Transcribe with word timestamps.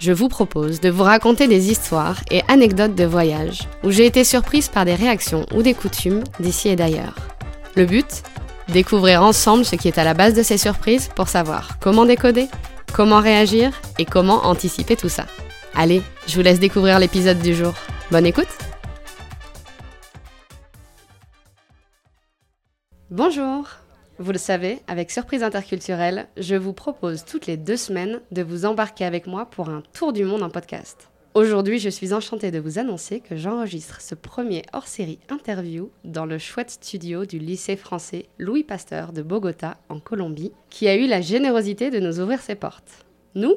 Je 0.00 0.12
vous 0.12 0.28
propose 0.28 0.80
de 0.80 0.90
vous 0.90 1.02
raconter 1.02 1.48
des 1.48 1.70
histoires 1.70 2.20
et 2.30 2.42
anecdotes 2.48 2.94
de 2.94 3.04
voyage 3.04 3.68
où 3.82 3.90
j'ai 3.90 4.06
été 4.06 4.24
surprise 4.24 4.68
par 4.68 4.84
des 4.84 4.94
réactions 4.94 5.46
ou 5.54 5.62
des 5.62 5.74
coutumes 5.74 6.24
d'ici 6.40 6.68
et 6.68 6.76
d'ailleurs. 6.76 7.14
Le 7.76 7.86
but? 7.86 8.22
Découvrir 8.68 9.22
ensemble 9.22 9.64
ce 9.64 9.76
qui 9.76 9.88
est 9.88 9.98
à 9.98 10.04
la 10.04 10.14
base 10.14 10.34
de 10.34 10.42
ces 10.42 10.58
surprises 10.58 11.10
pour 11.14 11.28
savoir 11.28 11.78
comment 11.80 12.06
décoder, 12.06 12.48
comment 12.92 13.20
réagir 13.20 13.72
et 13.98 14.04
comment 14.04 14.46
anticiper 14.46 14.96
tout 14.96 15.08
ça. 15.08 15.26
Allez, 15.74 16.02
je 16.26 16.34
vous 16.36 16.42
laisse 16.42 16.60
découvrir 16.60 16.98
l'épisode 16.98 17.40
du 17.40 17.54
jour. 17.54 17.74
Bonne 18.10 18.26
écoute 18.26 18.48
Bonjour 23.10 23.68
Vous 24.20 24.30
le 24.30 24.38
savez, 24.38 24.78
avec 24.86 25.10
Surprise 25.10 25.42
Interculturelle, 25.42 26.28
je 26.36 26.54
vous 26.54 26.72
propose 26.72 27.24
toutes 27.24 27.48
les 27.48 27.56
deux 27.56 27.76
semaines 27.76 28.20
de 28.30 28.44
vous 28.44 28.64
embarquer 28.64 29.04
avec 29.04 29.26
moi 29.26 29.46
pour 29.46 29.68
un 29.68 29.82
tour 29.92 30.12
du 30.12 30.22
monde 30.22 30.44
en 30.44 30.50
podcast. 30.50 31.10
Aujourd'hui, 31.34 31.80
je 31.80 31.88
suis 31.88 32.12
enchantée 32.12 32.52
de 32.52 32.60
vous 32.60 32.78
annoncer 32.78 33.18
que 33.18 33.34
j'enregistre 33.34 34.00
ce 34.00 34.14
premier 34.14 34.62
hors-série 34.72 35.18
interview 35.30 35.90
dans 36.04 36.26
le 36.26 36.38
chouette 36.38 36.70
studio 36.70 37.26
du 37.26 37.40
lycée 37.40 37.74
français 37.74 38.26
Louis 38.38 38.62
Pasteur 38.62 39.12
de 39.12 39.20
Bogota, 39.20 39.78
en 39.88 39.98
Colombie, 39.98 40.52
qui 40.70 40.86
a 40.86 40.94
eu 40.94 41.08
la 41.08 41.20
générosité 41.20 41.90
de 41.90 41.98
nous 41.98 42.20
ouvrir 42.20 42.40
ses 42.40 42.54
portes. 42.54 43.04
Nous? 43.34 43.56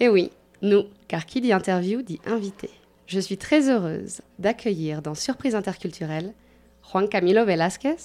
Eh 0.00 0.10
oui, 0.10 0.30
nous, 0.60 0.84
car 1.08 1.24
qui 1.24 1.40
dit 1.40 1.54
interview 1.54 2.02
dit 2.02 2.20
invité. 2.26 2.68
Je 3.06 3.18
suis 3.18 3.38
très 3.38 3.70
heureuse 3.70 4.20
d'accueillir 4.38 5.00
dans 5.00 5.14
Surprise 5.14 5.54
Interculturelle 5.54 6.34
Juan 6.82 7.08
Camilo 7.08 7.46
Velázquez, 7.46 7.96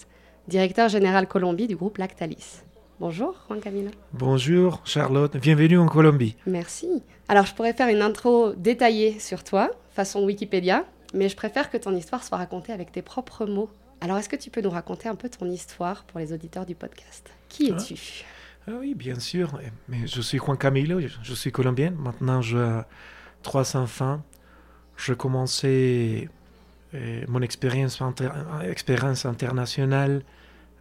directeur 0.52 0.89
général 0.89 1.27
Colombie 1.30 1.66
du 1.67 1.77
groupe 1.77 1.97
Lactalis. 1.97 2.59
Bonjour 2.99 3.33
Juan 3.47 3.61
Camilo. 3.61 3.89
Bonjour 4.11 4.81
Charlotte, 4.83 5.38
bienvenue 5.38 5.77
en 5.80 5.88
Colombie. 5.88 6.35
Merci. 6.45 7.02
Alors, 7.30 7.45
je 7.45 7.53
pourrais 7.55 7.71
faire 7.71 7.88
une 7.88 8.02
intro 8.02 8.52
détaillée 8.57 9.17
sur 9.19 9.45
toi, 9.45 9.72
façon 9.95 10.25
Wikipédia, 10.25 10.83
mais 11.13 11.29
je 11.29 11.38
préfère 11.38 11.69
que 11.69 11.77
ton 11.77 11.95
histoire 11.95 12.22
soit 12.25 12.38
racontée 12.38 12.73
avec 12.73 12.91
tes 12.91 13.02
propres 13.02 13.45
mots. 13.45 13.69
Alors, 14.02 14.17
est-ce 14.17 14.27
que 14.27 14.35
tu 14.35 14.49
peux 14.49 14.59
nous 14.61 14.69
raconter 14.69 15.07
un 15.07 15.16
peu 15.16 15.29
ton 15.29 15.49
histoire 15.49 16.03
pour 16.03 16.19
les 16.19 16.33
auditeurs 16.33 16.66
du 16.66 16.75
podcast? 16.75 17.29
Qui 17.47 17.72
Ah. 17.73 17.77
es-tu? 17.77 18.25
Ah 18.67 18.73
oui, 18.77 18.94
bien 18.94 19.19
sûr, 19.19 19.57
mais 19.88 20.05
je 20.05 20.19
suis 20.19 20.38
Juan 20.38 20.57
Camilo, 20.57 20.99
je- 20.99 21.33
suis 21.33 21.52
colombien. 21.53 21.91
Maintenant, 21.91 22.41
j'ai 22.41 22.81
trois 23.41 23.77
enfants. 23.77 24.22
Je 24.97 25.13
commençais 25.13 26.27
euh, 26.94 27.23
mon 27.29 27.41
expérience, 27.41 28.02
inter- 28.02 28.29
expérience 28.63 29.25
internationale 29.25 30.23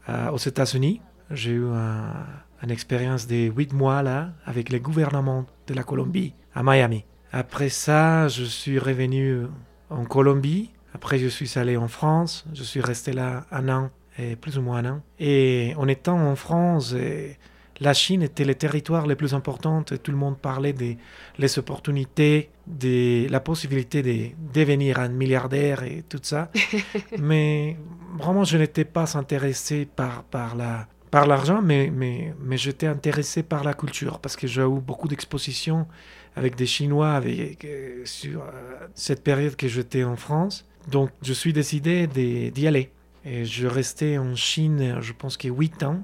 aux 0.08 0.38
États-Unis. 0.38 1.00
J'ai 1.30 1.52
eu 1.52 1.66
un- 1.66 2.26
une 2.62 2.70
expérience 2.70 3.26
de 3.26 3.50
huit 3.56 3.72
mois 3.72 4.02
là 4.02 4.30
avec 4.44 4.70
le 4.70 4.78
gouvernement 4.78 5.46
de 5.66 5.74
la 5.74 5.82
Colombie 5.82 6.34
à 6.54 6.62
Miami. 6.62 7.04
Après 7.32 7.68
ça, 7.68 8.28
je 8.28 8.44
suis 8.44 8.78
revenu 8.78 9.46
en 9.88 10.04
Colombie. 10.04 10.70
Après, 10.92 11.18
je 11.18 11.28
suis 11.28 11.58
allé 11.58 11.76
en 11.76 11.86
France. 11.88 12.44
Je 12.52 12.64
suis 12.64 12.80
resté 12.80 13.12
là 13.12 13.46
un 13.52 13.68
an, 13.68 13.90
et 14.18 14.34
plus 14.34 14.58
ou 14.58 14.62
moins 14.62 14.78
un 14.84 14.94
an. 14.94 15.02
Et 15.20 15.72
en 15.76 15.86
étant 15.86 16.18
en 16.18 16.34
France, 16.34 16.94
eh, 16.98 17.38
la 17.80 17.94
Chine 17.94 18.22
était 18.22 18.44
le 18.44 18.54
territoire 18.54 19.06
le 19.06 19.16
plus 19.16 19.34
important. 19.34 19.82
et 19.90 19.98
Tout 19.98 20.10
le 20.10 20.16
monde 20.16 20.38
parlait 20.38 20.72
des 20.72 20.98
les 21.38 21.58
opportunités, 21.58 22.50
de 22.66 23.26
la 23.30 23.40
possibilité 23.40 24.02
de 24.02 24.30
devenir 24.52 24.98
un 25.00 25.08
milliardaire 25.08 25.82
et 25.82 26.04
tout 26.08 26.20
ça. 26.22 26.50
mais 27.18 27.76
vraiment, 28.18 28.44
je 28.44 28.58
n'étais 28.58 28.84
pas 28.84 29.16
intéressé 29.16 29.86
par, 29.86 30.24
par 30.24 30.56
la 30.56 30.86
par 31.10 31.26
l'argent, 31.26 31.60
mais, 31.60 31.90
mais, 31.92 32.34
mais 32.40 32.56
j'étais 32.56 32.86
intéressé 32.86 33.42
par 33.42 33.64
la 33.64 33.74
culture 33.74 34.20
parce 34.20 34.36
que 34.36 34.46
j'ai 34.46 34.62
eu 34.62 34.80
beaucoup 34.80 35.08
d'expositions 35.08 35.88
avec 36.36 36.54
des 36.54 36.66
Chinois 36.66 37.12
avec, 37.14 37.64
euh, 37.64 38.02
sur 38.04 38.42
euh, 38.42 38.86
cette 38.94 39.24
période 39.24 39.56
que 39.56 39.66
j'étais 39.66 40.04
en 40.04 40.14
France. 40.14 40.66
Donc, 40.88 41.10
je 41.22 41.32
suis 41.32 41.52
décidé 41.52 42.06
d'y 42.06 42.66
aller. 42.66 42.92
Et 43.24 43.44
je 43.44 43.66
restais 43.66 44.18
en 44.18 44.34
Chine, 44.34 44.98
je 45.00 45.12
pense 45.12 45.36
que 45.36 45.48
8 45.48 45.82
ans. 45.82 46.00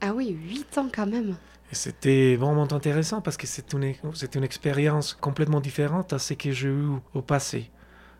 Ah 0.00 0.12
oui, 0.14 0.30
8 0.30 0.78
ans 0.78 0.88
quand 0.94 1.06
même. 1.06 1.34
C'était 1.72 2.36
vraiment 2.36 2.72
intéressant 2.72 3.20
parce 3.20 3.36
que 3.36 3.46
c'est 3.46 3.74
une, 3.74 3.82
expérience 4.42 5.12
complètement 5.12 5.60
différente 5.60 6.14
à 6.14 6.18
ce 6.18 6.32
que 6.34 6.50
j'ai 6.50 6.68
eu 6.68 6.86
au 7.12 7.20
passé. 7.20 7.70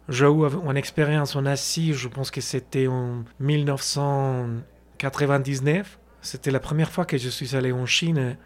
J'ai 0.09 0.27
eu 0.27 0.45
une 0.45 0.77
expérience 0.77 1.35
en 1.35 1.47
Asie, 1.47 1.95
je 1.95 2.09
pense 2.09 2.31
que 2.31 2.43
c'était 2.43 2.89
en 2.89 3.25
1999. 3.41 5.99
C'était 6.21 6.51
la 6.51 6.61
première 6.61 6.91
fois 6.91 7.07
que 7.07 7.17
je 7.17 7.31
suis 7.31 7.57
allé 7.57 7.73
en 7.73 7.87
Chine. 7.87 8.37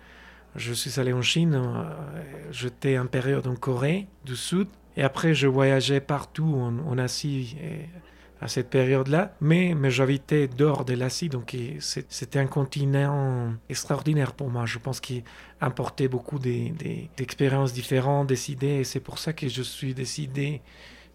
Je 0.54 0.72
suis 0.72 1.00
allé 1.00 1.12
en 1.14 1.22
Chine, 1.22 1.54
euh, 1.54 1.82
j'étais 2.50 2.99
en 2.99 3.06
période 3.06 3.47
en 3.47 3.56
Corée 3.56 4.09
du 4.25 4.37
Sud. 4.37 4.69
Et 4.97 5.03
après, 5.03 5.34
je 5.34 5.49
voyageais 5.49 6.00
partout 6.00 6.54
en, 6.54 6.99
Asie 6.99 7.56
à 8.42 8.48
cette 8.48 8.69
période-là. 8.70 9.34
Mais, 9.41 9.75
mais 9.75 9.91
j'habitais 9.91 10.48
dehors 10.48 10.84
de 10.84 10.94
l'Asie, 10.94 11.28
donc 11.28 11.56
c'était 11.78 12.41
un 12.41 12.47
continent 12.47 13.54
extraordinaire 13.69 14.32
pour 14.34 14.50
moi. 14.50 14.66
Je 14.66 14.78
pense 14.78 15.00
qu'il 15.00 15.22
apportait 15.60 16.08
beaucoup 16.08 16.41
d'expériences 16.41 17.72
différentes, 17.72 18.26
des 18.26 18.50
idées. 18.50 18.81
Et 18.81 18.84
c'est 18.84 19.00
pour 19.00 19.19
ça 19.19 19.32
que 19.32 19.48
je 19.48 19.62
suis 19.62 19.94
décidé 19.94 20.60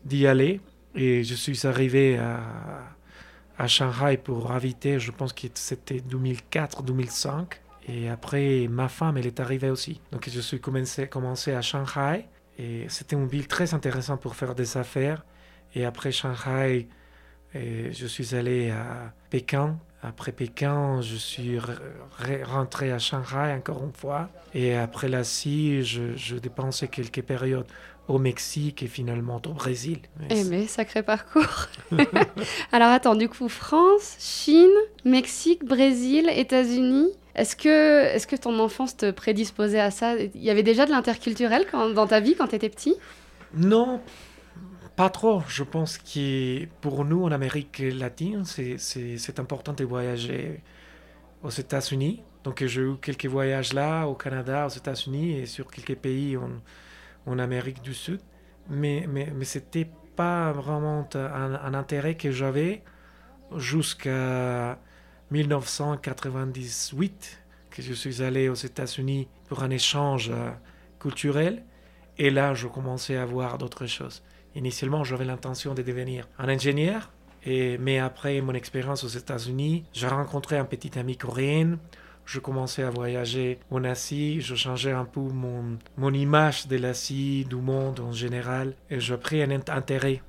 d'y 0.06 0.26
aller. 0.26 0.62
Et 0.96 1.26
je 1.26 1.36
suis 1.36 1.68
arrivé 1.68 2.18
à, 2.18 2.40
à 3.58 3.68
Shanghai 3.68 4.18
pour 4.18 4.52
habiter, 4.52 4.98
je 4.98 5.12
pense 5.12 5.34
que 5.34 5.48
c'était 5.54 6.00
2004-2005. 6.00 7.46
Et 7.90 8.10
après, 8.10 8.68
ma 8.70 8.88
femme, 8.88 9.18
elle 9.18 9.28
est 9.28 9.40
arrivée 9.42 9.70
aussi. 9.70 10.00
Donc 10.14 10.30
je 10.30 10.40
suis 10.40 10.62
commencé, 10.62 11.08
commencé 11.08 11.52
à 11.54 11.62
Shanghai. 11.62 12.26
Et 12.58 12.86
c'était 12.88 13.18
une 13.18 13.28
ville 13.28 13.48
très 13.48 13.74
intéressante 13.74 14.22
pour 14.22 14.36
faire 14.36 14.56
des 14.56 14.78
affaires. 14.78 15.26
Et 15.76 15.86
après 15.86 16.12
Shanghai, 16.12 16.88
et 17.54 17.92
je 17.94 18.06
suis 18.08 18.36
allé 18.36 18.70
à 18.72 19.12
Pékin. 19.30 19.78
Après 20.04 20.32
Pékin, 20.32 21.02
je 21.02 21.16
suis 21.16 21.58
re- 21.58 21.80
re- 22.22 22.44
rentré 22.44 22.92
à 22.92 23.00
Shanghai 23.00 23.54
encore 23.58 23.84
une 23.84 23.94
fois. 23.94 24.30
Et 24.54 24.76
après 24.76 25.10
l'Asie, 25.10 25.84
je, 25.84 26.16
je 26.16 26.36
dépensais 26.36 26.88
quelques 26.88 27.22
périodes 27.24 27.66
au 28.08 28.20
Mexique 28.20 28.84
et 28.84 28.88
finalement 28.88 29.42
au 29.46 29.54
Brésil. 29.54 30.00
Mais 30.20 30.28
Eh 30.30 30.44
mais 30.46 30.68
sacré 30.68 31.04
parcours. 31.04 31.68
Alors 32.72 32.90
attends, 32.90 33.16
du 33.16 33.28
coup, 33.28 33.50
France, 33.50 34.16
Chine, 34.20 34.70
Mexique, 35.04 35.66
Brésil, 35.66 36.30
États-Unis. 36.34 37.10
Est-ce 37.36 37.56
que, 37.56 38.06
est 38.16 38.26
que 38.26 38.36
ton 38.36 38.58
enfance 38.60 38.98
te 38.98 39.12
prédisposait 39.12 39.80
à 39.80 39.92
ça? 39.92 40.16
Il 40.16 40.42
y 40.42 40.50
avait 40.50 40.64
déjà 40.64 40.86
de 40.86 40.92
l'interculturel 40.92 41.66
dans 41.94 42.08
ta 42.08 42.20
vie 42.20 42.36
quand 42.36 42.48
tu 42.48 42.56
étais 42.56 42.70
petit? 42.70 42.96
Non, 43.54 44.02
pas 44.98 45.10
trop. 45.10 45.44
Je 45.48 45.64
pense 45.64 45.98
que 46.00 46.66
pour 46.82 47.06
nous, 47.06 47.24
en 47.24 47.32
Amérique 47.32 47.80
latine, 47.80 48.44
c'est- 48.46 49.40
important 49.40 49.74
de 49.74 49.86
voyager 49.86 50.62
aux 51.44 51.52
États-Unis. 51.52 52.24
Donc 52.46 52.64
j'ai 52.66 52.82
eu 52.82 52.98
quelques 53.02 53.26
voyages 53.28 53.74
là, 53.74 54.06
au 54.08 54.16
Canada, 54.16 54.66
aux 54.68 54.76
États-Unis 54.84 55.40
et 55.40 55.46
sur 55.48 55.68
quelques 55.72 55.98
pays 55.98 56.38
en, 56.38 57.40
Amérique 57.40 57.82
du 57.82 57.94
Sud. 57.94 58.22
Mais, 58.70 59.06
mais, 59.10 59.32
ce 59.46 59.60
n'était 59.60 59.90
pas 60.16 60.52
vraiment 60.54 61.08
un, 61.16 61.56
un 61.56 61.74
intérêt 61.76 62.16
que 62.16 62.32
j'avais 62.32 62.84
jusqu'à 63.58 64.80
1998, 65.32 67.44
que 67.70 67.82
je 67.82 67.94
suis 67.94 68.22
allé 68.24 68.50
aux 68.50 68.54
États-Unis 68.56 69.28
pour 69.48 69.64
un 69.64 69.70
échange 69.72 70.30
euh, 70.32 70.52
culturel. 71.00 71.64
Et 72.18 72.30
là, 72.32 72.54
je 72.54 72.68
commençais 72.68 73.18
à 73.18 73.26
voir 73.26 73.58
d'autres 73.58 73.86
choses. 73.88 74.24
Initialement, 74.58 75.04
j'avais 75.04 75.24
l'intention 75.24 75.74
de 75.76 75.82
devenir 75.84 76.28
un 76.40 76.50
ingénieur, 76.50 77.12
et, 77.46 77.78
mais 77.78 78.00
après 78.00 78.42
mon 78.42 78.54
expérience 78.54 79.04
aux 79.04 79.08
États-Unis, 79.08 79.86
j'ai 79.94 80.08
rencontré 80.08 80.58
un 80.58 80.66
petit 80.66 80.98
ami 80.98 81.16
coréen. 81.16 81.78
Je 82.26 82.40
commençais 82.40 82.84
à 82.84 82.90
voyager 82.90 83.60
en 83.72 83.84
Asie, 83.86 84.42
je 84.42 84.56
changeais 84.56 84.92
un 84.92 85.06
peu 85.06 85.22
mon, 85.22 85.78
mon 85.96 86.14
image 86.14 86.68
de 86.68 86.76
l'Asie, 86.76 87.46
du 87.46 87.56
monde 87.56 88.00
en 88.02 88.12
général, 88.12 88.74
et 88.90 89.00
j'ai 89.00 89.16
pris 89.16 89.42
un 89.42 89.48
int- 89.50 89.72
intérêt 89.72 90.22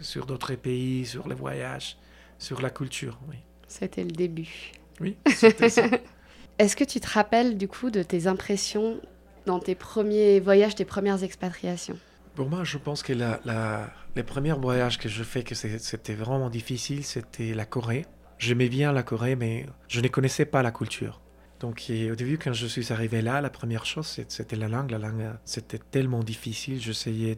sur 0.00 0.26
d'autres 0.26 0.54
pays, 0.54 1.04
sur 1.06 1.28
les 1.28 1.34
voyages, 1.36 1.96
sur 2.38 2.60
la 2.62 2.70
culture. 2.70 3.18
Oui, 3.28 3.36
C'était 3.68 4.02
le 4.02 4.10
début. 4.10 4.72
oui 5.00 5.16
c'était 5.28 5.68
ça. 5.68 5.84
Est-ce 6.58 6.74
que 6.74 6.84
tu 6.84 7.00
te 7.00 7.08
rappelles 7.10 7.56
du 7.58 7.68
coup 7.68 7.90
de 7.90 8.02
tes 8.02 8.26
impressions 8.26 8.98
dans 9.46 9.58
tes 9.60 9.74
premiers 9.76 10.40
voyages, 10.40 10.74
tes 10.74 10.84
premières 10.86 11.22
expatriations? 11.22 11.98
Pour 12.34 12.48
moi, 12.48 12.64
je 12.64 12.78
pense 12.78 13.02
que 13.04 13.12
les 13.12 14.22
premiers 14.24 14.52
voyages 14.52 14.98
que 14.98 15.08
je 15.08 15.22
fais, 15.22 15.44
que 15.44 15.54
c'était 15.54 16.14
vraiment 16.14 16.50
difficile, 16.50 17.04
c'était 17.04 17.54
la 17.54 17.64
Corée. 17.64 18.06
j'aimais 18.38 18.68
bien 18.68 18.92
la 18.92 19.04
Corée, 19.04 19.36
mais 19.36 19.66
je 19.88 20.00
ne 20.00 20.08
connaissais 20.08 20.44
pas 20.44 20.62
la 20.62 20.72
culture. 20.72 21.20
Donc 21.60 21.84
au 21.88 22.14
début, 22.16 22.36
quand 22.36 22.52
je 22.52 22.66
suis 22.66 22.92
arrivé 22.92 23.22
là, 23.22 23.40
la 23.40 23.50
première 23.50 23.86
chose, 23.86 24.20
c'était 24.28 24.56
la 24.56 24.68
langue. 24.68 24.90
La 24.90 24.98
langue, 24.98 25.30
c'était 25.44 25.78
tellement 25.78 26.24
difficile. 26.24 26.80
J'essayais 26.80 27.36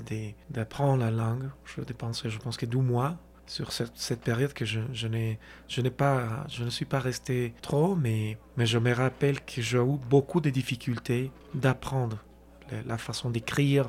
d'apprendre 0.48 1.04
la 1.04 1.10
langue. 1.10 1.50
Je 1.66 1.82
je 1.82 2.38
pense 2.38 2.56
que 2.56 2.66
12 2.66 2.82
mois 2.82 3.18
sur 3.46 3.70
cette, 3.72 4.20
période 4.22 4.52
que 4.54 4.64
je, 4.64 4.80
je 4.92 5.88
pas 5.88 6.44
je 6.48 6.64
ne 6.64 6.70
suis 6.70 6.84
pas 6.84 6.98
resté 6.98 7.54
trop 7.62 7.94
mais 7.94 8.38
mais 8.56 8.66
je 8.66 8.76
me 8.76 8.92
rappelle 8.92 9.40
que 9.40 9.62
j'ai 9.62 9.78
eu 9.78 9.98
beaucoup 10.10 10.40
de 10.40 10.50
difficultés 10.50 11.30
d'apprendre 11.54 12.18
la 12.84 12.98
façon 12.98 13.30
d'écrire 13.30 13.86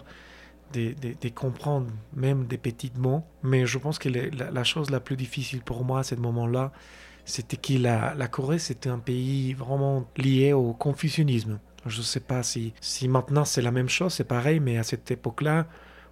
de, 0.73 1.29
comprendre 1.29 1.87
même 2.15 2.45
des 2.45 2.57
petits 2.57 2.91
mots 2.97 3.23
mais 3.43 3.65
je 3.65 3.77
pense 3.77 3.99
que 3.99 4.09
la, 4.09 4.63
chose 4.63 4.89
la 4.89 4.99
plus 4.99 5.15
difficile 5.15 5.61
pour 5.61 5.83
moi 5.83 5.99
à 5.99 6.03
ce 6.03 6.15
moment-là 6.15 6.71
c'était 7.25 7.57
que 7.57 7.81
la, 7.81 8.13
la 8.15 8.27
Corée 8.27 8.59
c'était 8.59 8.89
un 8.89 8.99
pays 8.99 9.53
vraiment 9.53 10.05
lié 10.17 10.53
au 10.53 10.73
confucianisme 10.73 11.59
je 11.85 11.97
ne 11.97 12.03
sais 12.03 12.19
pas 12.19 12.43
si, 12.43 12.73
si 12.81 13.07
maintenant 13.07 13.45
c'est 13.45 13.61
la 13.61 13.71
même 13.71 13.89
chose 13.89 14.13
c'est 14.13 14.23
pareil 14.23 14.59
mais 14.59 14.77
à 14.77 14.83
cette 14.83 15.09
époque-là 15.11 15.67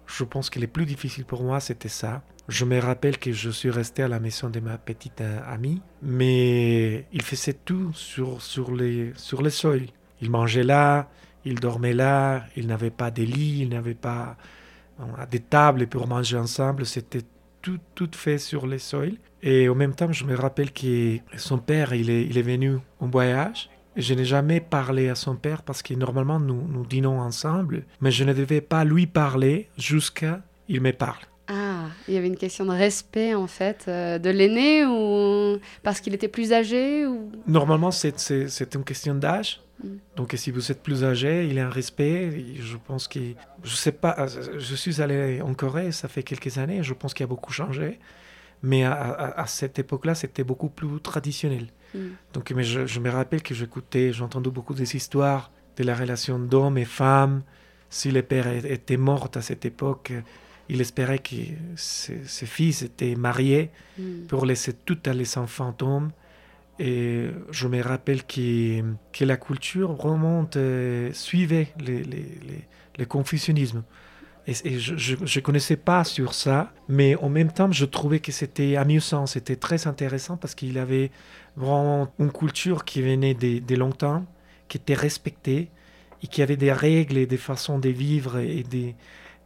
je 0.06 0.24
pense 0.24 0.50
que 0.50 0.60
le 0.60 0.66
plus 0.66 0.86
difficile 0.86 1.24
pour 1.24 1.42
moi 1.42 1.60
c'était 1.60 1.88
ça 1.88 2.22
je 2.48 2.64
me 2.64 2.78
rappelle 2.78 3.18
que 3.18 3.32
je 3.32 3.50
suis 3.50 3.70
resté 3.70 4.04
à 4.04 4.08
la 4.08 4.20
maison 4.20 4.48
de 4.48 4.60
ma 4.60 4.78
petite 4.78 5.20
euh, 5.20 5.40
amie, 5.46 5.82
mais 6.00 7.06
il 7.12 7.22
faisait 7.22 7.54
tout 7.54 7.92
sur, 7.92 8.40
sur, 8.40 8.72
les, 8.72 9.12
sur 9.16 9.42
les 9.42 9.50
sols. 9.50 9.86
Il 10.20 10.30
mangeait 10.30 10.62
là, 10.62 11.08
il 11.46 11.60
dormait 11.60 11.94
là, 11.94 12.44
il 12.56 12.66
n'avait 12.66 12.90
pas 12.90 13.10
de 13.10 13.22
lit, 13.22 13.60
il 13.62 13.70
n'avait 13.70 13.94
pas 13.94 14.36
des 15.30 15.40
tables 15.40 15.86
pour 15.86 16.06
manger 16.06 16.36
ensemble. 16.36 16.84
C'était 16.84 17.22
tout, 17.62 17.78
tout 17.94 18.10
fait 18.12 18.38
sur 18.38 18.66
les 18.66 18.78
sols. 18.78 19.14
Et 19.42 19.68
en 19.68 19.74
même 19.74 19.94
temps, 19.94 20.12
je 20.12 20.24
me 20.24 20.34
rappelle 20.34 20.72
que 20.72 21.18
son 21.36 21.58
père, 21.58 21.94
il 21.94 22.10
est, 22.10 22.24
il 22.24 22.36
est 22.36 22.42
venu 22.42 22.78
en 23.00 23.06
voyage. 23.06 23.70
Je 23.96 24.12
n'ai 24.12 24.24
jamais 24.24 24.60
parlé 24.60 25.08
à 25.08 25.14
son 25.14 25.36
père 25.36 25.62
parce 25.62 25.82
que 25.82 25.94
normalement 25.94 26.38
nous, 26.38 26.66
nous 26.68 26.84
dînons 26.84 27.18
ensemble, 27.20 27.84
mais 28.00 28.10
je 28.10 28.24
ne 28.24 28.34
devais 28.34 28.60
pas 28.60 28.84
lui 28.84 29.06
parler 29.06 29.68
jusqu'à 29.78 30.42
il 30.68 30.80
me 30.82 30.92
parle. 30.92 31.22
Ah, 31.48 31.84
il 32.08 32.14
y 32.14 32.16
avait 32.18 32.26
une 32.26 32.36
question 32.36 32.66
de 32.66 32.72
respect 32.72 33.34
en 33.34 33.46
fait 33.46 33.84
euh, 33.86 34.18
de 34.18 34.30
l'aîné 34.30 34.84
ou 34.84 35.58
parce 35.82 36.00
qu'il 36.00 36.12
était 36.12 36.28
plus 36.28 36.52
âgé 36.52 37.06
ou? 37.06 37.30
Normalement, 37.46 37.92
c'est 37.92 38.74
une 38.74 38.84
question 38.84 39.14
d'âge. 39.14 39.60
Donc, 40.16 40.32
si 40.36 40.50
vous 40.50 40.72
êtes 40.72 40.82
plus 40.82 41.04
âgé, 41.04 41.46
il 41.46 41.54
y 41.54 41.60
a 41.60 41.66
un 41.66 41.70
respect. 41.70 42.32
Je 42.58 42.76
pense 42.78 43.06
que. 43.08 43.18
Je 43.62 43.74
sais 43.74 43.92
pas. 43.92 44.26
Je 44.58 44.74
suis 44.74 45.02
allé 45.02 45.42
en 45.42 45.52
Corée, 45.54 45.92
ça 45.92 46.08
fait 46.08 46.22
quelques 46.22 46.56
années. 46.58 46.82
Je 46.82 46.94
pense 46.94 47.12
qu'il 47.14 47.24
a 47.24 47.26
beaucoup 47.26 47.52
changé. 47.52 47.98
Mais 48.62 48.84
à, 48.84 48.92
à- 48.94 49.40
à 49.42 49.46
cette 49.46 49.78
époque-là, 49.78 50.14
c'était 50.14 50.44
beaucoup 50.44 50.70
plus 50.70 50.98
traditionnel. 51.00 51.66
Mm. 51.94 51.98
Donc, 52.32 52.50
mais 52.52 52.64
je, 52.64 52.86
je 52.86 53.00
me 53.00 53.10
rappelle 53.10 53.42
que 53.42 53.54
j'écoutais, 53.54 54.12
j'ai 54.14 54.22
entendu 54.22 54.50
beaucoup 54.50 54.72
des 54.72 54.96
histoires 54.96 55.50
de 55.76 55.84
la 55.84 55.94
relation 55.94 56.38
d'hommes 56.38 56.78
et 56.78 56.86
femmes. 56.86 57.42
Si 57.90 58.10
le 58.10 58.22
père 58.22 58.46
était 58.48 58.96
mort 58.96 59.28
à 59.34 59.42
cette 59.42 59.66
époque, 59.66 60.10
il 60.70 60.80
espérait 60.80 61.18
que 61.18 61.36
ses, 61.76 62.24
ses 62.24 62.46
fils 62.46 62.80
étaient 62.82 63.14
mariés 63.14 63.70
Mm. 63.98 64.26
pour 64.28 64.46
laisser 64.46 64.72
tout 64.72 64.98
à 65.04 65.12
les 65.12 65.36
enfants 65.36 65.66
fantômes. 65.66 66.10
Et 66.78 67.28
je 67.50 67.68
me 67.68 67.80
rappelle 67.82 68.24
que, 68.24 68.82
que 69.12 69.24
la 69.24 69.36
culture 69.36 69.92
vraiment 69.94 70.48
euh, 70.56 71.10
suivait 71.12 71.68
les, 71.80 72.02
les, 72.02 72.38
les, 72.48 72.68
le 72.98 73.06
confucianisme. 73.06 73.82
Et, 74.46 74.52
et 74.64 74.78
je 74.78 75.16
ne 75.16 75.40
connaissais 75.40 75.76
pas 75.76 76.04
sur 76.04 76.34
ça, 76.34 76.72
mais 76.88 77.16
en 77.16 77.28
même 77.30 77.50
temps, 77.50 77.72
je 77.72 77.84
trouvais 77.86 78.20
que 78.20 78.30
c'était 78.30 78.76
amusant, 78.76 79.26
c'était 79.26 79.56
très 79.56 79.86
intéressant 79.86 80.36
parce 80.36 80.54
qu'il 80.54 80.78
avait 80.78 81.10
vraiment 81.56 82.12
une 82.18 82.30
culture 82.30 82.84
qui 82.84 83.02
venait 83.02 83.34
de, 83.34 83.58
de 83.58 83.74
longtemps, 83.74 84.24
qui 84.68 84.76
était 84.76 84.94
respectée 84.94 85.70
et 86.22 86.26
qui 86.28 86.42
avait 86.42 86.56
des 86.56 86.72
règles 86.72 87.16
et 87.16 87.26
des 87.26 87.38
façons 87.38 87.78
de 87.78 87.88
vivre 87.88 88.38
et 88.38 88.62
de- 88.62 88.92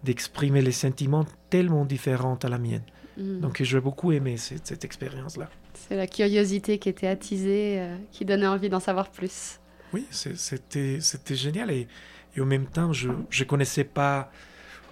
d'exprimer 0.04 0.62
les 0.62 0.72
sentiments 0.72 1.26
tellement 1.48 1.84
différentes 1.84 2.44
à 2.44 2.48
la 2.48 2.58
mienne. 2.58 2.82
Mm. 3.16 3.40
Donc 3.40 3.62
j'ai 3.62 3.80
beaucoup 3.80 4.12
aimé 4.12 4.36
cette, 4.36 4.66
cette 4.66 4.84
expérience-là. 4.84 5.48
C'est 5.88 5.96
la 5.96 6.06
curiosité 6.06 6.78
qui 6.78 6.88
était 6.88 7.06
attisée, 7.06 7.80
euh, 7.80 7.96
qui 8.12 8.24
donnait 8.24 8.46
envie 8.46 8.68
d'en 8.68 8.80
savoir 8.80 9.10
plus. 9.10 9.58
Oui, 9.92 10.06
c'était 10.10 11.00
génial 11.30 11.70
et, 11.70 11.88
en 12.38 12.44
même 12.44 12.66
temps, 12.66 12.92
je 12.92 13.08
ne 13.08 13.44
connaissais 13.44 13.84
pas 13.84 14.30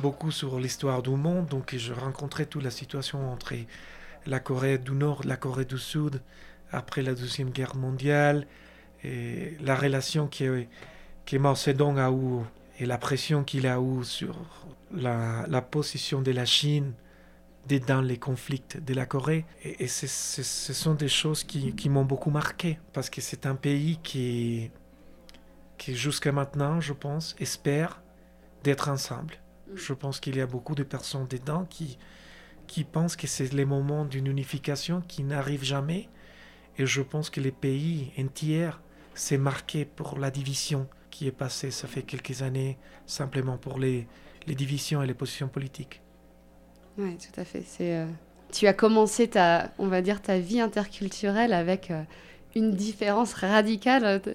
beaucoup 0.00 0.30
sur 0.30 0.58
l'histoire 0.58 1.02
du 1.02 1.10
monde, 1.10 1.46
donc 1.46 1.74
je 1.76 1.92
rencontrais 1.92 2.46
toute 2.46 2.64
la 2.64 2.70
situation 2.70 3.32
entre 3.32 3.54
la 4.26 4.40
Corée 4.40 4.78
du 4.78 4.92
Nord, 4.92 5.22
la 5.24 5.36
Corée 5.36 5.64
du 5.64 5.78
Sud, 5.78 6.20
après 6.72 7.02
la 7.02 7.14
Deuxième 7.14 7.50
Guerre 7.50 7.76
mondiale, 7.76 8.46
et 9.04 9.56
la 9.60 9.76
relation 9.76 10.26
que, 10.26 10.64
que 11.24 11.36
Mao 11.36 11.54
Zedong 11.54 11.98
a 11.98 12.10
eue 12.10 12.42
et 12.80 12.86
la 12.86 12.98
pression 12.98 13.44
qu'il 13.44 13.66
a 13.66 13.78
eue 13.78 14.04
sur 14.04 14.36
la 14.92 15.62
position 15.62 16.22
de 16.22 16.32
la 16.32 16.44
Chine 16.44 16.92
de- 17.66 17.78
dans 17.78 18.00
les 18.00 18.18
conflits 18.18 18.62
de 18.80 18.94
la 18.94 19.06
Corée. 19.06 19.44
Et, 19.64 19.88
ce 19.88 20.04
sont 20.74 20.94
des 20.94 21.08
choses 21.08 21.44
qui, 21.44 21.74
qui 21.74 21.88
m'ont 21.88 22.04
beaucoup 22.04 22.30
marqué, 22.30 22.78
parce 22.92 23.10
que 23.10 23.20
c'est 23.20 23.46
un 23.46 23.54
pays 23.54 23.98
qui, 24.02 24.70
qui 25.78 25.94
jusqu'à 25.94 26.32
maintenant, 26.32 26.80
je 26.80 26.92
pense, 26.92 27.34
espère 27.38 28.00
d'être 28.64 28.88
ensemble. 28.88 29.34
Je 29.74 29.92
pense 29.92 30.20
qu'il 30.20 30.36
y 30.36 30.40
a 30.40 30.46
beaucoup 30.46 30.74
de 30.74 30.82
personnes 30.82 31.26
dedans 31.28 31.66
qui, 31.68 31.98
qui 32.66 32.84
pensent 32.84 33.16
que 33.16 33.26
c'est 33.26 33.52
le 33.52 33.66
moment 33.66 34.04
d'une 34.04 34.26
unification 34.26 35.00
qui 35.00 35.22
n'arrive 35.22 35.62
jamais. 35.64 36.08
Et 36.78 36.86
je 36.86 37.02
pense 37.02 37.28
que 37.28 37.40
les 37.40 37.50
pays 37.52 38.12
entiers 38.18 38.70
s'est 39.14 39.38
marqué 39.38 39.84
pour 39.84 40.18
la 40.18 40.30
division 40.30 40.88
qui 41.10 41.26
est 41.26 41.32
passée, 41.32 41.70
ça 41.72 41.88
fait 41.88 42.02
quelques 42.02 42.42
années, 42.42 42.78
simplement 43.06 43.58
pour 43.58 43.78
les, 43.78 44.06
les 44.46 44.54
divisions 44.54 45.02
et 45.02 45.06
les 45.06 45.14
positions 45.14 45.48
politiques. 45.48 46.00
Oui, 46.98 47.16
tout 47.16 47.40
à 47.40 47.44
fait. 47.44 47.62
C'est, 47.66 47.96
euh, 47.96 48.06
Tu 48.52 48.66
as 48.66 48.72
commencé 48.72 49.28
ta, 49.28 49.70
on 49.78 49.86
va 49.88 50.02
dire, 50.02 50.20
ta 50.22 50.38
vie 50.38 50.60
interculturelle 50.60 51.52
avec 51.52 51.90
euh, 51.90 52.02
une 52.56 52.72
différence 52.72 53.34
radicale, 53.34 54.04
euh, 54.04 54.18
de- 54.18 54.34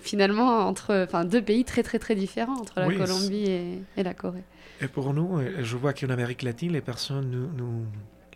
finalement, 0.00 0.58
entre 0.66 1.04
enfin, 1.06 1.24
deux 1.24 1.42
pays 1.42 1.64
très, 1.64 1.82
très, 1.82 1.98
très 1.98 2.14
différents, 2.14 2.56
entre 2.58 2.80
la 2.80 2.88
Oui, 2.88 2.98
Colombie 2.98 3.44
et, 3.46 3.82
et 3.96 4.02
la 4.02 4.12
Corée. 4.14 4.42
Et 4.80 4.88
pour 4.88 5.14
nous, 5.14 5.40
je 5.62 5.76
vois 5.76 5.92
qu'en 5.94 6.10
Amérique 6.10 6.42
latine, 6.42 6.72
les 6.72 6.80
personnes, 6.80 7.30
nous, 7.30 7.48
nous- 7.56 7.86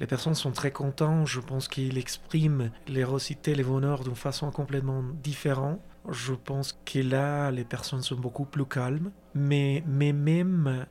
les 0.00 0.06
personnes 0.06 0.34
sont 0.36 0.52
très 0.52 0.70
contentes. 0.70 1.26
Je 1.26 1.40
pense 1.40 1.66
qu'ils 1.68 1.98
expriment 1.98 2.70
l'érosité, 2.86 3.54
les 3.56 3.64
bonheurs 3.64 4.04
d'une 4.04 4.14
façon 4.14 4.50
complètement 4.52 5.02
différente. 5.22 5.80
Je 6.08 6.32
pense 6.32 6.78
que 6.86 7.00
là, 7.00 7.50
les 7.50 7.64
personnes 7.64 8.02
sont 8.02 8.14
beaucoup 8.14 8.44
plus 8.44 8.64
calmes. 8.64 9.10
Mais, 9.34 9.82
mais 9.86 10.12
même, 10.12 10.86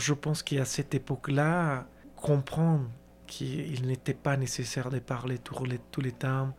je 0.00 0.14
pense 0.14 0.42
qu'à 0.42 0.64
cette 0.66 0.94
époque-là, 0.94 1.86
comprendre 2.16 2.90
qu'il 3.26 3.86
n'était 3.86 4.14
pas 4.14 4.36
nécessaire 4.36 4.90
de 4.90 4.98
parler 5.00 5.38
tous 5.38 5.64
les, 5.64 5.78
tous 5.92 6.00
les 6.00 6.12
temps, 6.12 6.54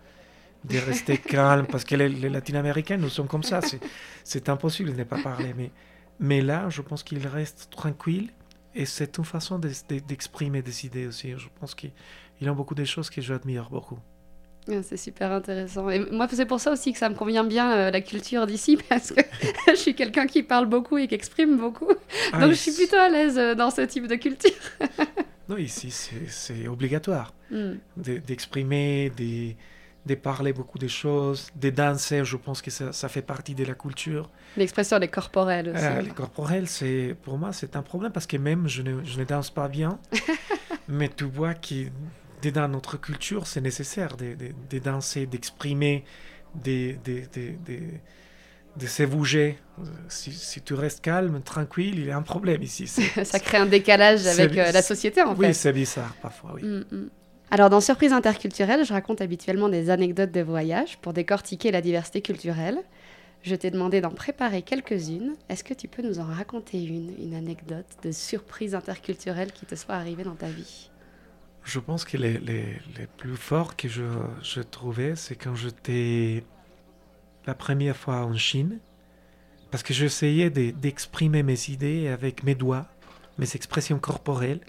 de 0.66 0.78
rester 0.80 1.18
calme, 1.36 1.68
parce 1.68 1.86
que 1.86 1.96
les, 1.96 2.10
les 2.10 2.30
latino-américains, 2.30 2.98
nous 2.98 3.10
sommes 3.10 3.28
comme 3.28 3.44
ça. 3.44 3.62
C'est- 3.62 3.82
impossible 4.50 4.92
de 4.94 4.98
ne 4.98 5.04
pas 5.06 5.20
parler. 5.20 5.54
Mais, 5.56 5.74
mais 6.20 6.42
là, 6.42 6.70
je 6.70 6.82
pense 6.82 7.04
qu'il 7.04 7.26
reste 7.28 7.70
tranquille 7.72 8.32
et 8.76 8.86
c'est 8.86 9.18
une 9.18 9.26
façon 9.26 9.60
de- 9.60 9.70
de- 9.90 10.00
d'exprimer 10.00 10.62
des 10.62 10.86
idées 10.86 11.08
aussi. 11.08 11.34
Je 11.38 11.50
pense 11.60 11.76
qu'il 11.76 11.94
il 12.42 12.48
y 12.48 12.50
a 12.50 12.54
beaucoup 12.54 12.76
de 12.76 12.86
choses 12.86 13.10
que 13.10 13.22
j'admire 13.22 13.70
beaucoup. 13.70 14.00
Ah, 14.70 14.82
C'est 14.84 14.98
super 14.98 15.32
intéressant. 15.32 15.90
Et 15.90 16.00
moi, 16.12 16.28
c'est 16.32 16.46
pour 16.46 16.60
ça 16.60 16.72
aussi 16.72 16.94
que 16.94 17.00
ça 17.00 17.10
me 17.10 17.16
convient 17.16 17.44
bien 17.44 17.72
euh, 17.74 17.92
la 17.92 18.02
culture 18.02 18.46
d'ici, 18.48 18.78
parce 18.90 19.12
que 19.12 19.22
je 19.70 19.76
suis 19.76 19.96
quelqu'un 19.96 20.28
qui 20.28 20.44
parle 20.44 20.66
beaucoup 20.68 20.98
et 20.98 21.08
qui 21.08 21.16
exprime 21.16 21.58
beaucoup. 21.58 21.92
Ah, 22.34 22.40
Donc, 22.42 22.52
je 22.52 22.56
suis 22.56 22.72
plutôt 22.74 22.98
à 22.98 23.10
l'aise 23.10 23.38
euh, 23.38 23.56
dans 23.56 23.72
ce 23.72 23.82
type 23.82 24.08
de 24.08 24.16
culture. 24.16 24.52
Non, 25.50 25.58
ici, 25.58 25.92
c'est 26.30 26.68
obligatoire 26.70 27.34
Hmm. 27.50 27.74
de- 27.98 28.20
d'exprimer, 28.20 29.12
de, 29.18 29.52
de 30.06 30.16
parler 30.16 30.54
beaucoup 30.54 30.78
de 30.78 30.88
choses, 30.88 31.50
de 31.60 31.70
danser. 31.70 32.24
Je 32.24 32.38
pense 32.38 32.62
que 32.62 32.72
ça, 32.72 32.94
ça 32.94 33.10
fait 33.10 33.22
partie 33.22 33.54
de 33.54 33.66
la 33.66 33.74
culture. 33.74 34.30
L'expression 34.56 34.96
elle 34.96 35.04
est 35.04 35.08
corporelle 35.10 35.68
aussi. 35.76 35.84
Euh, 35.84 36.02
les 36.04 36.12
corporels, 36.12 36.68
c'est 36.70 37.18
pour 37.24 37.38
moi, 37.38 37.52
c'est 37.52 37.76
un 37.76 37.82
problème 37.82 38.14
parce 38.14 38.28
que 38.28 38.38
même 38.38 38.70
je 38.70 38.82
ne, 38.82 39.04
je 39.04 39.20
ne 39.20 39.26
danse 39.26 39.50
pas 39.50 39.68
bien, 39.68 40.00
mais 40.88 41.10
tu 41.10 41.26
vois 41.26 41.54
que 41.56 41.88
dans 42.50 42.68
notre 42.68 42.98
culture, 43.00 43.48
c'est 43.48 43.62
nécessaire 43.62 44.18
de, 44.18 44.34
de- 44.36 44.54
de 44.70 44.80
danser, 44.80 45.26
d'exprimer, 45.28 46.04
de, 46.56 46.96
de, 47.06 47.24
bouger. 49.06 49.58
Euh, 49.80 49.84
Si, 50.10 50.32
si 50.32 50.62
tu 50.62 50.74
restes 50.74 51.02
calme, 51.02 51.42
tranquille, 51.42 52.00
il 52.00 52.06
y 52.06 52.12
a 52.12 52.18
un 52.18 52.22
problème 52.22 52.62
ici. 52.64 52.88
Ça 52.88 53.40
crée 53.40 53.58
un 53.58 53.66
décalage 53.66 54.26
avec 54.28 54.58
euh, 54.58 54.72
la 54.72 54.82
société, 54.82 55.22
en 55.22 55.36
oui, 55.36 55.48
fait. 55.48 55.54
c'est 55.54 55.74
bizarre 55.74 56.16
parfois, 56.22 56.54
oui. 56.56 56.64
Mm, 56.64 56.86
mm. 56.92 57.10
Alors, 57.52 57.70
dans 57.70 57.82
Surprise 57.82 58.14
interculturelle, 58.14 58.86
je 58.86 58.94
raconte 58.94 59.22
habituellement 59.22 59.68
des 59.70 59.90
anecdotes 59.90 60.32
de 60.32 60.42
voyage 60.42 60.98
pour 61.00 61.14
décortiquer 61.14 61.72
la 61.72 61.82
diversité 61.82 62.22
culturelle. 62.22 62.78
Je 63.44 63.56
t'ai 63.56 63.72
demandé 63.72 64.02
d'en 64.02 64.12
préparer 64.12 64.62
quelques-unes. 64.62 65.34
Est-ce 65.50 65.64
que 65.64 65.74
tu 65.74 65.88
peux 65.88 66.04
nous 66.04 66.20
en 66.20 66.26
raconter 66.26 66.82
une, 66.84 67.12
une 67.20 67.34
anecdote 67.34 67.88
de 68.04 68.12
surprise 68.12 68.76
interculturelle 68.76 69.52
qui 69.52 69.66
te 69.66 69.76
soit 69.76 69.96
arrivée 69.96 70.24
dans 70.24 70.36
ta 70.36 70.48
vie? 70.50 70.91
Je 71.64 71.80
pense 71.80 72.06
que 72.06 72.18
les, 72.18 72.38
les, 72.40 72.64
les 72.98 73.08
plus 73.18 73.36
forts 73.36 73.76
que 73.76 73.88
je, 73.88 74.04
je 74.42 74.62
trouvais, 74.62 75.16
c'est 75.16 75.36
quand 75.36 75.56
j'étais 75.56 76.44
la 77.46 77.54
première 77.54 77.96
fois 77.96 78.26
en 78.26 78.34
Chine, 78.36 78.80
parce 79.70 79.84
que 79.84 79.94
j'essayais 79.94 80.50
de- 80.50 80.72
d'exprimer 80.72 81.44
mes 81.44 81.70
idées 81.70 82.08
avec 82.08 82.44
mes 82.44 82.56
doigts, 82.56 82.88
mes 83.38 83.56
expressions 83.56 84.00
corporelles. 84.00 84.60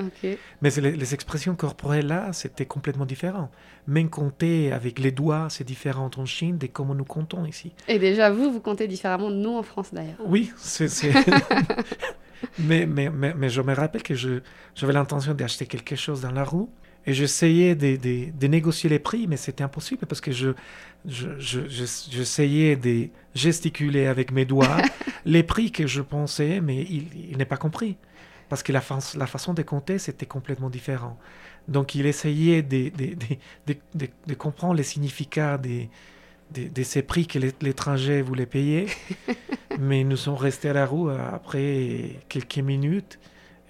Mais 0.62 0.70
les, 0.70 0.92
les 0.92 1.14
expressions 1.14 1.56
corporelles 1.56 2.06
là, 2.06 2.32
c'était 2.32 2.66
complètement 2.66 3.04
différent. 3.06 3.50
Même 3.87 4.08
compter 4.08 4.70
avec 4.72 4.99
les 4.99 5.11
doigts, 5.11 5.49
c'est 5.50 5.64
différent 5.64 6.11
en 6.16 6.25
Chine 6.26 6.56
de 6.58 6.66
comment 6.68 6.94
nous 6.94 7.04
comptons 7.04 7.44
ici. 7.44 7.72
Et 7.88 7.99
déjà, 7.99 8.30
vous, 8.30 8.52
vous 8.52 8.61
comptez 8.61 8.87
différemment 8.87 9.30
de 9.30 9.37
nous 9.37 9.50
en 9.56 9.62
France 9.62 9.92
d'ailleurs. 9.92 10.20
Oui, 10.25 10.52
c'est. 10.56 10.88
mais, 12.58 12.87
mais, 12.87 13.11
mais, 13.11 13.34
mais 13.34 13.49
je 13.49 13.61
me 13.62 13.75
rappelle 13.75 14.02
que 14.02 14.14
j'avais 14.14 14.92
l'intention 14.92 15.34
d'acheter 15.34 15.66
quelque 15.66 15.96
chose 15.96 16.20
dans 16.22 16.32
la 16.32 16.44
rue 16.44 16.66
et 17.06 17.12
j'essayais 17.14 17.75
de, 17.75 17.96
de- 17.96 18.30
de 18.30 18.46
négocier 18.46 18.88
les 18.90 18.99
prix, 18.99 19.26
mais 19.26 19.37
c'était 19.37 19.64
impossible 19.64 20.06
parce 20.06 20.20
que 20.20 20.32
je, 20.32 20.50
je, 21.06 21.28
je- 21.38 21.68
je- 21.68 22.11
j'essayais 22.11 22.76
de 22.76 23.08
gesticuler 23.34 24.06
avec 24.06 24.32
mes 24.32 24.44
doigts 24.44 24.76
les 25.25 25.42
prix 25.42 25.72
que 25.72 25.87
je 25.87 26.00
pensais, 26.00 26.61
mais 26.61 26.82
il, 26.82 27.08
il 27.32 27.37
n'est 27.38 27.44
pas 27.44 27.56
compris. 27.56 27.96
Parce 28.49 28.62
que 28.62 28.72
la, 28.72 28.80
fa- 28.82 28.99
la 29.16 29.26
façon 29.26 29.54
de 29.54 29.62
compter, 29.62 29.99
c'était 29.99 30.26
complètement 30.26 30.70
différent. 30.70 31.18
Donc 31.68 31.94
il 31.94 32.06
essayait 32.06 32.62
de- 32.62 32.90
de 34.26 34.34
comprendre 34.34 34.75
les 34.75 34.82
significats 34.82 35.58
des, 35.58 35.88
de, 36.54 36.68
de 36.68 36.82
ces 36.82 37.02
prix 37.02 37.26
que 37.26 37.38
l'é- 37.38 37.52
l'étranger 37.61 38.23
voulait 38.23 38.47
payer. 38.47 38.87
Mais 39.80 40.04
nous 40.04 40.16
sommes 40.16 40.35
restés 40.37 40.68
à 40.68 40.73
la 40.75 40.87
roue 40.87 41.09
euh, 41.09 41.18
après 41.35 42.16
quelques 42.28 42.59
minutes. 42.59 43.18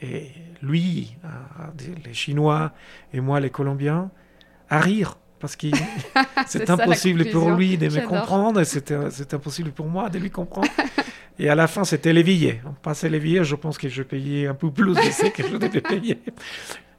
Et 0.00 0.28
lui, 0.62 1.16
euh, 1.24 1.28
les 2.04 2.14
Chinois 2.14 2.72
et 3.12 3.20
moi, 3.20 3.38
les 3.40 3.50
Colombiens, 3.50 4.10
à 4.68 4.80
rire. 4.80 5.18
Parce 5.38 5.56
que 5.56 5.68
C'est 6.46 6.70
impossible 6.70 7.24
pour 7.30 7.50
lui 7.52 7.78
de 7.78 7.88
me 7.88 8.06
comprendre 8.06 8.60
et 8.60 8.64
c'était 8.64 8.98
c'est 9.10 9.34
impossible 9.34 9.70
pour 9.72 9.86
moi 9.86 10.08
de 10.10 10.18
lui 10.18 10.30
comprendre. 10.30 10.68
Et 11.38 11.48
à 11.48 11.54
la 11.54 11.66
fin, 11.66 11.84
c'était 11.84 12.12
billets. 12.22 12.60
On 12.66 12.72
passait 12.72 13.08
billets, 13.18 13.44
je 13.44 13.54
pense 13.56 13.78
que 13.78 13.88
je 13.88 14.02
payais 14.02 14.46
un 14.46 14.54
peu 14.54 14.70
plus 14.70 14.94
de 14.94 15.00
ce 15.00 15.26
que 15.26 15.42
je 15.46 15.56
devais 15.56 15.80
payer. 15.80 16.20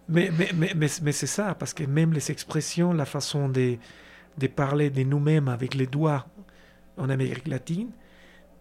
Mais, 0.10 0.32
mais, 0.38 0.50
mais, 0.54 0.74
mais, 0.76 0.88
mais 1.02 1.12
c'est 1.14 1.28
ça, 1.28 1.56
parce 1.56 1.74
que 1.74 1.84
même 1.84 2.12
les 2.14 2.32
expressions, 2.32 2.92
la 2.94 3.06
façon 3.06 3.48
de, 3.48 3.78
de 4.38 4.48
parler 4.48 4.90
de 4.90 5.04
nous-mêmes 5.04 5.48
avec 5.48 5.74
les 5.76 5.88
doigts 5.88 6.26
en 6.98 7.10
Amérique 7.10 7.48
latine, 7.48 7.90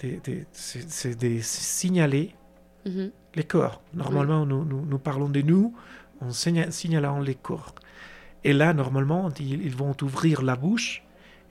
de- 0.00 0.18
de- 0.24 0.44
c'est 0.52 1.14
de 1.18 1.40
signaler 1.40 2.34
Mhm. 2.86 3.10
les 3.34 3.44
corps. 3.44 3.80
Normalement, 3.94 4.44
nous, 4.46 4.64
nous, 4.64 4.84
nous 4.84 4.98
parlons 4.98 5.28
de 5.28 5.40
nous 5.42 5.74
en 6.20 6.30
signa- 6.32 6.70
signalant 6.70 7.20
les 7.20 7.34
corps. 7.36 7.74
Et 8.44 8.52
là, 8.52 8.72
normalement, 8.74 9.28
ils, 9.38 9.62
ils 9.64 9.74
vont 9.76 9.94
ouvrir 10.02 10.42
la 10.42 10.56
bouche 10.56 11.02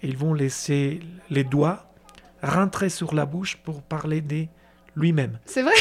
et 0.03 0.07
ils 0.09 0.17
vont 0.17 0.33
laisser 0.33 0.99
les 1.29 1.43
doigts 1.45 1.87
rentrer 2.43 2.89
sur 2.89 3.13
la 3.13 3.25
bouche 3.25 3.55
pour 3.57 3.81
parler 3.81 4.19
de 4.21 4.45
lui-même. 4.95 5.39
C'est 5.45 5.61
vrai? 5.63 5.73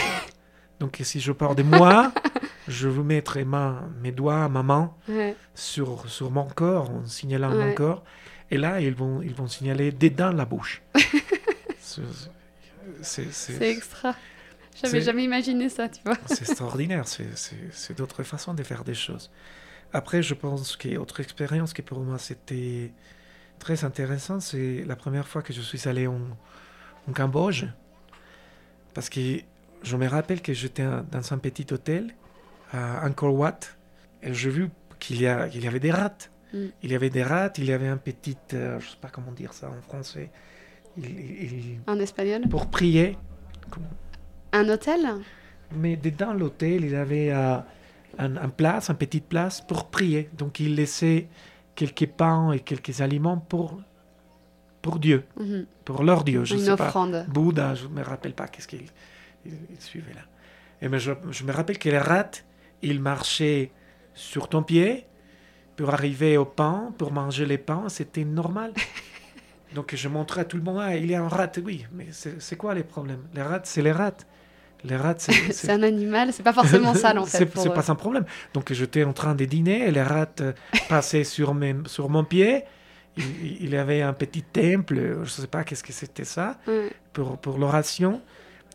Donc, 0.79 0.99
si 1.03 1.19
je 1.21 1.33
parle 1.33 1.57
de 1.57 1.63
moi, 1.65 2.13
je 2.71 2.89
vous 2.89 3.03
mettrai 3.05 3.45
ma, 3.45 3.83
mes 4.03 4.13
doigts, 4.13 4.49
ma 4.49 4.63
main 4.63 4.95
Ouais. 5.09 5.37
sur, 5.55 6.09
sur 6.09 6.31
mon 6.31 6.47
corps, 6.47 6.91
en 6.91 7.05
signalant 7.07 7.51
mon 7.51 7.75
corps. 7.75 8.05
Et 8.51 8.57
là, 8.57 8.81
ils 8.81 8.95
vont, 8.95 9.23
ils 9.23 9.35
vont 9.35 9.47
signaler 9.49 9.93
dedans 9.93 10.33
la 10.33 10.45
bouche. 10.45 10.83
C'est- 13.03 13.61
extra. 13.63 14.15
J'avais 14.83 15.01
jamais 15.03 15.25
imaginé 15.25 15.69
ça, 15.69 15.89
tu 15.89 16.01
vois. 16.05 16.17
c'est 16.27 16.43
extraordinaire, 16.49 17.07
c'est- 17.07 17.93
d'autres 17.97 18.23
façons 18.23 18.55
de 18.55 18.63
faire 18.63 18.85
des 18.85 18.95
choses. 18.95 19.31
Après, 19.93 20.23
je 20.23 20.35
pense 20.35 20.77
qu'autre 20.77 21.21
expérience 21.21 21.73
qui 21.73 21.83
pour 21.83 21.99
moi 22.01 22.19
c'était 22.19 22.93
très 23.59 23.85
intéressant, 23.85 24.39
c'est 24.41 24.85
la 24.87 24.97
première 24.97 25.27
fois 25.29 25.43
que 25.43 25.53
je 25.53 25.61
suis 25.61 25.89
allé 25.89 26.07
en, 26.07 26.21
en 27.09 27.13
Cambodge. 27.13 27.65
Parce 28.95 29.09
que 29.11 29.41
je 29.83 29.97
me 29.97 30.07
rappelle 30.07 30.41
que 30.43 30.53
j'étais 30.53 30.85
dans 31.11 31.33
un 31.33 31.39
petit 31.39 31.67
hôtel 31.73 32.15
à 32.73 33.07
Angkor 33.07 33.35
Wat 33.35 33.61
et 34.23 34.33
j'ai 34.35 34.51
vu 34.51 34.69
qu'il 34.99 35.21
y, 35.21 35.27
a- 35.27 35.49
qu'il 35.49 35.65
y 35.65 35.69
avait 35.69 35.81
des 35.81 35.91
rats. 35.91 36.17
Mm. 36.53 36.59
Il 36.83 36.93
y 36.93 36.95
avait 36.95 37.11
des 37.11 37.23
rats, 37.23 37.53
il 37.57 37.65
y 37.65 37.73
avait 37.73 37.89
un 37.89 37.97
petit, 37.97 38.37
euh, 38.55 38.79
je 38.81 38.91
sais 38.91 38.97
pas 39.01 39.09
comment 39.09 39.33
dire 39.33 39.53
ça 39.53 39.71
en 39.71 39.81
français, 39.83 40.31
il- 40.97 41.05
il- 41.07 41.53
il- 41.53 41.81
En 41.87 41.99
espagnol 41.99 42.43
pour 42.49 42.67
prier. 42.69 43.17
Comment- 43.71 43.87
Un 44.53 44.69
hôtel? 44.69 45.07
Mais 45.73 45.97
dedans 45.97 46.33
l'hôtel, 46.35 46.85
il 46.85 46.95
avait 46.97 47.31
euh, 47.33 47.59
un, 48.19 48.37
un 48.37 48.49
place, 48.49 48.91
une 48.91 48.97
petite 48.97 49.27
place 49.27 49.61
pour 49.61 49.89
prier. 49.91 50.29
Donc 50.37 50.59
il 50.61 50.75
laissait 50.75 51.29
quelques 51.77 52.09
pains 52.09 52.51
et 52.53 52.61
quelques 52.61 53.01
aliments 53.01 53.39
pour, 53.39 53.81
pour 54.83 54.99
Dieu, 54.99 55.25
Mhm. 55.39 55.67
pour 55.85 56.03
leur 56.03 56.25
Dieu. 56.25 56.45
Je 56.45 56.55
Une 56.55 56.61
sais 56.61 56.77
pas. 56.77 56.89
offrande. 56.89 57.25
Bouddha, 57.29 57.75
je 57.77 57.87
ne 57.87 57.93
me 57.95 58.03
rappelle 58.03 58.35
pas 58.35 58.49
qu'est-ce 58.49 58.67
qu'il 58.69 58.83
il, 59.47 59.53
il 59.71 59.81
suivait 59.81 60.13
là. 60.15 60.23
Et 60.83 60.89
mais 60.89 60.99
je, 60.99 61.13
je 61.31 61.45
me 61.45 61.53
rappelle 61.53 61.79
que 61.79 61.89
les 61.89 61.99
rats, 61.99 62.31
ils 62.83 63.01
marchaient 63.01 63.71
sur 64.15 64.49
ton 64.49 64.63
pied 64.63 65.07
pour 65.77 65.95
arriver 65.95 66.37
au 66.37 66.45
pain, 66.45 66.93
pour 66.99 67.13
manger 67.13 67.47
les 67.47 67.59
pains, 67.59 67.85
c'était 67.89 68.25
normal. 68.25 68.73
Donc 69.75 69.95
je 69.95 70.09
montrais 70.09 70.43
à 70.43 70.45
tout 70.45 70.57
le 70.57 70.63
monde, 70.63 70.79
ah, 70.81 70.97
il 70.97 71.11
y 71.11 71.15
a 71.15 71.23
un 71.23 71.29
rat, 71.29 71.53
oui, 71.65 71.87
mais 71.93 72.09
c'est 72.11 72.57
quoi 72.57 72.75
les 72.75 72.83
problèmes? 72.83 73.23
Les 73.35 73.43
rats, 73.43 73.61
c'est 73.65 73.83
les 73.83 73.93
rats. 73.93 74.13
Les 74.83 74.97
rats, 74.97 75.15
c'est... 75.19 75.71
un 75.71 75.83
animal, 75.83 76.33
c'est 76.33 76.43
pas 76.43 76.53
forcément 76.53 76.95
sale 76.95 77.19
en 77.19 77.27
fait. 77.27 77.39
c'est 77.39 77.47
pour 77.47 77.73
pas 77.73 77.91
un 77.91 77.95
problème. 77.95 78.25
Donc 78.53 78.73
j'étais 78.73 79.05
en 79.05 79.13
train 79.13 79.35
de 79.35 79.45
dîner 79.45 79.87
et 79.87 79.91
les 79.91 80.03
rats 80.03 80.27
euh, 80.41 80.53
passaient 80.89 81.25
sur, 81.25 81.55
mes, 81.55 81.77
sur 81.87 82.09
mon 82.09 82.25
pied. 82.25 82.65
Il, 83.17 83.25
il 83.61 83.71
y 83.71 83.77
avait 83.77 84.03
un 84.03 84.13
petit 84.13 84.43
temple, 84.43 84.97
je 84.97 85.21
ne 85.21 85.25
sais 85.27 85.47
pas 85.47 85.65
qu'est-ce 85.65 85.83
que 85.83 85.93
c'était 85.93 86.25
ça, 86.25 86.59
pour, 87.13 87.39
pour 87.39 87.59
l'oration. 87.59 88.23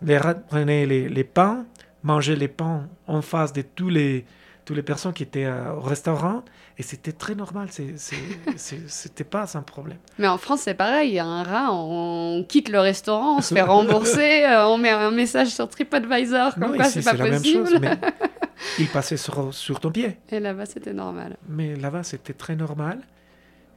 Les 0.02 0.18
rats 0.18 0.36
prenaient 0.36 0.86
les, 0.86 1.10
les 1.10 1.24
pains, 1.24 1.66
mangeaient 2.06 2.36
les 2.36 2.48
pains 2.48 2.88
en 3.08 3.22
face 3.22 3.52
de 3.52 3.64
tous 3.64 3.90
les, 3.90 4.26
toutes 4.64 4.78
les 4.78 4.84
personnes 4.84 5.12
qui 5.12 5.24
étaient 5.24 5.46
euh, 5.46 5.74
au 5.74 5.82
restaurant. 5.82 6.44
Et 6.78 6.84
c'était 6.84 7.12
très 7.14 7.36
normal, 7.36 7.70
c'était 8.58 9.24
pas 9.24 9.58
un 9.58 9.62
problème. 9.62 9.98
Mais 10.20 10.28
en 10.28 10.38
France, 10.38 10.62
c'est 10.62 10.74
pareil. 10.74 11.20
Un 11.20 11.44
rat, 11.44 11.70
on 11.74 12.46
quitte 12.48 12.70
le 12.70 12.80
restaurant, 12.80 13.38
on 13.38 13.42
se 13.42 13.54
fait 13.54 13.62
rembourser, 13.78 14.46
euh, 14.46 14.68
on 14.68 14.78
met 14.78 14.90
un 14.92 15.12
message 15.12 15.48
sur 15.50 15.68
TripAdvisor 15.68 16.54
comme 16.56 16.72
Non, 16.72 16.76
quoi 16.76 16.86
c'est 16.86 17.04
pas 17.04 17.14
la 17.14 17.24
même 17.24 17.34
possible. 17.42 17.68
chose, 17.68 17.78
mais 17.82 17.98
il 18.80 18.88
passait 18.88 19.18
sur, 19.18 19.54
sur 19.54 19.80
ton 19.80 19.92
pied. 19.92 20.18
Et 20.30 20.40
là-bas, 20.40 20.66
c'était 20.66 20.94
normal. 20.94 21.38
Mais 21.50 21.76
là-bas, 21.76 22.04
c'était 22.04 22.34
très 22.34 22.56
normal. 22.56 23.00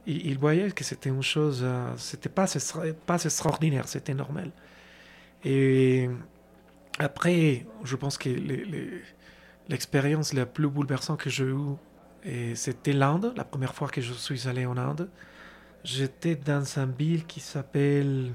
Il, 0.05 0.27
il 0.27 0.37
voyait 0.37 0.71
que 0.71 0.83
c'était 0.83 1.09
une 1.09 1.23
chose, 1.23 1.61
euh, 1.63 1.85
c'était 1.97 2.29
pas, 2.29 2.45
pas 3.05 3.23
extraordinaire, 3.23 3.87
c'était 3.87 4.13
normal. 4.13 4.51
Et 5.45 6.09
après, 6.99 7.65
je 7.83 7.95
pense 7.95 8.17
que 8.17 8.29
l'expérience 9.69 10.33
la 10.33 10.45
plus 10.45 10.67
bouleversante 10.67 11.19
que 11.19 11.29
j'ai 11.29 11.45
eue, 11.45 11.75
et 12.23 12.55
c'était 12.55 12.93
l'Inde, 12.93 13.33
la 13.35 13.45
première 13.45 13.73
fois 13.73 13.87
que 13.87 14.01
je 14.01 14.13
suis 14.13 14.47
allé 14.47 14.65
en 14.65 14.77
Inde. 14.77 15.09
J'étais 15.83 16.35
dans 16.35 16.63
une 16.77 16.91
ville 16.91 17.25
qui 17.25 17.39
s'appelle 17.39 18.33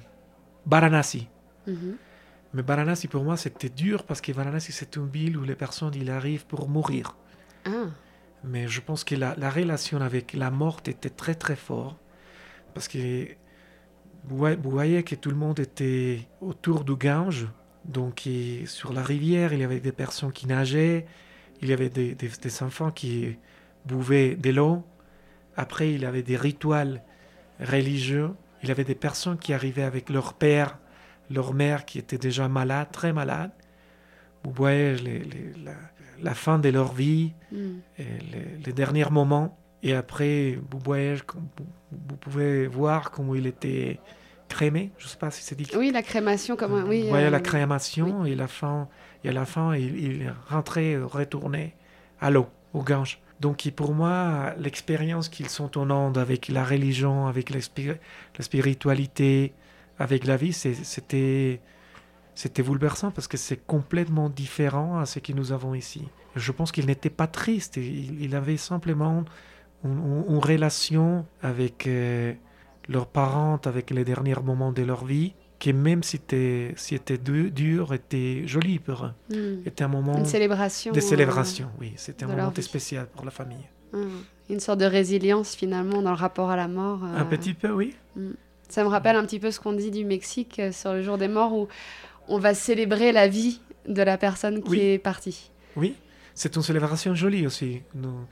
Varanasi. 0.66 1.28
Mhm. 1.66 1.96
Mais 2.54 2.62
Varanasi, 2.62 3.08
pour 3.08 3.22
moi, 3.22 3.36
c'était 3.36 3.68
dur 3.68 4.04
parce 4.04 4.20
que 4.20 4.32
Varanasi, 4.32 4.72
c'est 4.72 4.96
une 4.96 5.08
ville 5.08 5.36
où 5.36 5.44
les 5.44 5.56
personnes, 5.56 5.92
ils 5.94 6.10
arrivent 6.10 6.46
pour 6.46 6.68
mourir. 6.68 7.16
Ah, 7.66 7.88
Mais 8.44 8.68
je 8.68 8.80
pense 8.80 9.04
que 9.04 9.14
la, 9.14 9.34
la 9.36 9.50
relation 9.50 10.00
avec 10.00 10.32
la 10.32 10.50
mort 10.50 10.80
était 10.86 11.10
très 11.10 11.34
très 11.34 11.56
forte. 11.56 11.98
Parce 12.72 12.88
que 12.88 13.28
vous 14.24 14.56
voyez 14.62 15.02
que 15.02 15.14
tout 15.14 15.30
le 15.30 15.36
monde 15.36 15.60
était 15.60 16.26
autour 16.40 16.84
du 16.84 16.96
Gange. 16.96 17.46
Donc 17.84 18.26
et 18.26 18.64
sur 18.66 18.92
la 18.92 19.02
rivière, 19.02 19.52
il 19.52 19.60
y 19.60 19.64
avait 19.64 19.80
des 19.80 19.92
personnes 19.92 20.32
qui 20.32 20.46
nageaient. 20.46 21.06
Il 21.62 21.68
y 21.68 21.72
avait 21.72 21.88
des, 21.90 22.14
des- 22.14 22.28
des 22.28 22.62
enfants 22.62 22.90
qui 22.90 23.36
buvaient 23.86 24.34
de 24.36 24.50
l'eau. 24.50 24.84
Après, 25.56 25.92
il 25.92 26.02
y 26.02 26.04
avait 26.06 26.22
des 26.22 26.36
rituels 26.36 27.02
religieux. 27.60 28.30
Il 28.62 28.68
y 28.68 28.72
avait 28.72 28.84
des 28.84 28.94
personnes 28.94 29.38
qui 29.38 29.52
arrivaient 29.52 29.82
avec 29.82 30.08
leur 30.10 30.34
père, 30.34 30.78
leur 31.30 31.54
mère 31.54 31.84
qui 31.84 31.98
était 31.98 32.18
déjà 32.18 32.48
malade, 32.48 32.88
très 32.92 33.12
malade. 33.12 33.50
Vous 34.42 34.50
voyez 34.52 34.96
les- 34.96 35.20
les- 35.20 35.52
la, 35.64 35.74
la 36.22 36.34
fin 36.34 36.58
de 36.58 36.68
leur 36.70 36.92
vie 36.92 37.32
hmm. 37.52 37.56
et 37.98 38.04
les, 38.32 38.64
les 38.66 38.72
derniers 38.72 39.08
moments. 39.10 39.58
Et 39.82 39.94
après, 39.94 40.58
vous, 40.70 40.78
voyez, 40.78 41.16
vous 41.92 42.16
pouvez 42.16 42.66
voir 42.66 43.10
comment 43.10 43.34
il 43.34 43.46
était 43.46 44.00
crémé. 44.48 44.90
Je 44.98 45.04
ne 45.04 45.08
sais 45.08 45.18
pas 45.18 45.30
si 45.30 45.42
c'est 45.42 45.54
dit. 45.54 45.66
Oui, 45.76 45.90
la 45.92 46.02
crémation, 46.02 46.56
comme 46.56 46.72
oui. 46.88 47.02
vous 47.02 47.08
voyez 47.08 47.26
euh, 47.26 47.30
la 47.30 47.40
crémation 47.40 48.24
et, 48.24 48.34
la 48.34 48.48
fin, 48.48 48.88
et 49.24 49.28
à 49.30 49.32
la 49.32 49.44
fin, 49.44 49.74
il, 49.74 49.98
il 49.98 50.22
est 50.22 50.30
rentré, 50.48 50.96
retourné 50.96 51.74
à 52.20 52.30
l'eau, 52.30 52.46
au 52.72 52.82
Gange. 52.82 53.20
Donc 53.40 53.68
pour 53.74 53.94
moi, 53.94 54.54
l'expérience 54.58 55.28
qu'ils 55.28 55.48
sont 55.48 55.76
en 55.76 55.90
Inde 55.90 56.18
avec 56.18 56.48
la 56.48 56.64
religion, 56.64 57.26
avec 57.26 57.50
la, 57.50 57.58
spiri- 57.58 57.98
la 58.38 58.44
spiritualité, 58.44 59.52
avec 59.98 60.24
la 60.24 60.36
vie, 60.36 60.52
c'était 60.52 61.60
c'était 62.36 62.62
bouleversant 62.62 63.12
parce 63.12 63.28
que 63.28 63.36
c'est 63.36 63.64
complètement 63.64 64.28
différent 64.28 64.98
à 64.98 65.06
ce 65.06 65.20
que 65.20 65.32
nous 65.32 65.52
avons 65.52 65.74
ici. 65.74 66.02
Je 66.34 66.50
pense 66.50 66.72
qu'il 66.72 66.86
n'était 66.86 67.10
pas 67.10 67.28
triste, 67.28 67.76
il, 67.76 68.20
il 68.22 68.34
avait 68.34 68.56
simplement 68.56 69.24
une, 69.84 70.24
une 70.28 70.38
relation 70.38 71.26
avec 71.42 71.86
euh, 71.86 72.32
leurs 72.88 73.06
parents, 73.06 73.60
avec 73.64 73.90
les 73.90 74.04
derniers 74.04 74.34
moments 74.42 74.72
de 74.72 74.82
leur 74.82 75.04
vie, 75.04 75.34
qui 75.58 75.72
même 75.72 76.02
si 76.02 76.18
c'était 76.18 76.74
si 76.76 77.00
dur, 77.52 77.94
était 77.94 78.42
joli 78.46 78.78
pour 78.78 79.06
eux. 79.06 79.12
Hmm. 79.34 79.66
Était 79.66 79.84
un 79.84 79.88
moment 79.88 80.18
Une 80.18 80.26
célébration. 80.26 80.92
de 80.92 80.98
euh, 80.98 81.00
célébration, 81.00 81.70
oui. 81.80 81.92
C'était 81.96 82.24
un 82.24 82.28
moment 82.28 82.52
spécial 82.60 83.06
pour 83.06 83.24
la 83.24 83.30
famille. 83.30 83.64
hmm. 83.92 84.08
Une 84.50 84.60
sorte 84.60 84.80
de 84.80 84.84
résilience 84.84 85.54
finalement 85.54 86.02
dans 86.02 86.10
le 86.10 86.16
rapport 86.16 86.50
à 86.50 86.56
la 86.56 86.68
mort. 86.68 87.00
euh. 87.04 87.18
Un 87.18 87.24
petit 87.24 87.54
peu, 87.54 87.70
oui. 87.70 87.94
Ça 88.68 88.82
me 88.84 88.88
rappelle 88.88 89.16
un 89.16 89.24
petit 89.24 89.38
peu 89.38 89.50
ce 89.50 89.60
qu'on 89.60 89.72
dit 89.72 89.90
du 89.90 90.04
Mexique 90.04 90.58
euh, 90.58 90.72
sur 90.72 90.92
le 90.92 91.02
jour 91.02 91.16
des 91.16 91.28
morts 91.28 91.54
où 91.54 91.68
on 92.28 92.38
va 92.38 92.52
célébrer 92.54 93.12
la 93.12 93.28
vie 93.28 93.60
de 93.88 94.02
la 94.02 94.18
personne 94.18 94.62
qui 94.62 94.70
Oui. 94.70 94.80
est 94.80 94.98
partie. 94.98 95.50
Oui, 95.76 95.94
c'est 96.34 96.56
une 96.56 96.62
célébration 96.62 97.14
jolie 97.14 97.46
aussi. 97.46 97.82
Nous- 97.94 98.26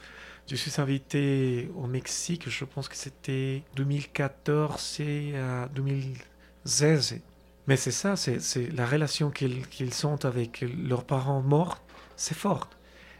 je 0.48 0.56
suis 0.56 0.80
invité 0.80 1.70
au 1.76 1.86
Mexique, 1.86 2.48
je 2.48 2.64
pense 2.64 2.88
que 2.88 2.96
c'était 2.96 3.62
2014 3.76 5.00
et 5.00 5.32
euh, 5.34 5.66
2016. 5.74 7.20
Mais 7.68 7.76
c'est 7.76 7.92
ça, 7.92 8.16
c'est 8.16 8.72
la 8.72 8.86
relation 8.86 9.30
qu'ils 9.30 9.68
qu'ils 9.68 10.06
ont 10.06 10.22
avec 10.24 10.62
leurs 10.62 11.04
parents 11.04 11.42
morts, 11.42 11.80
c'est 12.16 12.36
fort. 12.36 12.68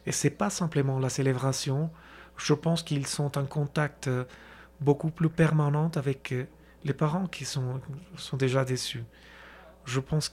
Et 0.04 0.12
c'est 0.12 0.30
pas 0.30 0.50
simplement 0.50 0.98
la 0.98 1.08
célébration. 1.08 1.90
Je 2.36 2.54
pense 2.54 2.82
qu'ils 2.82 3.06
sont 3.06 3.38
en 3.38 3.44
contact 3.46 4.08
euh, 4.08 4.24
beaucoup 4.80 5.10
plus 5.10 5.28
permanent 5.28 5.90
avec 5.94 6.32
euh, 6.32 6.46
les 6.84 6.92
parents 6.92 7.26
qui 7.26 7.44
sont, 7.44 7.80
sont 8.16 8.36
déjà 8.36 8.64
déçus. 8.64 9.04
Je 9.84 10.00
pense 10.00 10.28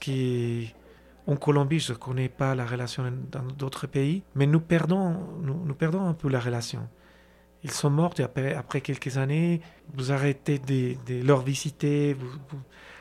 qu'en 1.30 1.36
Colombie, 1.36 1.78
je 1.78 1.92
ne 1.92 1.98
connais 1.98 2.28
pas 2.28 2.56
la 2.56 2.66
relation 2.66 3.04
dans 3.30 3.42
d'autres 3.42 3.86
pays, 3.86 4.22
mais 4.34 4.46
nous 4.46 4.60
perdons, 4.60 5.16
nous, 5.42 5.74
perdons 5.74 6.04
un 6.06 6.14
peu 6.14 6.28
la 6.28 6.40
relation. 6.40 6.88
Ils 7.62 7.70
sont 7.70 7.90
morts 7.90 8.14
et 8.18 8.22
après, 8.54 8.80
quelques 8.80 9.16
années, 9.16 9.60
vous 9.94 10.10
arrêtez 10.10 10.58
de, 10.58 11.24
leur 11.24 11.42
visiter. 11.42 12.16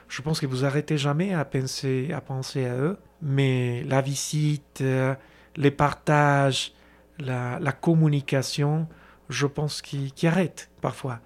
je 0.07 0.21
pense 0.21 0.39
que 0.39 0.45
vous 0.45 0.63
arrêtez 0.63 0.97
jamais 0.97 1.33
à 1.33 1.43
penser, 1.43 2.11
à 2.11 2.75
eux, 2.75 2.97
mais 3.21 3.83
la 3.85 4.01
visite, 4.01 4.81
euh, 4.81 5.15
les 5.55 5.71
partages, 5.71 6.73
la, 7.17 7.71
communication, 7.71 8.87
je 9.29 9.47
pense 9.47 9.81
qu'ils 9.81 10.11
arrêtent 10.23 10.69
parfois. 10.81 11.19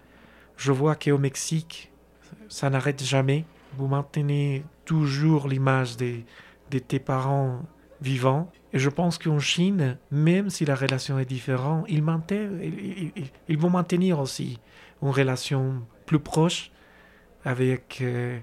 Je 0.55 0.71
vois 0.71 0.95
qu'au 0.95 1.17
Mexique, 1.17 1.91
ça 2.47 2.69
n'arrête 2.69 3.03
jamais. 3.03 3.43
Vous 3.75 3.87
maintenez 3.87 4.63
toujours 4.85 5.47
l'image 5.47 5.97
des, 5.97 6.23
de 6.73 6.79
tes 6.79 6.99
parents 6.99 7.61
vivants. 8.01 8.51
Et 8.73 8.79
je 8.79 8.89
pense 8.89 9.17
qu'en 9.17 9.39
Chine, 9.39 9.97
même 10.11 10.49
si 10.49 10.65
la 10.65 10.75
relation 10.75 11.19
est 11.19 11.25
différente, 11.25 11.85
ils, 11.87 12.03
ils, 13.47 13.57
vont 13.57 13.69
maintenir 13.69 14.19
aussi 14.19 14.59
une 15.01 15.09
relation 15.09 15.83
plus 16.07 16.19
proche 16.19 16.71
avec 17.45 17.99
euh, 18.01 18.39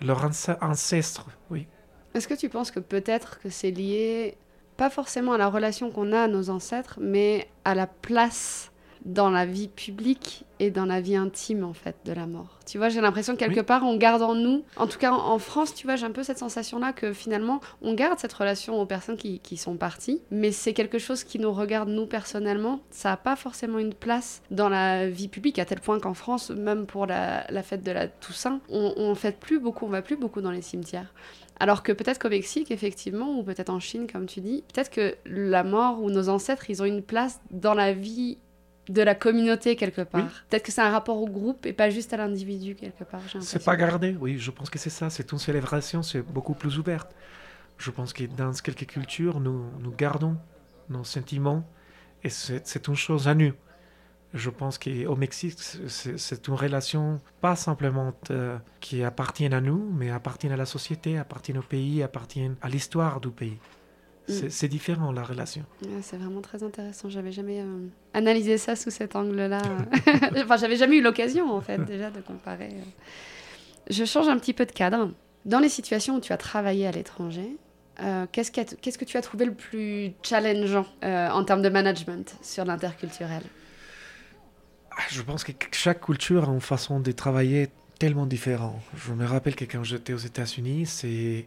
leurs 0.00 0.24
anc- 0.24 0.56
ancêtres. 0.60 1.26
Oui. 1.50 1.66
Est-ce 2.14 2.28
que 2.28 2.34
tu 2.34 2.48
penses 2.48 2.70
que 2.70 2.80
peut-être 2.80 3.40
que 3.40 3.50
c'est 3.50 3.70
lié, 3.72 4.36
pas 4.76 4.90
forcément 4.90 5.32
à 5.32 5.38
la 5.38 5.48
relation 5.48 5.90
qu'on 5.90 6.12
a 6.12 6.22
à 6.22 6.28
nos 6.28 6.48
ancêtres, 6.50 6.98
mais 7.00 7.48
à 7.64 7.74
la 7.74 7.86
place 7.86 8.70
dans 9.04 9.30
la 9.30 9.46
vie 9.46 9.68
publique 9.68 10.44
et 10.62 10.70
dans 10.70 10.84
la 10.86 11.00
vie 11.00 11.16
intime 11.16 11.64
en 11.64 11.72
fait 11.74 11.96
de 12.04 12.12
la 12.12 12.26
mort. 12.26 12.58
Tu 12.66 12.78
vois, 12.78 12.88
j'ai 12.88 13.00
l'impression 13.00 13.32
que 13.34 13.40
quelque 13.40 13.58
Oui. 13.60 13.66
part 13.66 13.82
on 13.84 13.96
garde 13.96 14.22
en 14.22 14.34
nous, 14.36 14.62
en 14.76 14.86
tout 14.86 14.98
cas 14.98 15.10
en, 15.10 15.32
en 15.32 15.38
France, 15.40 15.74
tu 15.74 15.86
vois, 15.86 15.96
j'ai 15.96 16.06
un 16.06 16.12
peu 16.12 16.22
cette 16.22 16.38
sensation-là 16.38 16.92
que 16.92 17.12
finalement 17.12 17.60
on 17.82 17.94
garde 17.94 18.18
cette 18.20 18.32
relation 18.32 18.80
aux 18.80 18.86
personnes 18.86 19.16
qui, 19.16 19.40
qui 19.40 19.56
sont 19.56 19.76
parties, 19.76 20.22
mais 20.30 20.52
c'est 20.52 20.72
quelque 20.72 20.98
chose 20.98 21.24
qui 21.24 21.38
nous 21.40 21.52
regarde 21.52 21.88
nous 21.88 22.06
personnellement. 22.06 22.80
Ça 22.90 23.10
n'a 23.10 23.16
pas 23.16 23.34
forcément 23.34 23.78
une 23.78 23.94
place 23.94 24.40
dans 24.52 24.68
la 24.68 25.08
vie 25.08 25.28
publique 25.28 25.58
à 25.58 25.64
tel 25.64 25.80
point 25.80 25.98
qu'en 25.98 26.14
France, 26.14 26.50
même 26.50 26.86
pour 26.86 27.06
la, 27.06 27.44
la 27.50 27.62
fête 27.64 27.82
de 27.82 27.90
la 27.90 28.06
Toussaint, 28.06 28.60
on, 28.68 28.94
on 28.96 29.14
fête 29.16 29.40
plus 29.40 29.58
beaucoup, 29.58 29.86
on 29.86 29.90
va 29.90 30.00
plus 30.02 30.16
beaucoup 30.16 30.40
dans 30.40 30.52
les 30.52 30.62
cimetières. 30.62 31.12
Alors 31.60 31.82
que 31.82 31.92
peut-être 31.92 32.18
qu'au 32.18 32.28
Mexique, 32.30 32.70
effectivement, 32.70 33.38
ou 33.38 33.42
peut-être 33.44 33.70
en 33.70 33.78
Chine, 33.78 34.06
comme 34.10 34.26
tu 34.26 34.40
dis, 34.40 34.64
peut-être 34.72 34.90
que 34.90 35.14
la 35.26 35.62
mort 35.62 36.02
ou 36.02 36.10
nos 36.10 36.28
ancêtres, 36.28 36.70
ils 36.70 36.82
ont 36.82 36.86
une 36.86 37.02
place 37.02 37.40
dans 37.50 37.74
la 37.74 37.92
vie 37.92 38.38
de 38.88 39.02
la 39.02 39.14
communauté 39.14 39.76
quelque 39.76 40.02
part. 40.02 40.24
Oui. 40.24 40.30
Peut-être 40.48 40.64
que 40.64 40.72
c'est 40.72 40.80
un 40.80 40.90
rapport 40.90 41.20
au 41.20 41.28
groupe 41.28 41.66
et 41.66 41.72
pas 41.72 41.90
juste 41.90 42.12
à 42.12 42.16
l'individu 42.16 42.74
quelque 42.74 43.04
part. 43.04 43.20
C'est 43.40 43.64
pas 43.64 43.76
gardé, 43.76 44.16
oui, 44.18 44.38
je 44.38 44.50
pense 44.50 44.70
que 44.70 44.78
c'est 44.78 44.90
ça. 44.90 45.10
C'est 45.10 45.30
une 45.32 45.38
célébration, 45.38 46.02
c'est 46.02 46.22
beaucoup 46.22 46.54
plus 46.54 46.78
ouverte. 46.78 47.14
Je 47.78 47.90
pense 47.90 48.12
que 48.12 48.24
dans 48.24 48.52
quelques 48.52 48.86
cultures, 48.86 49.40
nous, 49.40 49.64
nous 49.80 49.92
gardons 49.92 50.36
nos 50.88 51.04
sentiments 51.04 51.64
et 52.24 52.28
c'est 52.28 52.88
une 52.88 52.96
chose 52.96 53.28
à 53.28 53.34
nous. 53.34 53.52
Je 54.34 54.48
pense 54.48 54.78
qu'au 54.78 55.16
Mexique, 55.16 55.58
c'est 55.60 56.16
c'est 56.16 56.48
une 56.48 56.54
relation 56.54 57.20
pas 57.42 57.54
simplement 57.54 58.14
euh, 58.30 58.56
qui 58.80 59.04
appartient 59.04 59.46
à 59.46 59.60
nous, 59.60 59.92
mais 59.92 60.10
appartient 60.10 60.48
à 60.48 60.56
la 60.56 60.64
société, 60.64 61.18
appartient 61.18 61.56
au 61.56 61.62
pays, 61.62 62.02
appartient 62.02 62.50
à 62.62 62.68
l'histoire 62.70 63.20
du 63.20 63.28
pays. 63.28 63.58
C'est 64.28 64.46
Mm. 64.46 64.50
c'est 64.50 64.68
différent 64.68 65.12
la 65.12 65.22
relation. 65.24 65.64
C'est 66.00 66.16
vraiment 66.16 66.40
très 66.40 66.62
intéressant. 66.62 67.10
J'avais 67.10 67.32
jamais 67.32 67.60
euh, 67.60 67.86
analysé 68.14 68.56
ça 68.56 68.76
sous 68.76 68.90
cet 68.90 69.16
angle-là. 69.16 69.60
enfin, 70.44 70.56
j'avais 70.56 70.76
jamais 70.76 70.96
eu 70.98 71.02
l'occasion, 71.02 71.50
en 71.52 71.60
fait, 71.60 71.78
déjà 71.84 72.10
de 72.10 72.20
comparer. 72.20 72.68
euh. 72.70 72.84
Je 73.90 74.04
change 74.04 74.28
un 74.28 74.38
petit 74.38 74.52
peu 74.52 74.64
de 74.64 74.72
cadre. 74.72 75.10
Dans 75.44 75.58
les 75.58 75.68
situations 75.68 76.16
où 76.16 76.20
tu 76.20 76.32
as 76.32 76.36
travaillé 76.36 76.86
à 76.86 76.92
l'étranger, 76.92 77.56
euh, 78.00 78.26
qu'est-ce 78.30 78.52
que 78.52 79.04
tu 79.04 79.16
as 79.16 79.22
trouvé 79.22 79.44
le 79.44 79.54
plus 79.54 80.12
challengeant 80.22 80.86
euh, 81.02 81.28
en 81.30 81.44
termes 81.44 81.62
de 81.62 81.68
management 81.68 82.36
sur 82.42 82.64
l'interculturel? 82.64 83.42
Ah, 84.92 85.02
Je 85.10 85.20
pense 85.22 85.42
que 85.42 85.52
chaque 85.72 86.00
culture 86.00 86.48
a 86.48 86.52
une 86.52 86.60
façon 86.60 87.00
de 87.00 87.10
travailler 87.10 87.70
tellement 87.98 88.26
différente. 88.26 88.80
Je 88.94 89.12
me 89.12 89.24
rappelle 89.26 89.56
que 89.56 89.64
quand 89.64 89.82
j'étais 89.82 90.12
aux 90.12 90.18
États-Unis, 90.18 90.86
c'est 90.86 91.46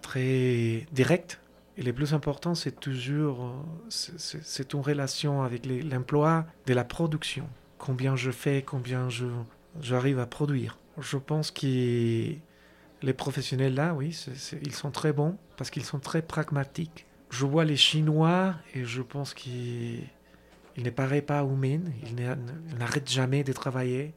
très 0.00 0.86
direct. 0.92 1.40
Et 1.78 1.82
le 1.82 1.92
plus 1.92 2.14
important, 2.14 2.54
c'est 2.54 2.80
toujours 2.80 3.44
euh, 3.44 3.50
c'est- 3.90 4.72
une 4.72 4.80
relation 4.80 5.42
avec 5.42 5.66
l'emploi 5.66 6.46
de 6.66 6.72
la 6.74 6.84
production. 6.84 7.48
Combien 7.78 8.16
je 8.16 8.30
fais, 8.30 8.62
combien 8.62 9.08
j'arrive 9.80 10.18
à 10.18 10.26
produire. 10.26 10.78
Je 10.98 11.18
pense 11.18 11.50
que 11.50 11.66
les 13.02 13.12
professionnels 13.14 13.74
là, 13.74 13.92
oui, 13.94 14.18
ils 14.62 14.74
sont 14.74 14.90
très 14.90 15.12
bons 15.12 15.36
parce 15.58 15.68
qu'ils 15.70 15.84
sont 15.84 15.98
très 15.98 16.22
pragmatiques. 16.22 17.04
Je 17.28 17.44
vois 17.44 17.64
les 17.66 17.76
Chinois 17.76 18.54
et 18.74 18.84
je 18.84 19.02
pense 19.02 19.34
qu'ils 19.34 20.04
il 20.78 20.82
ne 20.84 20.90
paraît 20.90 21.22
pas 21.22 21.42
humain, 21.42 21.80
il 22.06 22.14
n'a- 22.14 22.36
il 22.70 22.76
n'arrête 22.78 23.10
jamais 23.10 23.42
de 23.44 23.52
travailler. 23.52 24.14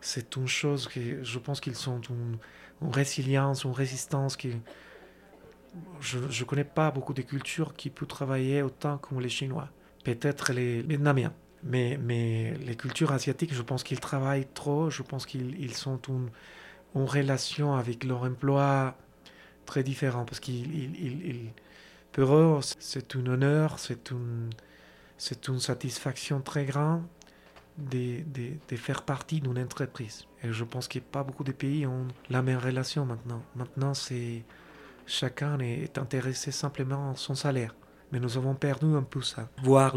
C'est 0.00 0.36
une 0.36 0.46
chose 0.48 0.88
que 0.88 1.22
je 1.22 1.38
pense 1.38 1.60
qu'ils 1.60 1.74
sont 1.76 2.00
une, 2.02 2.38
une 2.82 2.90
résilience, 2.92 3.64
une 3.64 3.72
résistance. 3.72 4.36
Qui, 4.36 4.52
je 6.00 6.18
ne 6.18 6.44
connais 6.44 6.64
pas 6.64 6.90
beaucoup 6.90 7.14
de 7.14 7.22
cultures 7.22 7.74
qui 7.74 7.90
peuvent 7.90 8.08
travailler 8.08 8.62
autant 8.62 8.98
comme 8.98 9.20
les 9.20 9.28
Chinois. 9.28 9.68
Peut-être 10.04 10.52
les 10.52 10.82
Vietnamiens. 10.82 11.32
Mais, 11.62 11.98
mais 12.02 12.54
les 12.66 12.74
cultures 12.76 13.12
asiatiques, 13.12 13.52
je 13.54 13.62
pense 13.62 13.82
qu'ils 13.84 14.00
travaillent 14.00 14.48
trop. 14.54 14.90
Je 14.90 15.02
pense 15.02 15.26
qu'ils 15.26 15.60
ils 15.60 15.74
sont 15.74 16.00
une, 16.08 16.30
une 16.94 17.04
relation 17.04 17.74
avec 17.76 18.04
leur 18.04 18.22
emploi 18.24 18.96
très 19.66 19.82
différent. 19.82 20.24
Parce 20.24 20.40
qu'ils, 20.40 20.74
ils- 20.74 20.96
ils- 21.06 21.26
ils- 21.30 21.52
pour 22.12 22.34
eux, 22.34 22.60
c'est 22.80 23.16
un 23.16 23.26
honneur, 23.26 23.78
c'est 23.78 24.10
une, 24.12 24.50
c'est 25.18 25.48
une 25.48 25.60
satisfaction 25.60 26.40
très 26.42 26.64
grande 26.66 27.04
de, 27.78 28.22
de, 28.24 28.52
de 28.68 28.76
faire 28.76 29.02
partie 29.04 29.40
d'une 29.40 29.58
entreprise. 29.58 30.26
Et 30.42 30.52
je 30.52 30.64
pense 30.64 30.88
que 30.88 30.98
pas 30.98 31.24
beaucoup 31.24 31.44
de 31.44 31.52
pays 31.52 31.86
ont 31.86 32.08
la 32.30 32.42
même 32.42 32.58
relation 32.58 33.06
maintenant. 33.06 33.42
Maintenant, 33.56 33.94
c'est 33.94 34.44
chacun 35.10 35.58
est 35.58 35.98
intéressé 35.98 36.50
simplement 36.52 37.10
à 37.10 37.16
son 37.16 37.34
salaire. 37.34 37.74
Mais 38.12 38.20
nous 38.20 38.36
avons 38.36 38.54
perdu 38.54 38.86
un 38.94 39.02
peu 39.02 39.22
ça. 39.22 39.48
Voir 39.62 39.96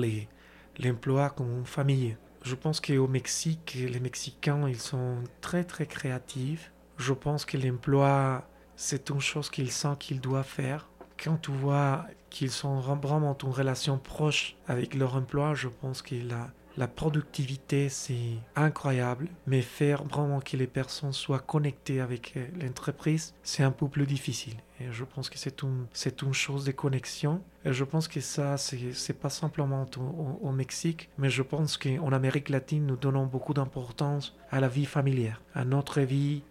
l'emploi 0.80 1.30
comme 1.30 1.60
une 1.60 1.66
famille. 1.66 2.18
Je 2.44 2.56
pense 2.56 2.82
qu'au 2.82 3.08
Mexique, 3.08 3.76
les 3.76 4.00
Mexicains, 4.00 4.68
ils 4.68 4.80
sont 4.80 5.18
très 5.42 5.64
très 5.64 5.86
créatifs. 5.86 6.72
Je 6.98 7.14
pense 7.14 7.46
que 7.46 7.58
l'emploi, 7.58 8.48
c'est 8.76 9.10
une 9.10 9.22
chose 9.22 9.50
qu'ils 9.50 9.72
sentent 9.72 10.00
qu'ils 10.00 10.20
doivent 10.20 10.46
faire. 10.46 10.90
Quand 11.24 11.38
tu 11.38 11.52
vois 11.52 12.06
qu'ils 12.30 12.52
sont 12.52 12.80
vraiment 12.80 13.38
en 13.42 13.52
relation 13.52 13.98
proche 13.98 14.58
avec 14.68 14.96
leur 14.96 15.16
emploi, 15.16 15.54
je 15.54 15.70
pense 15.70 16.02
que 16.02 16.16
la, 16.16 16.50
la 16.78 16.88
productivité, 16.88 17.88
c'est 17.90 18.38
incroyable. 18.56 19.28
Mais 19.48 19.62
faire 19.62 20.04
vraiment 20.04 20.40
que 20.40 20.58
les 20.58 20.68
personnes 20.68 21.14
soient 21.14 21.40
connectées 21.40 22.02
avec 22.02 22.34
euh, 22.36 22.46
l'entreprise, 22.62 23.34
c'est 23.44 23.64
un 23.64 23.72
peu 23.72 23.88
plus 23.88 24.06
difficile. 24.08 24.56
Et 24.80 24.92
je 24.92 25.04
pense 25.04 25.30
que 25.30 25.38
c'est 25.38 25.62
une, 25.62 25.86
une 26.24 26.34
chose 26.34 26.66
de 26.66 26.72
connexion. 26.72 27.42
Et 27.66 27.74
je 27.74 27.84
pense 27.84 28.08
que 28.08 28.20
ça, 28.22 28.58
c'est, 28.58 28.94
c'est 28.94 29.14
pas 29.20 29.30
simplement 29.30 29.86
au, 29.98 30.48
au- 30.48 30.52
Mexique, 30.52 31.10
mais 31.18 31.30
je 31.30 31.42
pense 31.44 31.78
qu'en 31.78 32.12
Amérique 32.12 32.50
latine, 32.50 32.86
nous 32.86 32.98
donnons 32.98 33.26
beaucoup 33.26 33.54
d'importance 33.54 34.36
à 34.52 34.60
la 34.60 34.68
vie 34.68 34.86
familière, 34.86 35.42
à 35.54 35.66
notre 35.66 36.02
vie 36.02 36.42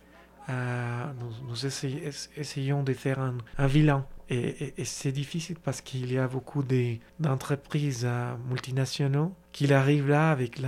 nous, 0.48 1.48
nous 1.48 1.66
essay- 1.66 2.02
es- 2.04 2.40
essayons 2.40 2.82
de 2.82 2.92
faire 2.94 3.20
un, 3.20 3.38
un 3.58 3.68
bilan. 3.68 4.04
Et, 4.28 4.36
et- 4.64 4.74
et 4.80 4.84
c'est 4.84 5.12
difficile 5.12 5.56
parce 5.62 5.80
qu'il 5.80 6.12
y 6.12 6.18
a 6.18 6.26
beaucoup 6.28 6.62
de- 6.62 6.96
d'entreprises 7.20 8.02
euh, 8.04 8.34
multinationales 8.48 9.30
qui 9.52 9.72
arrivent 9.72 10.08
là 10.08 10.30
avec 10.30 10.58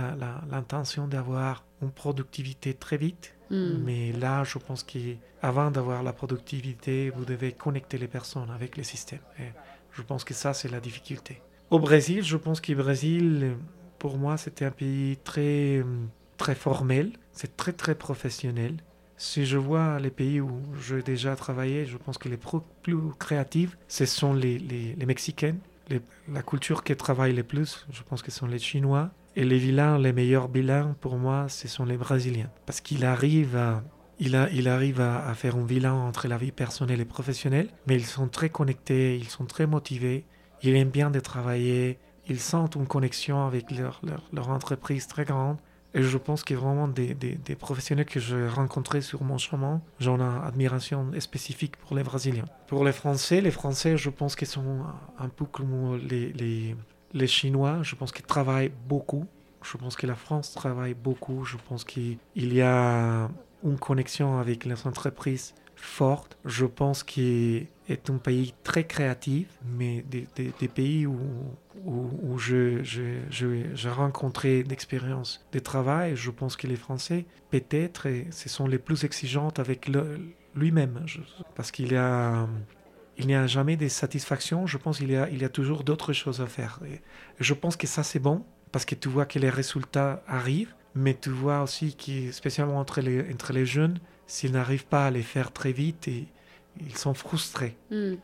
l'intention 0.51 1.07
d'avoir 1.07 1.63
une 1.81 1.91
productivité 1.91 2.73
très 2.73 2.97
vite. 2.97 3.33
Hmm. 3.49 3.77
Mais 3.83 4.11
là, 4.11 4.43
je 4.43 4.57
pense 4.57 4.83
qu'avant 4.83 5.71
d'avoir 5.71 6.03
la 6.03 6.13
productivité, 6.13 7.11
vous 7.15 7.25
devez 7.25 7.51
connecter 7.53 7.97
les 7.97 8.07
personnes 8.07 8.49
avec 8.49 8.75
les 8.77 8.83
systèmes. 8.83 9.19
Et 9.39 9.43
je 9.93 10.01
pense 10.01 10.23
que 10.23 10.33
ça, 10.33 10.53
c'est 10.53 10.69
la 10.69 10.79
difficulté. 10.79 11.41
Au 11.69 11.79
Brésil, 11.79 12.23
je 12.23 12.37
pense 12.37 12.59
que 12.61 12.71
le 12.71 12.77
Brésil, 12.83 13.55
pour 13.99 14.17
moi, 14.17 14.37
c'était 14.37 14.65
un 14.65 14.71
pays 14.71 15.17
très, 15.23 15.83
très 16.37 16.55
formel. 16.55 17.11
C'est 17.31 17.55
très, 17.55 17.71
très 17.73 17.95
professionnel. 17.95 18.75
Si 19.17 19.45
je 19.45 19.57
vois 19.57 19.99
les 19.99 20.09
pays 20.09 20.41
où 20.41 20.61
j'ai 20.81 21.01
déjà 21.01 21.35
travaillé, 21.35 21.85
je 21.85 21.97
pense 21.97 22.17
que 22.17 22.27
les 22.27 22.37
plus 22.83 22.97
créatifs, 23.17 23.77
ce 23.87 24.05
sont 24.05 24.33
les, 24.33 24.57
les, 24.59 24.95
les 24.95 25.05
Mexicains. 25.05 25.55
Les- 25.89 26.01
la 26.31 26.41
culture 26.41 26.83
qui 26.83 26.95
travaille 26.95 27.33
le 27.33 27.43
plus, 27.43 27.85
je 27.91 28.01
pense 28.03 28.21
que 28.21 28.31
ce 28.31 28.39
sont 28.39 28.47
les 28.47 28.59
Chinois. 28.59 29.11
Et 29.37 29.45
les 29.45 29.57
vilains, 29.57 29.97
les 29.99 30.13
meilleurs 30.13 30.47
bilans 30.49 30.95
pour 30.99 31.17
moi, 31.17 31.47
ce 31.49 31.67
sont 31.67 31.85
les 31.85 31.97
Brésiliens. 31.97 32.49
Parce 32.65 32.81
qu'il 32.81 33.05
arrive 33.05 33.55
à, 33.55 33.83
il, 34.19 34.35
arrive 34.67 35.01
à, 35.01 35.33
faire 35.33 35.55
un 35.57 35.63
bilan 35.63 36.07
entre 36.07 36.27
la 36.27 36.37
vie 36.37 36.51
personnelle 36.51 37.01
et 37.01 37.05
professionnelle, 37.05 37.69
mais 37.87 37.95
ils 37.95 38.05
sont 38.05 38.27
très 38.29 38.49
connectés, 38.49 39.17
ils 39.17 39.27
sont 39.29 39.45
très 39.45 39.67
motivés, 39.67 40.25
ils 40.63 40.75
aiment 40.75 40.89
bien 40.89 41.11
de 41.11 41.19
travailler, 41.19 41.99
ils 42.27 42.39
sentent 42.39 42.75
une 42.75 42.87
connexion 42.87 43.45
avec 43.45 43.71
leur, 43.71 43.99
leur, 44.03 44.23
leur 44.33 44.49
entreprise 44.49 45.07
très 45.07 45.25
grande. 45.25 45.57
Et 45.95 46.03
je 46.03 46.17
pense 46.17 46.43
que 46.43 46.53
vraiment 46.53 46.89
des, 46.89 47.13
des, 47.15 47.35
des 47.35 47.55
professionnels 47.55 48.05
que 48.05 48.19
j'ai 48.19 48.47
rencontrés 48.49 49.01
sur 49.01 49.23
mon 49.23 49.37
chemin, 49.37 49.81
j'en 49.99 50.19
ai 50.19 50.23
une 50.23 50.43
admiration 50.43 51.09
spécifique 51.19 51.77
pour 51.77 51.95
les 51.95 52.03
Brésiliens. 52.03 52.43
Pour 52.67 52.83
les 52.83 52.91
Français, 52.91 53.39
les 53.39 53.49
Français, 53.49 53.95
je 53.95 54.09
pense 54.09 54.35
qu'ils 54.35 54.49
sont 54.49 54.79
un 55.17 55.29
peu 55.29 55.45
comme 55.45 55.97
les, 56.09 56.33
les, 56.33 56.75
les 57.13 57.27
Chinois. 57.27 57.79
Je 57.81 57.95
pense 57.95 58.11
qu'ils 58.11 58.25
travaillent 58.25 58.73
beaucoup. 58.89 59.25
Je 59.63 59.77
pense 59.77 59.95
que 59.95 60.05
la 60.05 60.15
France 60.15 60.53
travaille 60.53 60.93
beaucoup. 60.93 61.45
Je 61.45 61.55
pense 61.69 61.85
qu'il 61.85 62.17
il 62.35 62.53
y 62.53 62.61
a 62.61 63.29
une 63.63 63.79
connexion 63.79 64.37
avec 64.37 64.65
les 64.65 64.85
entreprises 64.85 65.55
forte. 65.77 66.37
Je 66.43 66.65
pense 66.65 67.03
qu'il 67.03 67.67
est 67.87 68.09
un 68.09 68.17
pays 68.17 68.53
très 68.63 68.85
créatif, 68.85 69.47
mais 69.65 70.03
des, 70.09 70.27
pays 70.67 71.05
où, 71.05 71.17
où, 71.85 72.09
où 72.23 72.37
je, 72.37 72.83
je, 72.83 73.03
je- 73.29 73.75
j'ai 73.75 73.89
rencontré 73.89 74.63
d'expériences 74.63 75.45
de 75.51 75.59
travail, 75.59 76.15
je 76.15 76.31
pense 76.31 76.55
que 76.55 76.67
les 76.67 76.75
Français, 76.75 77.25
peut-être, 77.51 78.07
ce 78.31 78.49
sont 78.49 78.67
les 78.67 78.79
plus 78.79 79.03
exigeantes 79.03 79.59
avec 79.59 79.89
lui-même. 80.55 81.01
Je- 81.05 81.19
Parce 81.55 81.71
qu'il 81.71 81.95
a... 81.95 82.47
Il 83.17 83.27
n'y 83.27 83.35
a 83.35 83.47
jamais 83.47 83.77
de 83.77 83.87
satisfaction, 83.87 84.67
je 84.67 84.77
pense 84.77 84.97
qu'il 84.97 85.09
y 85.11 85.15
a, 85.15 85.29
il 85.29 85.41
y 85.41 85.45
a 85.45 85.49
toujours 85.49 85.85
d'autres 85.85 86.11
choses 86.11 86.41
à 86.41 86.47
faire. 86.47 86.81
Je 87.39 87.53
pense 87.53 87.77
que 87.77 87.87
ça 87.87 88.03
c'est 88.03 88.19
bon, 88.19 88.43
parce 88.73 88.83
que 88.83 88.93
tu 88.93 89.07
vois 89.07 89.25
que 89.25 89.39
les 89.39 89.49
résultats 89.49 90.21
arrivent, 90.27 90.75
mais 90.95 91.13
tu 91.13 91.29
vois 91.29 91.61
aussi 91.61 91.95
que, 91.95 92.33
spécialement 92.33 92.77
entre 92.77 92.99
les, 92.99 93.21
entre 93.33 93.53
les 93.53 93.65
jeunes, 93.65 93.99
s'ils 94.27 94.51
n'arrivent 94.51 94.85
pas 94.87 95.05
à 95.07 95.11
les 95.11 95.21
faire 95.21 95.53
très 95.53 95.71
vite, 95.71 96.09
et, 96.09 96.27
ils 96.81 96.97
sont 96.97 97.13
frustrés. 97.13 97.77
Hmm. 97.91 98.15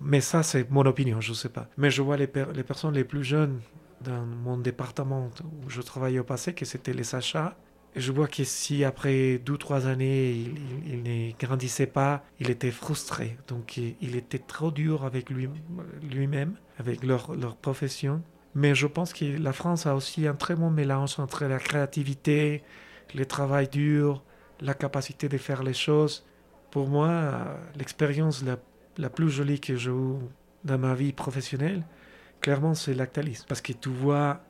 Mais 0.00 0.20
ça, 0.20 0.42
c'est 0.42 0.70
mon 0.70 0.84
opinion, 0.84 1.20
je 1.20 1.30
ne 1.30 1.34
sais 1.34 1.48
pas. 1.48 1.68
Mais 1.78 1.90
je 1.90 2.02
vois 2.02 2.16
les, 2.16 2.26
per- 2.26 2.52
les 2.54 2.62
personnes 2.62 2.94
les 2.94 3.04
plus 3.04 3.24
jeunes 3.24 3.60
dans 4.02 4.24
mon 4.24 4.58
département 4.58 5.30
où 5.64 5.70
je 5.70 5.80
travaillais 5.80 6.18
au 6.18 6.24
passé, 6.24 6.52
que 6.52 6.64
c'était 6.66 6.92
les 6.92 7.14
achats. 7.14 7.56
Et 7.96 8.00
je 8.00 8.12
vois 8.12 8.28
que 8.28 8.44
si 8.44 8.84
après 8.84 9.38
deux, 9.38 9.56
trois 9.56 9.86
années, 9.86 10.30
il, 10.32 10.48
il- 10.86 11.06
il 11.06 11.28
ne 11.30 11.32
grandissait 11.38 11.86
pas, 11.86 12.22
il 12.40 12.50
était 12.50 12.70
frustré. 12.70 13.38
Donc 13.48 13.78
il, 13.78 14.16
était 14.16 14.38
trop 14.38 14.70
dur 14.70 15.04
avec 15.04 15.30
lui- 15.30 15.48
lui-même, 16.02 16.54
avec 16.78 17.02
leur, 17.02 17.34
leur 17.34 17.56
profession. 17.56 18.22
Mais 18.54 18.74
je 18.74 18.86
pense 18.86 19.14
que 19.14 19.24
la 19.24 19.52
France 19.54 19.86
a 19.86 19.94
aussi 19.94 20.26
un 20.26 20.34
très 20.34 20.56
bon 20.56 20.70
mélange 20.70 21.18
entre 21.18 21.46
la 21.46 21.58
créativité, 21.58 22.62
le 23.14 23.24
travail 23.24 23.68
dur, 23.68 24.22
la 24.60 24.74
capacité 24.74 25.28
de 25.30 25.38
faire 25.38 25.62
les 25.62 25.74
choses. 25.74 26.26
Pour 26.70 26.88
moi, 26.88 27.56
l'expérience 27.76 28.44
la, 28.96 29.10
plus 29.10 29.30
jolie 29.30 29.60
que 29.60 29.76
j'ai 29.76 29.90
eue 29.90 30.18
dans 30.64 30.78
ma 30.78 30.94
vie 30.94 31.12
professionnelle, 31.12 31.84
clairement, 32.40 32.74
c'est 32.74 32.94
Lactalis. 32.94 33.44
Parce 33.48 33.60
que 33.60 33.72
tu 33.72 33.88
vois, 33.88 34.40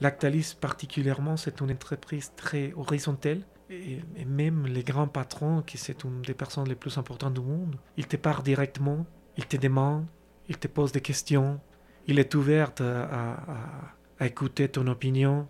Lactalis 0.00 0.54
particulièrement, 0.60 1.36
c'est 1.36 1.60
une 1.60 1.70
entreprise 1.70 2.32
très 2.36 2.72
horizontale. 2.76 3.42
Et, 3.70 4.00
même 4.26 4.66
les 4.66 4.82
grands 4.82 5.08
patrons, 5.08 5.62
qui 5.62 5.78
une 6.04 6.22
des 6.22 6.34
personnes 6.34 6.68
les 6.68 6.74
plus 6.74 6.98
importantes 6.98 7.34
du 7.34 7.40
monde, 7.40 7.76
ils 7.96 8.06
te 8.06 8.16
parlent 8.16 8.42
directement, 8.42 9.06
ils 9.36 9.46
te 9.46 9.56
demandent, 9.56 10.06
ils 10.48 10.58
te 10.58 10.68
posent 10.68 10.92
des 10.92 11.00
questions, 11.00 11.60
il 12.06 12.18
est 12.18 12.34
ouvert 12.34 12.72
à, 12.80 14.24
écouter 14.24 14.68
ton 14.68 14.86
opinion. 14.86 15.48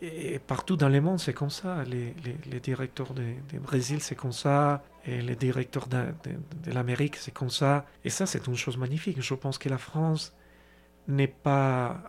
Et 0.00 0.38
partout 0.38 0.76
dans 0.76 0.88
le 0.88 1.00
monde, 1.00 1.18
c'est 1.20 1.32
comme 1.32 1.50
ça. 1.50 1.84
Les, 1.84 2.14
directeurs 2.60 3.14
du 3.14 3.58
Brésil, 3.60 4.00
c'est 4.00 4.14
comme 4.14 4.32
ça. 4.32 4.82
Et 5.06 5.20
les 5.20 5.36
directeurs 5.36 5.86
de, 5.86 6.06
l'Amérique, 6.72 7.16
c'est 7.16 7.30
comme 7.30 7.50
ça. 7.50 7.84
Et 8.04 8.10
ça, 8.10 8.26
c'est 8.26 8.46
une 8.46 8.56
chose 8.56 8.76
magnifique. 8.78 9.20
Je 9.20 9.34
pense 9.34 9.58
que 9.58 9.68
la 9.68 9.78
France 9.78 10.34
n'est 11.08 11.28
pas 11.28 12.00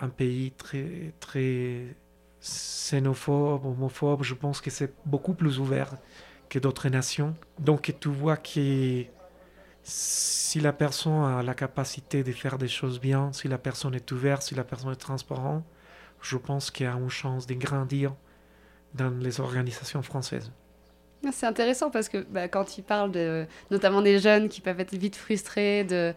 un 0.00 0.08
pays 0.08 0.52
très, 0.52 1.14
très 1.20 1.96
xénophobe, 2.40 3.64
homophobe. 3.64 4.22
Je 4.22 4.34
pense 4.34 4.60
que 4.60 4.70
c'est 4.70 4.92
beaucoup 5.06 5.32
plus 5.32 5.58
ouvert 5.58 5.96
que 6.50 6.58
d'autres 6.58 6.88
nations. 6.90 7.34
Donc, 7.58 7.94
tu 7.98 8.08
vois 8.10 8.36
que 8.36 9.04
si 9.82 10.60
la 10.60 10.72
personne 10.72 11.24
a 11.24 11.42
la 11.42 11.54
capacité 11.54 12.22
de 12.22 12.32
faire 12.32 12.58
des 12.58 12.68
choses 12.68 13.00
bien, 13.00 13.32
si 13.32 13.48
la 13.48 13.58
personne 13.58 13.94
est 13.94 14.12
ouverte, 14.12 14.42
si 14.42 14.54
la 14.54 14.64
personne 14.64 14.92
est 14.92 14.96
transparente, 14.96 15.64
je 16.20 16.36
pense 16.36 16.70
qu'il 16.70 16.84
y 16.84 16.88
a 16.88 16.92
une 16.92 17.10
chance 17.10 17.46
de 17.46 17.54
grandir 17.54 18.14
dans 18.94 19.10
les 19.10 19.40
organisations 19.40 20.02
françaises. 20.02 20.52
Ah, 21.26 21.30
C'est 21.32 21.46
intéressant 21.46 21.90
parce 21.90 22.08
que 22.08 22.18
bah, 22.18 22.48
quand 22.48 22.78
il 22.78 22.82
parle 22.82 23.10
de, 23.12 23.46
notamment 23.70 24.02
des 24.02 24.18
jeunes 24.18 24.48
qui 24.48 24.60
peuvent 24.60 24.80
être 24.80 24.94
vite 24.94 25.16
frustrés, 25.16 25.84
de 25.84 26.14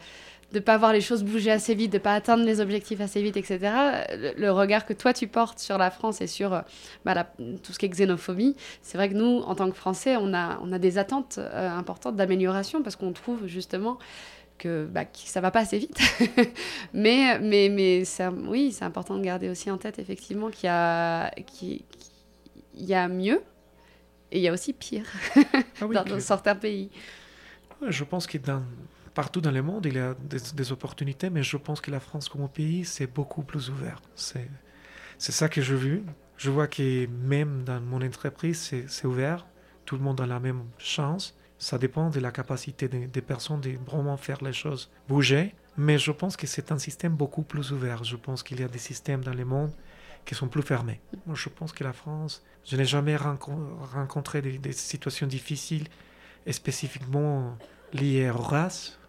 ne 0.53 0.59
pas 0.59 0.77
voir 0.77 0.93
les 0.93 1.01
choses 1.01 1.23
bouger 1.23 1.51
assez 1.51 1.75
vite, 1.75 1.91
de 1.91 1.97
ne 1.97 2.01
pas 2.01 2.13
atteindre 2.13 2.43
les 2.43 2.61
objectifs 2.61 3.01
assez 3.01 3.21
vite, 3.21 3.37
etc., 3.37 3.59
le, 4.37 4.49
regard 4.49 4.85
que 4.85 4.93
toi 4.93 5.13
tu 5.13 5.27
portes 5.27 5.59
sur 5.59 5.77
la 5.77 5.91
France 5.91 6.21
et 6.21 6.27
sur 6.27 6.53
euh, 6.53 6.61
bah, 7.05 7.27
tout 7.63 7.73
ce 7.73 7.79
qui 7.79 7.85
est 7.85 7.89
xénophobie, 7.89 8.55
c'est 8.81 8.97
vrai 8.97 9.09
que 9.09 9.13
nous, 9.13 9.39
en 9.39 9.55
tant 9.55 9.69
que 9.69 9.75
Français, 9.75 10.15
on 10.17 10.33
a, 10.33 10.79
des 10.79 10.97
attentes 10.97 11.37
euh, 11.37 11.69
importantes 11.69 12.15
d'amélioration 12.15 12.81
parce 12.81 12.95
qu'on 12.95 13.11
trouve 13.13 13.47
justement 13.47 13.97
que, 14.57 14.85
bah, 14.85 15.05
que 15.05 15.19
ça 15.25 15.41
va 15.41 15.51
pas 15.51 15.59
assez 15.61 15.79
vite. 15.79 15.99
mais 16.93 17.39
mais, 17.39 18.05
c'est- 18.05 18.27
oui, 18.27 18.71
c'est 18.71 18.85
important 18.85 19.17
de 19.17 19.23
garder 19.23 19.49
aussi 19.49 19.69
en 19.69 19.77
tête 19.77 19.99
effectivement 19.99 20.49
qu'il 20.49 20.69
y 22.75 22.93
a 22.93 23.07
mieux 23.07 23.41
et 24.31 24.37
il 24.39 24.43
y 24.43 24.47
a 24.47 24.53
aussi 24.53 24.73
pire 24.73 25.05
Ah 25.81 25.85
oui, 25.87 25.95
dans, 25.95 26.03
que- 26.03 26.19
certains 26.19 26.55
pays. 26.55 26.89
Je 27.87 28.03
pense 28.03 28.25
que 28.27 28.37
dans, 28.37 28.63
partout 29.13 29.41
dans 29.41 29.51
le 29.51 29.61
monde, 29.61 29.85
il 29.85 29.95
y 29.95 29.99
a 29.99 30.15
des, 30.15 30.39
des 30.55 30.71
opportunités, 30.71 31.29
mais 31.29 31.43
je 31.43 31.57
pense 31.57 31.81
que 31.81 31.91
la 31.91 31.99
France 31.99 32.29
comme 32.29 32.47
pays, 32.49 32.85
c'est 32.85 33.07
beaucoup 33.07 33.43
plus 33.43 33.69
ouvert. 33.69 34.01
C'est, 34.15 34.49
c'est 35.17 35.31
ça 35.31 35.49
que 35.49 35.61
j'ai 35.61 35.75
vu. 35.75 36.03
Je 36.37 36.49
vois 36.51 36.67
que 36.67 37.07
même 37.07 37.63
dans 37.65 37.81
mon 37.81 38.01
entreprise, 38.05 38.59
c'est, 38.59 38.85
c'est 38.89 39.07
ouvert. 39.07 39.47
Tout 39.85 39.97
le 39.97 40.03
monde 40.03 40.21
a 40.21 40.25
la 40.27 40.39
même 40.39 40.63
chance. 40.77 41.35
Ça 41.59 41.77
dépend 41.77 42.09
de 42.09 42.19
la 42.19 42.31
capacité 42.31 42.87
des, 42.87 43.07
des 43.07 43.21
personnes 43.21 43.61
de 43.61 43.71
vraiment 43.85 44.17
faire 44.17 44.43
les 44.43 44.53
choses 44.53 44.91
bouger. 45.07 45.55
Mais 45.77 45.97
je 45.99 46.11
pense 46.11 46.37
que 46.37 46.47
c'est 46.47 46.71
un 46.71 46.79
système 46.79 47.15
beaucoup 47.15 47.43
plus 47.43 47.71
ouvert. 47.71 48.03
Je 48.03 48.15
pense 48.15 48.43
qu'il 48.43 48.59
y 48.59 48.63
a 48.63 48.67
des 48.67 48.79
systèmes 48.79 49.23
dans 49.23 49.33
le 49.33 49.45
monde 49.45 49.71
qui 50.27 50.35
sont 50.35 50.47
plus 50.47 50.61
fermés. 50.61 50.99
Moi, 51.25 51.35
je 51.35 51.49
pense 51.49 51.71
que 51.71 51.83
la 51.83 51.93
France, 51.93 52.43
je 52.65 52.75
n'ai 52.75 52.85
jamais 52.85 53.15
rencon- 53.15 53.75
rencontré 53.93 54.41
des, 54.43 54.59
des 54.59 54.73
situations 54.73 55.25
difficiles 55.25 55.87
et 56.45 56.51
spécifiquement 56.53 57.57
liées 57.93 58.29
aux 58.29 58.37
races 58.37 58.99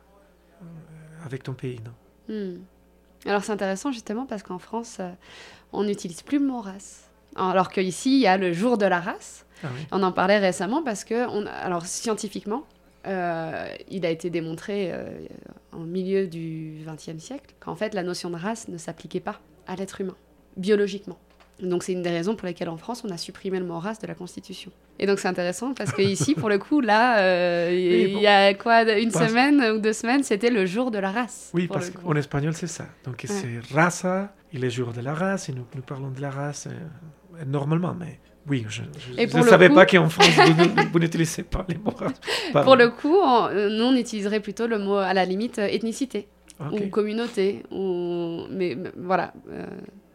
euh, 0.62 0.64
avec 1.26 1.42
ton 1.42 1.52
pays. 1.52 1.81
Non 1.85 1.92
Hmm. 2.35 2.59
Alors 3.26 3.42
c'est 3.42 3.52
intéressant 3.52 3.90
justement 3.90 4.26
parce 4.26 4.42
qu'en 4.42 4.59
France, 4.59 4.98
euh, 5.00 5.11
on 5.72 5.83
n'utilise 5.85 6.22
plus 6.22 6.38
le 6.38 6.46
mot 6.46 6.61
race. 6.61 7.09
Alors 7.37 7.70
qu'ici, 7.70 8.16
il 8.18 8.20
y 8.20 8.26
a 8.26 8.37
le 8.37 8.52
jour 8.52 8.76
de 8.78 8.85
la 8.87 9.00
race. 9.00 9.46
ah 9.64 9.68
oui. 9.74 9.87
On 9.92 10.02
en 10.02 10.12
parlait 10.12 10.38
récemment 10.38 10.83
parce 10.83 11.04
que, 11.04 11.26
on, 11.28 11.46
alors 11.46 11.87
scientifiquement, 11.87 12.64
euh, 13.07 13.66
il 13.90 14.04
a 14.04 14.11
été 14.11 14.28
démontré 14.31 14.90
euh, 14.92 15.26
en 15.72 15.81
milieu 15.81 16.26
du 16.26 16.85
XXe 16.87 17.18
siècle 17.18 17.54
qu'en 17.61 17.74
fait 17.74 17.94
la 17.94 18.02
notion 18.02 18.28
de 18.31 18.37
race 18.37 18.68
ne 18.68 18.76
s'appliquait 18.76 19.20
pas 19.20 19.40
à 19.66 19.74
l'être 19.76 20.00
humain, 20.02 20.16
biologiquement. 20.59 21.18
Donc 21.61 21.83
c'est 21.83 21.92
une 21.92 22.03
des 22.03 22.11
raisons 22.11 22.37
pour 22.37 22.47
lesquelles 22.47 22.68
en 22.68 22.77
France 22.77 23.03
on 23.05 23.11
a 23.11 23.16
supprimé 23.16 23.59
le 23.59 23.64
mot 23.64 23.79
race 23.81 23.99
de 23.99 24.07
la 24.07 24.14
Constitution. 24.14 24.71
Et 25.01 25.07
donc 25.07 25.18
c'est 25.18 25.27
intéressant 25.27 25.75
parce 25.75 25.90
que 25.92 26.03
ici 26.03 26.35
pour 26.37 26.49
le 26.49 26.59
coup 26.59 26.81
là 26.81 27.18
euh, 27.18 27.71
il 28.09 28.14
bon. 28.14 28.21
y 28.21 28.27
a 28.29 28.55
quoi 28.55 28.83
une 28.97 29.11
Parce- 29.11 29.29
semaine 29.29 29.61
ou 29.75 29.79
deux 29.79 29.92
semaines 29.92 30.23
c'était 30.23 30.51
le 30.51 30.66
jour 30.66 30.92
de 30.92 30.99
la 30.99 31.11
race. 31.11 31.51
Oui, 31.55 31.66
parce 31.66 31.90
qu'en 31.90 32.14
espagnol, 32.14 32.55
c'est 32.55 32.68
ça. 32.68 32.87
Donc, 33.05 33.25
c'est 33.27 33.59
raza, 33.75 34.33
et 34.53 34.59
les 34.59 34.71
jours 34.71 34.92
de 34.92 35.01
la 35.01 35.14
race, 35.14 35.49
et 35.49 35.53
nous, 35.53 35.64
nous 35.75 35.83
parlons 35.83 36.11
de 36.11 36.21
la 36.21 36.31
race 36.31 36.68
euh, 36.68 37.44
normalement, 37.44 37.94
mais 37.99 38.21
Oui, 38.49 38.64
je 38.68 38.83
ne 38.83 39.42
savais 39.42 39.68
coup- 39.68 39.75
pas 39.75 39.87
qu'en 39.87 40.09
France, 40.09 40.31
vous, 40.92 40.99
n'utilisez 41.01 41.42
pas 41.42 41.66
les 41.68 41.77
mots. 41.77 41.90
Pardon. 42.53 42.64
Pour 42.64 42.77
le 42.77 42.88
coup, 42.90 43.16
nous, 43.77 43.85
on 43.85 43.97
utiliserait 43.97 44.40
plutôt 44.40 44.66
le 44.68 44.79
mot, 44.79 44.97
à 44.97 45.12
la 45.12 45.25
limite, 45.25 45.59
ethnicité 45.59 46.29
ou 46.73 46.88
communauté. 46.88 47.62
Ou... 47.73 48.44
Mais, 48.51 48.77
mais 48.77 48.90
voilà, 48.97 49.33
euh, 49.51 49.66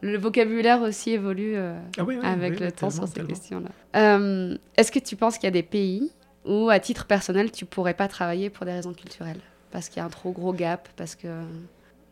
le 0.03 0.17
vocabulaire 0.17 0.81
aussi 0.81 1.11
évolue 1.11 1.55
euh, 1.55 1.79
Ah 1.97 2.03
oui, 2.03 2.17
oui, 2.21 2.27
avec 2.27 2.53
oui, 2.53 2.59
le 2.59 2.71
temps 2.71 2.89
sur 2.89 3.07
ces 3.07 3.23
questions-là. 3.23 3.69
Euh, 3.95 4.57
Est-ce 4.75 4.91
que 4.91 4.99
tu 4.99 5.15
penses 5.15 5.37
qu'il 5.37 5.45
y 5.45 5.47
a 5.47 5.51
des 5.51 5.63
pays 5.63 6.11
où, 6.45 6.69
à 6.69 6.79
titre 6.79 7.05
personnel, 7.05 7.51
tu 7.51 7.65
pourrais 7.65 7.93
pas 7.93 8.09
travailler 8.09 8.49
pour 8.49 8.65
des 8.65 8.73
raisons 8.73 8.93
culturelles? 8.93 9.39
Parce 9.71 9.87
qu'il 9.87 9.97
y 9.97 10.01
a 10.01 10.05
un 10.05 10.09
trop 10.09 10.31
gros 10.31 10.53
gap, 10.53 10.89
parce 10.97 11.15
que... 11.15 11.43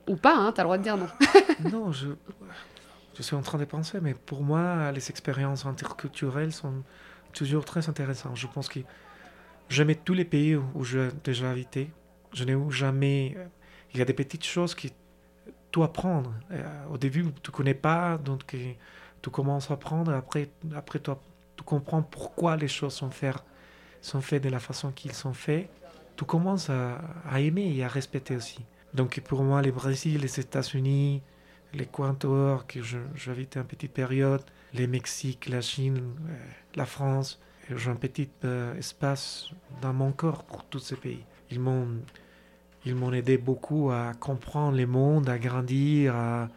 Ou 0.08 0.16
pas, 0.16 0.36
hein, 0.36 0.52
t'as 0.56 0.64
le 0.64 0.68
droit 0.68 0.78
de 0.78 0.84
dire 0.84 0.98
non. 0.98 1.08
Non, 1.72 1.92
je, 1.92 2.08
je 3.14 3.22
suis 3.22 3.36
en 3.36 3.42
train 3.42 3.58
de 3.58 3.66
penser, 3.66 4.00
mais 4.02 4.14
pour 4.14 4.42
moi, 4.42 4.92
les 4.94 5.10
expériences 5.10 5.66
interculturelles 5.66 6.54
sont 6.54 6.84
toujours 7.34 7.66
très 7.66 7.90
intéressantes. 7.90 8.38
Je 8.38 8.48
pense 8.48 8.70
que 8.70 8.80
j'aimais 9.70 9.96
tous 9.96 10.14
les 10.14 10.26
pays 10.26 10.56
où, 10.56 10.64
où 10.76 10.84
j'ai 10.86 11.10
déjà 11.24 11.52
habité. 11.52 11.92
Je 12.34 12.46
n'ai 12.46 12.56
jamais. 12.72 13.36
Il 13.94 14.00
y 14.00 14.02
a 14.02 14.06
des 14.06 14.14
petites 14.14 14.46
choses 14.46 14.74
qui 14.74 14.94
tout 15.72 15.84
apprendre. 15.84 16.34
Euh, 16.52 16.64
au 16.92 16.98
début, 16.98 17.26
tu 17.42 17.52
connais 17.52 17.74
pas, 17.74 18.18
donc 18.18 18.54
euh, 18.54 18.74
tu 19.22 19.30
commences 19.30 19.72
à 19.72 19.76
apprendre. 19.76 20.14
Après, 20.14 20.50
après 20.76 21.00
tu, 21.00 21.12
tu 21.58 21.64
comprends 21.64 22.02
pourquoi 22.02 22.58
les 22.58 22.68
choses 22.68 22.94
sont 22.94 23.10
faites, 23.10 23.44
faites 24.02 24.44
de 24.44 24.50
la 24.50 24.60
façon 24.60 24.92
qu'ils 24.92 25.14
sont 25.14 25.34
faits. 25.34 25.70
Tu 26.18 26.26
commences 26.26 26.70
à, 26.70 27.00
aimer 27.40 27.74
et 27.76 27.84
à 27.84 27.88
respecter 27.88 28.36
aussi. 28.36 28.60
Donc 28.94 29.20
pour 29.22 29.44
moi, 29.44 29.62
les 29.62 29.72
Brésil, 29.72 30.22
les 30.22 30.40
États-Unis, 30.40 31.22
l'Équateur, 31.74 32.68
que 32.68 32.82
je- 32.82 33.00
j'habitais 33.16 33.60
une 33.60 33.66
petite 33.66 33.94
période, 33.94 34.44
les 34.74 34.88
Mexique, 34.88 35.48
la 35.50 35.62
Chine, 35.62 35.98
euh, 36.30 36.36
la 36.76 36.86
France, 36.86 37.40
j'ai 37.74 37.90
un 37.90 37.96
petit 37.96 38.30
espace 38.78 39.50
dans 39.82 39.94
mon 39.94 40.12
corps 40.12 40.44
pour 40.44 40.66
tous 40.66 40.80
ces 40.80 40.98
pays. 40.98 41.26
Ils 41.50 41.60
m'ont, 41.60 41.88
ils 42.86 42.96
m'ont 42.96 43.12
aidé 43.14 43.38
beaucoup 43.38 43.92
à 43.92 44.14
comprendre 44.20 44.78
le 44.78 44.88
monde, 44.88 45.30
à 45.30 45.38
grandir, 45.38 46.16
à 46.16 46.48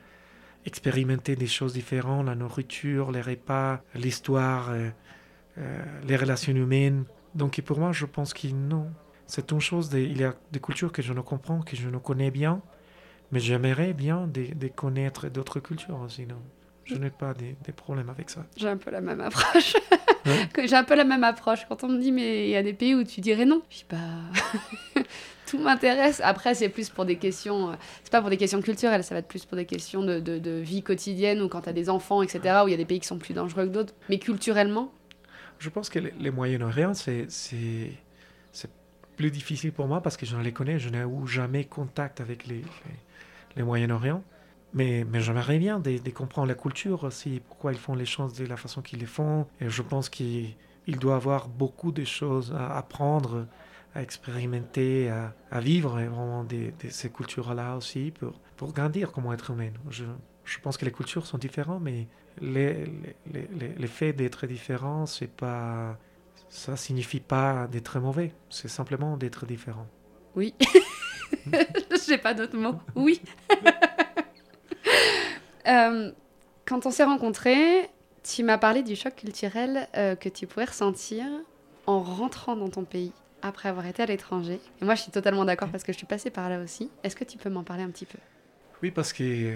expérimenter 0.67 1.37
des 1.37 1.47
choses 1.47 1.75
différentes, 1.75 2.27
la 2.27 2.35
nourriture, 2.35 3.11
les 3.13 3.21
repas, 3.21 3.83
l'histoire, 3.95 4.71
euh, 4.71 4.89
euh, 5.59 5.85
les 6.07 6.17
relations 6.17 6.55
humaines. 6.55 7.05
Donc 7.35 7.61
pour 7.61 7.79
moi, 7.79 7.93
je 7.93 8.07
pense 8.07 8.33
que 8.33 8.49
non. 8.49 8.91
C'est 9.27 9.51
une 9.53 9.61
chose, 9.61 9.89
de- 9.91 9.99
il 9.99 10.19
y 10.19 10.25
a 10.25 10.35
des 10.53 10.61
cultures 10.61 10.93
que 10.93 11.03
je 11.03 11.13
ne 11.13 11.21
comprends, 11.21 11.61
que 11.61 11.77
je 11.77 11.89
ne 11.89 11.99
connais 11.99 12.31
bien, 12.31 12.63
mais 13.33 13.41
j'aimerais 13.41 13.93
bien 13.93 14.27
de, 14.27 14.47
de 14.55 14.69
connaître 14.69 15.29
d'autres 15.29 15.61
cultures 15.61 16.01
aussi. 16.01 16.27
non. 16.27 16.41
Je 16.87 16.97
n'ai 16.97 17.09
pas 17.11 17.33
des, 17.33 17.57
des 17.65 17.73
problèmes 17.73 18.11
avec 18.11 18.29
ça. 18.29 18.45
J'ai 18.59 18.69
un 18.69 18.77
peu 18.77 18.91
la 18.91 19.01
même 19.01 19.21
approche. 19.23 19.75
J'ai 20.65 20.77
un 20.77 20.85
peu 20.85 20.95
la 20.95 21.05
même 21.05 21.25
approche. 21.25 21.61
Quand 21.67 21.83
on 21.83 21.89
me 21.89 21.99
dit, 21.99 22.13
mais 22.13 22.45
il 22.47 22.51
y 22.51 22.57
a 22.57 22.63
des 22.63 22.75
pays 22.75 22.95
où 22.95 23.05
tu 23.05 23.23
dirais 23.23 23.47
non, 23.47 23.63
je 23.71 23.77
dis 23.79 23.87
bah. 23.91 23.97
Tout 25.47 25.59
m'intéresse. 25.59 26.21
Après, 26.25 26.55
c'est 26.55 26.69
plus 26.69 26.90
pour 26.90 27.05
des 27.05 27.17
questions. 27.17 27.71
euh, 27.71 27.75
C'est 28.03 28.11
pas 28.12 28.21
pour 28.21 28.31
des 28.31 28.37
questions 28.37 28.62
culturelles, 28.62 29.05
ça 29.05 29.14
va 29.14 29.19
être 29.21 29.29
plus 29.29 29.45
pour 29.45 29.57
des 29.57 29.67
questions 29.67 30.03
de, 30.03 30.19
de- 30.21 30.61
vie 30.61 30.83
quotidienne 30.83 31.40
ou 31.43 31.49
quand 31.49 31.62
tu 31.62 31.69
as 31.69 31.73
des 31.73 31.90
enfants, 31.90 32.23
etc., 32.23 32.61
où 32.64 32.69
il 32.69 32.71
y 32.71 32.75
a 32.75 32.79
des 32.79 32.85
pays 32.87 33.01
qui 33.01 33.07
sont 33.07 33.19
plus 33.19 33.35
dangereux 33.35 33.64
que 33.67 33.71
d'autres. 33.73 33.95
Mais 34.09 34.19
culturellement, 34.19 34.93
Je 35.59 35.69
pense 35.71 35.88
que 35.90 35.99
les, 35.99 36.12
les 36.19 36.31
Moyen-Orient, 36.31 36.95
c'est, 36.95 37.29
plus 39.17 39.31
difficile 39.31 39.73
pour 39.73 39.87
moi 39.87 40.01
parce 40.01 40.17
que 40.17 40.27
je 40.27 40.37
ne 40.37 40.43
les 40.43 40.53
connais, 40.53 40.79
je 40.81 40.88
n'ai 40.88 41.05
jamais 41.27 41.64
contact 41.64 42.21
avec 42.21 42.47
les, 42.47 42.57
les, 42.57 42.99
les 43.57 43.62
Moyen-Orient. 43.62 44.23
Mais, 44.73 45.05
mais 45.09 45.21
j'aimerais 45.21 45.59
bien 45.59 45.79
de, 45.79 45.99
de 45.99 46.11
comprendre 46.11 46.49
la 46.49 46.55
culture 46.57 47.05
aussi, 47.05 47.40
pourquoi 47.47 47.73
ils 47.73 47.79
font 47.79 47.95
les 47.95 48.07
choses 48.07 48.35
de 48.35 48.45
la 48.45 48.57
façon 48.57 48.83
qu'ils 48.83 48.99
les 48.99 49.07
font. 49.07 49.47
Et 49.61 49.69
je 49.69 49.83
pense 49.83 50.09
qu'il 50.09 50.57
il 50.88 50.99
doit 50.99 51.14
avoir 51.14 51.47
beaucoup 51.49 51.93
de 51.93 52.05
choses 52.05 52.53
à 52.59 52.77
apprendre, 52.77 53.47
à 53.94 54.02
expérimenter, 54.02 55.09
à, 55.11 55.35
à 55.50 55.61
vivre 55.61 55.90
vraiment 55.90 56.44
de, 56.44 56.72
de 56.83 56.88
ces 56.90 57.11
cultures-là 57.11 57.76
aussi 57.76 58.12
pour, 58.18 58.33
pour 58.57 58.72
grandir 58.72 59.12
comme 59.12 59.33
être 59.33 59.50
humain. 59.50 59.70
Je, 59.90 60.04
je 60.44 60.59
pense 60.61 60.76
que 60.76 60.85
les 60.85 60.92
cultures 60.92 61.26
sont 61.26 61.38
différentes, 61.38 61.83
mais 61.83 62.09
les, 62.40 62.85
les, 62.85 63.16
les, 63.33 63.48
les- 63.59 63.74
le 63.74 63.87
fait 63.87 64.12
d'être 64.12 64.46
différent, 64.46 65.07
c'est 65.07 65.28
pas, 65.30 65.96
ça 66.48 66.76
signifie 66.76 67.20
pas 67.20 67.68
d'être 67.68 67.98
mauvais. 68.00 68.35
C'est 68.50 68.68
simplement 68.68 69.16
d'être 69.16 69.46
différent. 69.46 69.87
oui. 70.35 70.54
J'ai 72.07 72.18
pas 72.18 72.35
d'autres 72.35 72.57
mots. 72.57 72.78
Oui. 72.94 73.20
Euh, 75.66 76.12
quand 76.66 76.85
on 76.87 76.90
s'est 76.90 77.04
rencontrés, 77.04 77.88
tu 78.22 78.42
m'as 78.42 78.59
parlé 78.59 78.83
du 78.83 78.96
choc 78.96 79.14
culturel 79.14 79.88
euh, 79.96 80.14
que 80.14 80.28
tu 80.28 80.46
pouvais 80.46 80.66
ressentir 80.66 81.24
en 81.87 82.00
rentrant 82.00 82.54
dans 82.57 82.68
ton 82.68 82.85
pays 82.85 83.12
après 83.44 83.68
avoir 83.68 83.87
été 83.87 84.02
à 84.02 84.07
l'étranger. 84.07 84.59
Et 84.80 84.85
moi, 84.85 84.94
je 84.94 85.02
suis 85.02 85.12
totalement 85.12 85.44
d'accord 85.44 85.68
parce 85.68 85.85
que 85.85 85.92
je 85.92 85.98
suis 85.98 86.07
passée 86.07 86.30
par 86.30 86.48
là 86.48 86.61
aussi. 86.61 86.90
Est-ce 87.02 87.14
que 87.14 87.24
tu 87.24 87.37
peux 87.37 87.50
m'en 87.50 87.62
parler 87.62 87.83
un 87.83 87.90
petit 87.90 88.07
peu? 88.07 88.18
Oui, 88.83 88.90
parce 88.90 89.12
que 89.12 89.54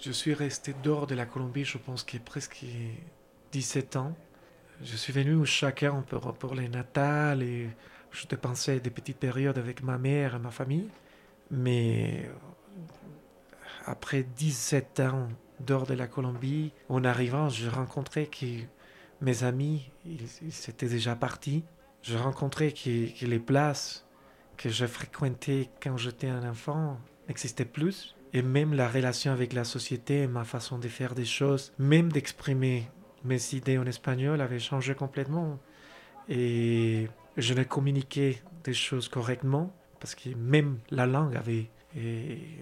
je 0.00 0.10
suis 0.10 0.32
resté 0.32 0.74
dehors 0.82 1.06
de 1.06 1.14
la 1.14 1.26
Colombie, 1.26 1.64
je 1.64 1.76
pense 1.76 2.02
qu'il 2.02 2.18
y 2.18 2.22
a 2.22 2.24
presque 2.24 2.64
17 3.52 3.96
ans. 3.96 4.16
Je 4.82 4.96
suis 4.96 5.12
venu 5.12 5.44
chacun 5.44 6.02
pour, 6.08 6.32
pour 6.34 6.54
les 6.54 6.68
natals 6.68 7.42
et 7.42 7.68
je 8.10 8.26
dépensais 8.26 8.80
des 8.80 8.90
petites 8.90 9.18
périodes 9.18 9.58
avec 9.58 9.82
ma 9.82 9.98
mère 9.98 10.36
et 10.36 10.38
ma 10.38 10.50
famille. 10.50 10.88
Mais 11.50 12.30
après 13.84 14.22
17 14.22 15.00
ans 15.00 15.28
dehors 15.60 15.86
de 15.86 15.94
la 15.94 16.06
Colombie, 16.06 16.72
en 16.88 17.04
arrivant, 17.04 17.50
je 17.50 17.68
rencontrais 17.68 18.26
que 18.26 18.46
mes 19.20 19.44
amis, 19.44 19.90
ils, 20.06 20.26
ils 20.42 20.70
étaient 20.70 20.88
déjà 20.88 21.14
partis. 21.14 21.64
Je 22.04 22.18
rencontrais 22.18 22.70
que, 22.72 23.24
les 23.24 23.38
places 23.38 24.06
que 24.58 24.68
je 24.68 24.84
fréquentais 24.84 25.70
quand 25.82 25.96
j'étais 25.96 26.28
un 26.28 26.46
enfant 26.48 26.98
n'existaient 27.28 27.64
plus. 27.64 28.14
Et 28.34 28.42
même 28.42 28.74
la 28.74 28.88
relation 28.88 29.32
avec 29.32 29.54
la 29.54 29.64
société, 29.64 30.26
ma 30.26 30.44
façon 30.44 30.78
de 30.78 30.88
faire 30.88 31.14
des 31.14 31.24
choses, 31.24 31.72
même 31.78 32.12
d'exprimer 32.12 32.90
mes 33.24 33.54
idées 33.54 33.78
en 33.78 33.86
espagnol 33.86 34.42
avait 34.42 34.58
changé 34.58 34.94
complètement. 34.94 35.58
Et 36.28 37.08
je 37.38 37.54
ne 37.54 37.62
communiquais 37.62 38.42
des 38.64 38.74
choses 38.74 39.08
correctement 39.08 39.74
parce 39.98 40.14
que 40.14 40.28
même 40.36 40.80
la 40.90 41.06
langue 41.06 41.36
avait, 41.36 41.70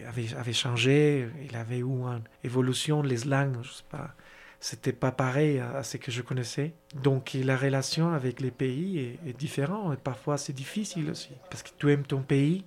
avait, 0.06 0.34
avait 0.36 0.52
changé. 0.52 1.28
Il 1.42 1.56
avait 1.56 1.78
eu 1.78 1.82
une 1.82 2.22
évolution, 2.44 3.02
les 3.02 3.24
langues, 3.24 3.56
je 3.62 3.72
sais 3.72 3.84
pas, 3.90 4.14
c'était 4.62 4.92
pas 4.92 5.10
pareil 5.10 5.58
à, 5.58 5.78
à 5.78 5.82
ce 5.82 5.96
que 5.96 6.12
je 6.12 6.22
connaissais. 6.22 6.72
Donc 7.02 7.32
la 7.34 7.56
relation 7.56 8.12
avec 8.12 8.40
les 8.40 8.52
pays 8.52 9.18
est, 9.26 9.36
différente 9.36 9.94
et 9.94 9.96
parfois 9.96 10.38
c'est 10.38 10.52
difficile 10.52 11.10
aussi 11.10 11.30
parce 11.50 11.64
que 11.64 11.70
tu 11.76 11.90
aimes 11.90 12.04
ton 12.04 12.22
pays, 12.22 12.64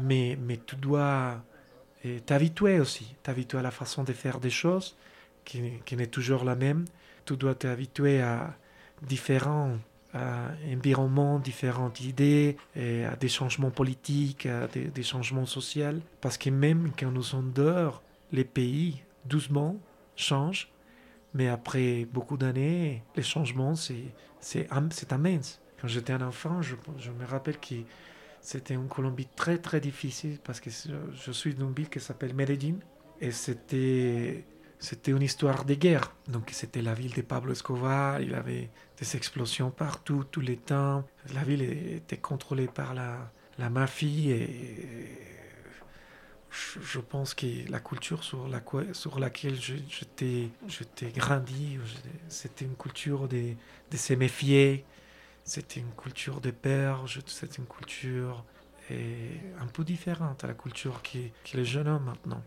mais, 0.00 0.38
mais 0.40 0.60
tu 0.64 0.76
dois 0.76 1.42
t'habituer 2.24 2.78
aussi, 2.78 3.16
t'habituer 3.24 3.58
à 3.58 3.62
la 3.62 3.72
façon 3.72 4.04
de 4.04 4.12
faire 4.12 4.38
des 4.38 4.50
choses 4.50 4.96
qui, 5.44 5.60
qui 5.84 5.96
n'est 5.96 6.06
toujours 6.06 6.44
la 6.44 6.54
même. 6.54 6.84
Tu 7.24 7.36
dois 7.36 7.56
t'habituer 7.56 8.22
à 8.22 8.54
différents 9.02 9.76
euh, 10.14 10.48
environnements, 10.72 11.40
différentes 11.40 12.00
idées, 12.00 12.56
et 12.76 13.04
à 13.04 13.16
des 13.16 13.28
changements 13.28 13.72
politiques, 13.72 14.46
à 14.46 14.68
des, 14.68 14.84
des 14.84 15.02
changements 15.02 15.46
sociaux. 15.46 16.00
Parce 16.20 16.38
que 16.38 16.50
même 16.50 16.92
quand 16.96 17.10
nous 17.10 17.24
sommes 17.24 17.52
dehors, 17.52 18.02
les 18.30 18.44
pays, 18.44 19.02
doucement, 19.24 19.76
changent. 20.14 20.68
Mais 21.34 21.48
après 21.48 22.06
beaucoup 22.06 22.36
d'années, 22.36 23.02
les 23.16 23.22
changements, 23.22 23.74
c'est, 23.74 24.68
immense. 25.10 25.60
Quand 25.80 25.88
j'étais 25.88 26.12
un 26.12 26.22
enfant, 26.22 26.62
je, 26.62 26.74
je 26.98 27.10
me 27.10 27.24
rappelle 27.24 27.58
que 27.58 27.76
c'était 28.40 28.74
une 28.74 28.88
Colombie 28.88 29.28
très 29.36 29.58
très 29.58 29.80
difficile 29.80 30.38
parce 30.42 30.60
que 30.60 30.70
je, 30.70 31.32
suis 31.32 31.54
d'une 31.54 31.72
ville 31.72 31.88
qui 31.88 32.00
s'appelle 32.00 32.34
Medellín 32.34 32.78
et 33.20 33.30
c'était 33.30 34.44
une 35.06 35.22
histoire 35.22 35.64
de 35.64 35.74
guerre. 35.74 36.14
Donc 36.28 36.50
c'était 36.52 36.82
la 36.82 36.94
ville 36.94 37.12
de 37.12 37.22
Pablo 37.22 37.52
Escobar, 37.52 38.20
il 38.20 38.34
avait 38.34 38.70
des 38.98 39.16
explosions 39.16 39.70
partout, 39.70 40.24
tous 40.30 40.40
les 40.40 40.56
temps. 40.56 41.04
La 41.34 41.42
ville 41.42 41.62
était 41.62 42.16
contrôlée 42.16 42.68
par 42.68 42.94
la, 42.94 43.30
la 43.58 43.70
mafie 43.70 44.30
et 44.30 45.37
je, 46.50 46.80
je 46.80 47.00
pense 47.00 47.34
que 47.34 47.46
la 47.70 47.80
culture 47.80 48.24
sur, 48.24 48.48
la, 48.48 48.62
sur 48.92 49.18
laquelle 49.18 49.60
je- 49.60 49.74
j'étais 49.88 51.10
grandi, 51.12 51.78
je- 51.84 51.96
c'était 52.28 52.64
une 52.64 52.76
culture 52.76 53.28
de, 53.28 53.54
de 53.90 53.96
se 53.96 54.14
méfier, 54.14 54.84
c'était 55.44 55.80
une 55.80 55.92
culture 55.94 56.40
de 56.40 56.50
peur, 56.50 57.06
je- 57.06 57.20
c'était 57.26 57.56
une 57.56 57.66
culture 57.66 58.44
eh, 58.90 59.40
un 59.60 59.66
peu 59.66 59.84
différente 59.84 60.44
à 60.44 60.46
la 60.48 60.54
culture 60.54 61.02
qui, 61.02 61.32
qui 61.44 61.56
les 61.56 61.64
jeunes 61.64 61.88
ont 61.88 62.00
maintenant. 62.00 62.42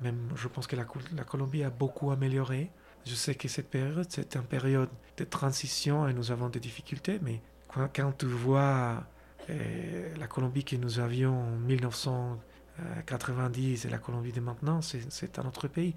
Même, 0.00 0.30
je 0.36 0.48
pense 0.48 0.66
que 0.66 0.76
la, 0.76 0.86
la 1.16 1.24
Colombie 1.24 1.62
a 1.64 1.70
beaucoup 1.70 2.10
amélioré. 2.10 2.70
Je 3.06 3.14
sais 3.14 3.34
que 3.34 3.48
cette 3.48 3.70
période, 3.70 4.06
c'est 4.08 4.36
une 4.36 4.44
période 4.44 4.90
de 5.16 5.24
transition 5.24 6.08
et 6.08 6.14
nous 6.14 6.30
avons 6.32 6.48
des 6.48 6.60
difficultés, 6.60 7.18
mais 7.22 7.40
quand, 7.68 7.88
quand 7.94 8.12
tu 8.18 8.26
vois 8.26 9.04
eh, 9.48 10.12
la 10.18 10.26
Colombie 10.26 10.64
que 10.64 10.76
nous 10.76 10.98
avions 11.00 11.32
en 11.40 11.58
90 13.06 13.84
et 13.84 13.88
la 13.88 13.98
Colombie 13.98 14.32
de 14.32 14.40
maintenant, 14.40 14.80
c'est 14.82 15.38
un 15.38 15.46
autre 15.46 15.68
pays. 15.68 15.94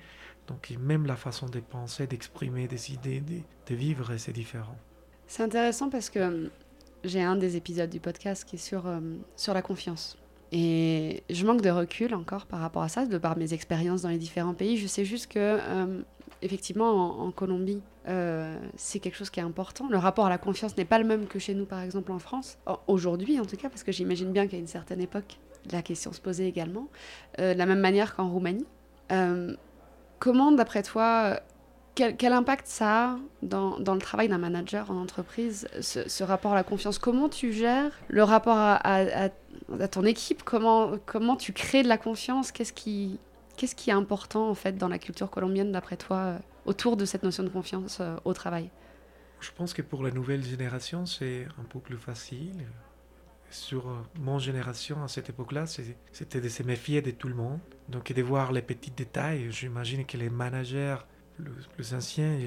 Donc 0.48 0.74
même 0.80 1.06
la 1.06 1.16
façon 1.16 1.48
de 1.48 1.60
penser, 1.60 2.08
d'exprimer 2.08 2.68
des 2.68 2.92
idées, 2.92 3.22
de, 3.22 3.40
de 3.68 3.76
vivre, 3.76 4.18
c'est 4.18 4.34
différent. 4.34 4.78
C'est 5.28 5.44
intéressant 5.44 5.90
parce 5.90 6.10
que 6.10 6.20
hum, 6.20 6.50
j'ai 7.04 7.22
un 7.22 7.36
des 7.36 7.56
épisodes 7.56 7.90
du 7.90 8.00
podcast 8.00 8.46
qui 8.46 8.56
est 8.56 8.60
sur, 8.60 8.86
hum, 8.86 9.22
sur 9.36 9.54
la 9.54 9.62
confiance. 9.62 10.18
Et 10.52 11.24
je 11.30 11.46
manque 11.46 11.62
de 11.62 11.70
recul 11.70 12.14
encore 12.14 12.46
par 12.46 12.60
rapport 12.60 12.84
à 12.84 12.90
ça, 12.90 13.06
de 13.06 13.18
par 13.18 13.38
mes 13.38 13.54
expériences 13.54 14.04
dans 14.04 14.10
les 14.10 14.20
différents 14.20 14.54
pays. 14.54 14.78
Je 14.78 14.86
sais 14.86 15.06
juste 15.06 15.32
que, 15.32 15.60
hum, 15.72 16.04
effectivement, 16.42 17.22
en, 17.22 17.32
Colombie, 17.32 17.82
euh, 18.08 18.56
c'est 18.76 19.00
quelque 19.00 19.16
chose 19.16 19.30
qui 19.30 19.40
est 19.40 19.44
important. 19.44 19.88
Le 19.90 19.98
rapport 19.98 20.28
à 20.28 20.30
la 20.30 20.38
confiance 20.38 20.78
n'est 20.78 20.86
pas 20.86 21.00
le 21.00 21.06
même 21.06 21.26
que 21.26 21.40
chez 21.40 21.56
nous, 21.56 21.66
par 21.66 21.82
exemple, 21.82 22.12
en 22.12 22.20
France. 22.20 22.60
Aujourd'hui, 22.88 23.40
en 23.40 23.46
tout 23.46 23.56
cas, 23.56 23.70
parce 23.70 23.84
que 23.84 23.92
j'imagine 23.92 24.32
bien 24.32 24.46
qu'à 24.46 24.58
une 24.58 24.68
certaine 24.68 25.02
époque, 25.02 25.40
la 25.72 25.82
question 25.82 26.12
se 26.14 26.22
posait 26.22 26.48
également. 26.48 26.88
Euh, 27.40 27.54
de 27.54 27.58
la 27.58 27.66
même 27.66 27.80
manière 27.80 28.16
qu'en 28.16 28.30
Roumanie. 28.30 28.66
comment, 30.20 30.52
d'après 30.52 30.84
toi, 30.84 31.40
quel, 31.96 32.34
impact 32.34 32.66
ça 32.66 33.12
a 33.12 33.18
dans, 33.44 33.78
le 33.78 34.00
travail 34.00 34.28
d'un 34.28 34.40
manager 34.40 34.90
en 34.90 35.00
entreprise, 35.00 35.68
ce, 35.80 36.24
rapport 36.24 36.54
à 36.54 36.56
la 36.56 36.64
confiance? 36.64 36.98
Comment 36.98 37.30
tu 37.30 37.54
gères 37.54 37.92
le 38.08 38.24
rapport 38.24 38.58
à, 38.58 39.30
ton 39.92 40.04
équipe? 40.04 40.44
Comment, 40.44 40.98
tu 41.38 41.54
crées 41.54 41.84
de 41.84 41.88
la 41.88 41.98
confiance? 41.98 42.52
Qu'est-ce 42.52 42.74
qui, 42.74 43.20
est 43.88 43.92
important 43.92 44.50
en 44.50 44.56
fait 44.56 44.78
dans 44.78 44.88
la 44.88 44.98
culture 44.98 45.30
colombienne 45.30 45.72
d'après 45.72 45.98
toi 45.98 46.18
euh, 46.18 46.38
autour 46.66 46.98
de 46.98 47.06
cette 47.06 47.24
notion 47.24 47.44
de 47.44 47.50
confiance 47.50 48.00
euh, 48.02 48.16
au 48.26 48.34
travail? 48.34 48.70
Je 49.40 49.52
pense 49.56 49.74
que 49.74 49.82
pour 49.82 50.04
la 50.04 50.12
nouvelle 50.12 50.44
génération, 50.44 51.06
c'est 51.06 51.46
un 51.60 51.64
peu 51.64 51.80
plus 51.80 51.98
facile. 51.98 52.66
Sur 53.54 53.88
euh, 53.88 53.96
mon 54.20 54.40
génération, 54.40 55.04
à 55.04 55.08
cette 55.08 55.30
époque-là, 55.30 55.66
c'était 56.12 56.42
de 56.42 56.50
se 56.50 56.64
méfier 56.64 57.02
de 57.02 57.12
tout 57.12 57.28
le 57.28 57.36
monde. 57.36 57.60
Donc, 57.88 58.12
de 58.12 58.22
voir 58.22 58.52
les 58.52 58.62
petits 58.62 58.92
détails. 58.92 59.52
J'imagine 59.52 60.06
que 60.06 60.18
les 60.18 60.30
managers 60.30 60.98
les 61.78 61.94
anciens, 61.94 62.38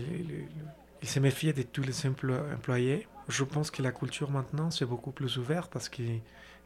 ils 1.03 1.09
se 1.09 1.21
méfiaient 1.21 1.53
de 1.53 1.62
tous 1.62 1.83
les 1.83 2.07
employés. 2.07 3.07
Je 3.29 3.45
pense 3.45 3.71
que 3.71 3.83
la 3.83 3.92
culture 3.92 4.31
maintenant, 4.31 4.71
c'est 4.71 4.87
beaucoup 4.87 5.11
plus 5.11 5.37
ouvert 5.38 5.69
parce 5.69 5.88
qu'il 5.88 6.21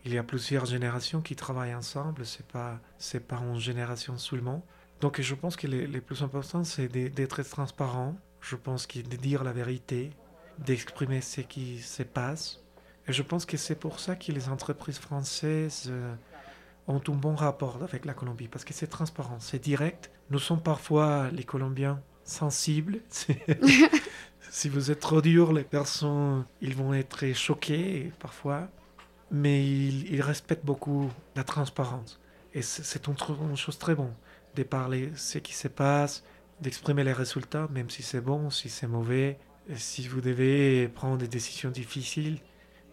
y 0.04 0.18
a 0.18 0.22
plusieurs 0.22 0.66
générations 0.66 1.20
qui 1.22 1.36
travaillent 1.36 1.74
ensemble. 1.74 2.26
C'est 2.26 2.46
pas, 2.46 2.80
pas 3.28 3.36
une 3.36 3.58
génération 3.58 4.18
seulement. 4.18 4.64
Donc 5.00 5.20
je 5.20 5.34
pense 5.34 5.56
que 5.56 5.66
le, 5.66 6.00
plus 6.00 6.22
important, 6.22 6.64
c'est 6.64 6.88
d'être 6.88 7.42
transparent. 7.42 8.16
Je 8.40 8.56
pense 8.56 8.86
que 8.86 9.00
de 9.00 9.16
dire 9.16 9.44
la 9.44 9.52
vérité, 9.52 10.10
d'exprimer 10.58 11.20
ce 11.22 11.40
qui 11.40 11.78
se 11.78 12.02
passe. 12.02 12.60
Et 13.08 13.12
je 13.12 13.22
pense 13.22 13.44
que 13.44 13.56
c'est 13.56 13.74
pour 13.74 14.00
ça 14.00 14.16
que 14.16 14.30
les 14.32 14.48
entreprises 14.48 14.98
françaises 14.98 15.86
euh, 15.88 16.14
ont 16.86 17.00
un 17.06 17.12
bon 17.12 17.34
rapport 17.34 17.82
avec 17.82 18.04
la 18.04 18.14
Colombie, 18.14 18.48
parce 18.48 18.64
que 18.64 18.74
c'est 18.74 18.86
transparent, 18.86 19.38
c'est 19.40 19.62
direct. 19.62 20.10
Nous 20.30 20.38
sommes 20.38 20.62
parfois, 20.62 21.30
les 21.32 21.44
Colombiens, 21.44 22.00
sensibles. 22.24 23.00
si 24.50 24.68
vous 24.68 24.90
êtes 24.90 25.00
trop 25.00 25.20
dur, 25.20 25.52
les 25.52 25.64
personnes, 25.64 26.44
ils 26.60 26.74
vont 26.74 26.94
être 26.94 27.32
choqués 27.34 28.12
parfois, 28.18 28.68
mais 29.30 29.64
ils, 29.64 30.22
respectent 30.22 30.64
beaucoup 30.64 31.10
la 31.36 31.44
transparence. 31.44 32.20
Et 32.54 32.62
c'est 32.62 33.06
une, 33.06 33.56
chose 33.56 33.78
très 33.78 33.94
bonne 33.94 34.14
de 34.56 34.62
parler 34.64 35.12
ce 35.14 35.38
qui 35.38 35.54
se 35.54 35.68
passe, 35.68 36.24
d'exprimer 36.60 37.04
les 37.04 37.12
résultats, 37.12 37.68
même 37.70 37.90
si 37.90 38.02
c'est 38.02 38.20
bon, 38.20 38.50
si 38.50 38.68
c'est 38.68 38.88
mauvais, 38.88 39.38
si 39.76 40.08
vous 40.08 40.20
devez 40.20 40.88
prendre 40.88 41.18
des 41.18 41.28
décisions 41.28 41.70
difficiles, 41.70 42.38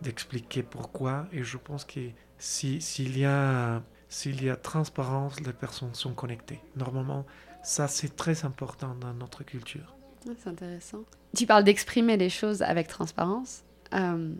d'expliquer 0.02 0.64
pourquoi. 0.64 1.28
Et 1.32 1.44
je 1.44 1.58
pense 1.58 1.86
que 1.86 2.00
s'il 2.38 3.18
y 3.18 3.26
a 3.26 3.82
s'il 4.10 4.44
y 4.44 4.50
a 4.50 4.56
transparence, 4.56 5.40
les 5.42 5.54
personnes 5.54 5.94
sont 5.94 6.14
connectées. 6.14 6.62
Normalement, 6.76 7.26
ça, 7.62 7.88
c'est 7.88 8.16
très 8.16 8.46
important 8.46 8.96
dans 8.96 9.14
notre 9.14 9.44
culture. 9.44 9.96
c'est 10.24 10.48
intéressant. 10.48 11.04
Tu 11.36 11.46
parles 11.46 11.64
d'exprimer 11.66 12.16
les 12.16 12.30
choses 12.30 12.62
avec 12.62 12.88
transparence. 12.88 13.64
Euh, 13.94 14.34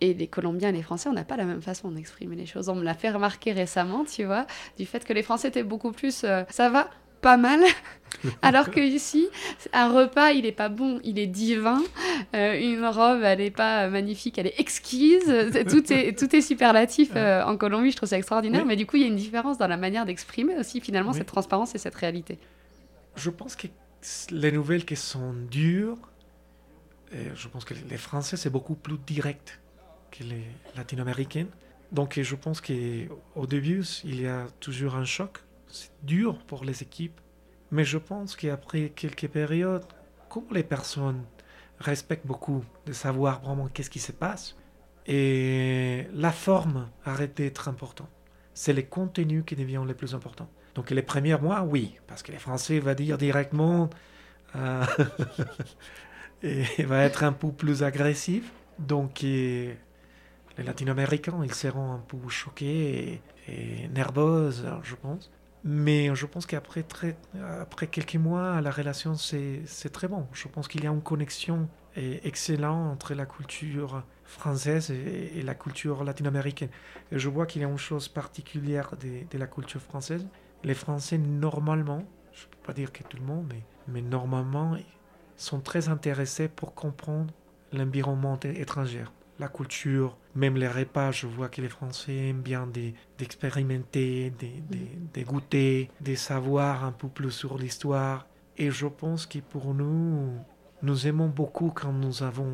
et 0.00 0.14
les 0.14 0.28
Colombiens 0.28 0.68
et 0.68 0.72
les 0.72 0.82
Français, 0.82 1.08
on 1.08 1.12
n'a 1.12 1.24
pas 1.24 1.36
la 1.36 1.44
même 1.44 1.62
façon 1.62 1.90
d'exprimer 1.90 2.36
les 2.36 2.46
choses. 2.46 2.68
On 2.68 2.74
me 2.74 2.84
l'a 2.84 2.94
fait 2.94 3.10
remarquer 3.10 3.52
récemment, 3.52 4.04
tu 4.04 4.24
vois, 4.24 4.46
du 4.76 4.86
fait 4.86 5.04
que 5.04 5.12
les 5.12 5.22
Français 5.22 5.48
étaient 5.48 5.64
beaucoup 5.64 5.90
plus 5.90 6.22
euh, 6.24 6.44
ça 6.50 6.68
va, 6.68 6.88
pas 7.20 7.36
mal. 7.36 7.60
Alors 8.42 8.70
que 8.70 8.80
ici, 8.80 9.28
un 9.72 9.92
repas, 9.92 10.32
il 10.32 10.46
est 10.46 10.52
pas 10.52 10.68
bon, 10.68 11.00
il 11.04 11.18
est 11.18 11.26
divin. 11.26 11.82
Euh, 12.34 12.58
une 12.58 12.84
robe, 12.84 13.22
elle 13.22 13.38
n'est 13.38 13.50
pas 13.50 13.88
magnifique, 13.88 14.38
elle 14.38 14.48
est 14.48 14.58
exquise. 14.58 15.32
Tout 15.68 15.92
est, 15.92 16.18
tout 16.18 16.34
est 16.34 16.40
superlatif 16.40 17.10
euh, 17.14 17.42
en 17.44 17.56
Colombie, 17.56 17.90
je 17.90 17.96
trouve 17.96 18.08
ça 18.08 18.18
extraordinaire. 18.18 18.64
Mais 18.66 18.76
du 18.76 18.86
coup, 18.86 18.96
il 18.96 19.02
y 19.02 19.04
a 19.04 19.08
une 19.08 19.16
différence 19.16 19.58
dans 19.58 19.68
la 19.68 19.76
manière 19.76 20.04
d'exprimer 20.04 20.56
aussi, 20.56 20.80
finalement, 20.80 21.12
cette 21.12 21.26
transparence 21.26 21.74
et 21.74 21.78
cette 21.78 21.94
réalité. 21.94 22.38
Je 23.16 23.30
pense 23.30 23.56
que 23.56 23.68
les 24.30 24.52
nouvelles 24.52 24.84
qui 24.84 24.96
sont 24.96 25.32
dures, 25.50 25.98
je 27.12 27.48
pense 27.48 27.64
que 27.64 27.74
les 27.88 27.96
Français, 27.96 28.36
c'est 28.36 28.50
beaucoup 28.50 28.74
plus 28.74 28.98
direct 29.06 29.60
que 30.10 30.24
les 30.24 30.44
Latino-Américains. 30.76 31.46
Donc, 31.92 32.20
je 32.20 32.34
pense 32.34 32.60
qu'au 32.60 33.46
début, 33.46 33.84
il 34.04 34.20
y 34.20 34.26
a 34.26 34.46
toujours 34.60 34.96
un 34.96 35.04
choc 35.04 35.38
c'est 35.68 35.90
dur 36.02 36.38
pour 36.46 36.64
les 36.64 36.82
équipes, 36.82 37.20
mais 37.70 37.84
je 37.84 37.98
pense 37.98 38.36
qu'après 38.36 38.90
quelques 38.90 39.28
périodes, 39.28 39.84
comme 40.28 40.46
les 40.52 40.62
personnes 40.62 41.24
respectent 41.78 42.26
beaucoup 42.26 42.64
de 42.86 42.92
savoir 42.92 43.40
vraiment 43.40 43.68
qu'est-ce 43.68 43.90
qui 43.90 44.00
se 44.00 44.12
passe, 44.12 44.56
et 45.06 46.06
la 46.12 46.32
forme 46.32 46.88
arrête 47.04 47.36
d'être 47.36 47.68
importante. 47.68 48.10
C'est 48.52 48.72
les 48.72 48.84
contenus 48.84 49.44
qui 49.46 49.56
deviennent 49.56 49.86
les 49.86 49.94
plus 49.94 50.14
importants. 50.14 50.50
Donc 50.74 50.90
les 50.90 51.02
premiers 51.02 51.38
mois, 51.38 51.62
oui, 51.62 51.94
parce 52.06 52.22
que 52.22 52.32
les 52.32 52.38
Français 52.38 52.78
vont 52.78 52.94
dire 52.94 53.16
directement 53.16 53.88
euh, 54.56 54.84
et 56.42 56.82
va 56.84 57.04
être 57.04 57.24
un 57.24 57.32
peu 57.32 57.50
plus 57.52 57.82
agressif. 57.82 58.52
Donc 58.78 59.20
les 59.22 59.76
Latino-Américains, 60.58 61.40
ils 61.42 61.54
seront 61.54 61.92
un 61.92 62.04
peu 62.06 62.28
choqués 62.28 63.20
et, 63.46 63.52
et 63.52 63.88
nerveux, 63.88 64.50
je 64.82 64.94
pense. 64.96 65.30
Mais 65.70 66.14
je 66.14 66.24
pense 66.24 66.46
qu'après 66.46 66.82
après 67.60 67.88
quelques 67.88 68.16
mois, 68.16 68.62
la 68.62 68.70
relation, 68.70 69.16
c'est 69.16 69.92
très 69.92 70.08
bon. 70.08 70.26
Je 70.32 70.48
pense 70.48 70.66
qu'il 70.66 70.82
y 70.82 70.86
a 70.86 70.90
une 70.90 71.02
connexion 71.02 71.68
excellente 71.94 72.90
entre 72.90 73.12
la 73.12 73.26
culture 73.26 74.02
française 74.24 74.90
et, 74.90 75.42
la 75.42 75.54
culture 75.54 76.04
latino-américaine. 76.04 76.70
Je 77.12 77.28
vois 77.28 77.44
qu'il 77.44 77.60
y 77.60 77.66
a 77.66 77.68
une 77.68 77.76
chose 77.76 78.08
particulière 78.08 78.92
de, 78.98 79.26
de, 79.30 79.36
la 79.38 79.46
culture 79.46 79.82
française. 79.82 80.26
Les 80.64 80.72
Français, 80.72 81.18
normalement, 81.18 82.02
je 82.32 82.46
ne 82.46 82.50
peux 82.50 82.66
pas 82.66 82.72
dire 82.72 82.90
que 82.90 83.02
tout 83.02 83.18
le 83.18 83.24
monde, 83.24 83.52
mais, 83.52 83.62
mais 83.88 84.00
normalement, 84.00 84.74
sont 85.36 85.60
très 85.60 85.90
intéressés 85.90 86.48
pour 86.48 86.74
comprendre 86.74 87.30
l'environnement 87.74 88.40
étranger 88.42 89.04
la 89.38 89.48
culture, 89.48 90.16
même 90.38 90.56
les 90.56 90.68
repas, 90.68 91.10
je 91.10 91.26
vois 91.26 91.48
que 91.48 91.60
les 91.60 91.68
Français 91.68 92.28
aiment 92.28 92.42
bien 92.42 92.68
d'expérimenter, 93.18 94.32
de, 94.38 95.22
goûter, 95.24 95.90
de 96.00 96.14
savoir 96.14 96.84
un 96.84 96.92
peu 96.92 97.08
plus 97.08 97.32
sur 97.32 97.58
l'histoire. 97.58 98.24
Et 98.56 98.70
je 98.70 98.86
pense 98.86 99.26
que 99.26 99.40
pour 99.40 99.74
nous, 99.74 100.36
nous 100.82 101.06
aimons 101.08 101.28
beaucoup 101.28 101.72
quand 101.74 101.92
nous 101.92 102.22
avons 102.22 102.52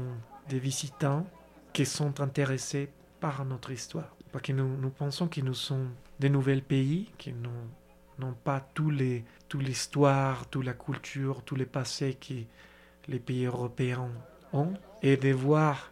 des 0.48 0.58
visitants 0.58 1.26
qui 1.74 1.84
sont 1.84 2.22
intéressés 2.22 2.88
par 3.20 3.44
notre 3.44 3.70
histoire. 3.70 4.16
Parce 4.32 4.44
que 4.44 4.52
nous, 4.52 4.78
nous 4.78 4.90
pensons 4.90 5.28
que 5.28 5.42
nous 5.42 5.54
sommes 5.54 5.90
des 6.18 6.30
nouveaux 6.30 6.60
pays, 6.66 7.10
qui 7.18 7.34
n'ont 7.34 8.34
pas 8.44 8.60
tous 8.72 8.90
les, 8.90 9.24
toute 9.46 9.62
l'histoire, 9.62 10.46
toute 10.46 10.64
la 10.64 10.72
culture, 10.72 11.42
tous 11.42 11.54
les 11.56 11.66
passés 11.66 12.14
que 12.14 12.34
les 13.08 13.18
pays 13.18 13.44
européens 13.44 14.08
ont. 14.54 14.72
Et 15.02 15.18
de 15.18 15.32
voir 15.32 15.90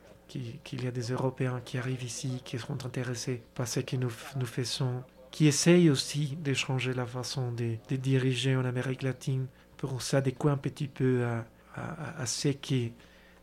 qu'il 0.64 0.84
y 0.84 0.86
a 0.86 0.90
des 0.90 1.12
Européens 1.12 1.60
qui 1.64 1.78
arrivent 1.78 2.04
ici, 2.04 2.40
qui 2.44 2.58
seront 2.58 2.78
intéressés 2.84 3.42
par 3.54 3.68
ce 3.68 3.80
que 3.80 3.96
nous, 3.96 4.12
nous 4.36 4.46
faisons, 4.46 5.02
qui 5.30 5.46
essayent 5.46 5.90
aussi 5.90 6.36
de 6.42 6.54
changer 6.54 6.94
la 6.94 7.06
façon 7.06 7.52
de, 7.52 7.76
diriger 7.96 8.56
en 8.56 8.64
Amérique 8.64 9.02
latine 9.02 9.46
pour 9.76 10.02
s'adéquer 10.02 10.48
un 10.48 10.56
petit 10.56 10.88
peu 10.88 11.24
à, 11.24 11.44
à, 12.18 12.26
ce 12.26 12.48
que 12.48 12.90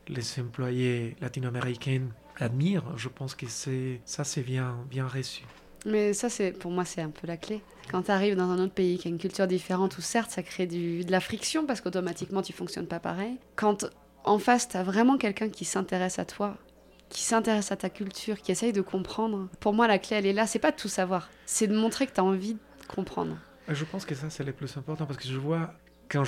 les 0.07 0.39
employés 0.39 1.15
latino-américains 1.21 2.07
admirent. 2.37 2.97
Je 2.97 3.09
pense 3.09 3.35
que 3.35 3.47
ça, 3.47 4.23
c'est 4.23 4.41
bien, 4.41 4.77
bien 4.89 5.07
reçu. 5.07 5.43
Mais 5.85 6.13
ça, 6.13 6.29
c'est 6.29 6.51
pour 6.51 6.71
moi, 6.71 6.85
c'est 6.85 7.01
un 7.01 7.09
peu 7.09 7.25
la 7.25 7.37
clé. 7.37 7.61
Quand 7.91 8.03
tu 8.03 8.11
arrives 8.11 8.35
dans 8.35 8.49
un 8.49 8.59
autre 8.59 8.73
pays 8.73 8.97
qui 8.97 9.07
a 9.07 9.11
une 9.11 9.17
culture 9.17 9.47
différente, 9.47 9.97
où 9.97 10.01
certes, 10.01 10.31
ça 10.31 10.43
crée 10.43 10.67
du, 10.67 11.03
de 11.03 11.11
la 11.11 11.19
friction 11.19 11.65
parce 11.65 11.81
qu'automatiquement, 11.81 12.41
tu 12.41 12.53
fonctionnes 12.53 12.87
pas 12.87 12.99
pareil. 12.99 13.37
Quand 13.55 13.85
en 14.25 14.39
face, 14.39 14.67
tu 14.67 14.77
as 14.77 14.83
vraiment 14.83 15.17
quelqu'un 15.17 15.49
qui 15.49 15.65
s'intéresse 15.65 16.19
à 16.19 16.25
toi, 16.25 16.57
qui 17.09 17.23
s'intéresse 17.23 17.71
à 17.71 17.75
ta 17.75 17.89
culture, 17.89 18.41
qui 18.41 18.51
essaye 18.51 18.73
de 18.73 18.81
comprendre. 18.81 19.49
Pour 19.59 19.73
moi, 19.73 19.87
la 19.87 19.99
clé, 19.99 20.17
elle 20.17 20.25
est 20.25 20.33
là. 20.33 20.47
C'est 20.47 20.59
pas 20.59 20.71
de 20.71 20.77
tout 20.77 20.87
savoir, 20.87 21.29
c'est 21.45 21.67
de 21.67 21.75
montrer 21.75 22.07
que 22.07 22.13
tu 22.13 22.19
as 22.19 22.23
envie 22.23 22.53
de 22.53 22.59
comprendre. 22.87 23.37
Je 23.67 23.85
pense 23.85 24.05
que 24.05 24.15
ça, 24.15 24.29
c'est 24.29 24.43
le 24.43 24.53
plus 24.53 24.77
important 24.77 25.05
parce 25.05 25.17
que 25.17 25.27
je 25.27 25.37
vois, 25.37 25.73
quand 26.09 26.23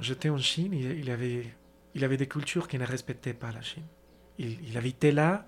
j'étais 0.00 0.30
en 0.30 0.38
Chine, 0.38 0.72
il, 0.72 1.10
avait, 1.10 1.46
il 1.94 2.04
avait 2.04 2.16
des 2.16 2.26
cultures 2.26 2.68
qui 2.68 2.78
ne 2.78 2.86
respectaient 2.86 3.34
pas 3.34 3.52
la 3.52 3.60
Chine. 3.60 3.84
Il, 4.38 4.56
il 4.66 4.78
habitait 4.78 5.12
là 5.12 5.46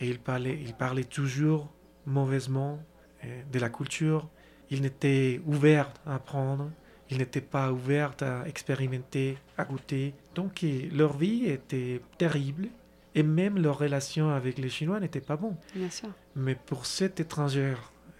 et 0.00 0.08
il 0.08 0.18
parlait, 0.18 0.58
il 0.62 0.74
parlait 0.74 1.04
toujours 1.04 1.72
mauvaisement 2.06 2.82
euh, 3.24 3.42
de 3.50 3.58
la 3.58 3.68
culture. 3.68 4.28
Ils 4.70 4.80
n'étaient 4.80 5.40
ouverts 5.46 5.92
à 6.06 6.16
apprendre. 6.16 6.70
Ils 7.10 7.18
n'étaient 7.18 7.42
pas 7.42 7.70
ouverts 7.70 8.14
à 8.22 8.48
expérimenter, 8.48 9.36
à 9.58 9.64
goûter. 9.64 10.14
Donc 10.34 10.64
leur 10.92 11.16
vie 11.16 11.46
était 11.46 12.00
terrible. 12.16 12.68
Et 13.14 13.22
même 13.22 13.58
leur 13.58 13.78
relation 13.78 14.30
avec 14.30 14.58
les 14.58 14.68
Chinois 14.68 14.98
n'était 15.00 15.20
pas 15.20 15.36
bon. 15.36 15.56
Bien 15.74 15.90
sûr. 15.90 16.08
Mais 16.34 16.54
pour 16.54 16.86
cet 16.86 17.20
étranger 17.20 17.74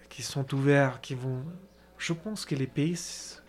qui 0.09 0.23
sont 0.23 0.53
ouverts, 0.53 1.01
qui 1.01 1.15
vont... 1.15 1.43
Je 1.97 2.13
pense 2.13 2.45
que 2.45 2.55
les 2.55 2.67
pays 2.67 2.99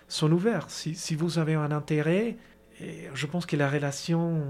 sont 0.08 0.32
ouverts. 0.32 0.70
Si, 0.70 0.94
si 0.94 1.14
vous 1.14 1.38
avez 1.38 1.54
un 1.54 1.70
intérêt, 1.70 2.36
et 2.80 3.08
je 3.14 3.26
pense 3.26 3.46
que 3.46 3.56
la 3.56 3.70
relation 3.70 4.42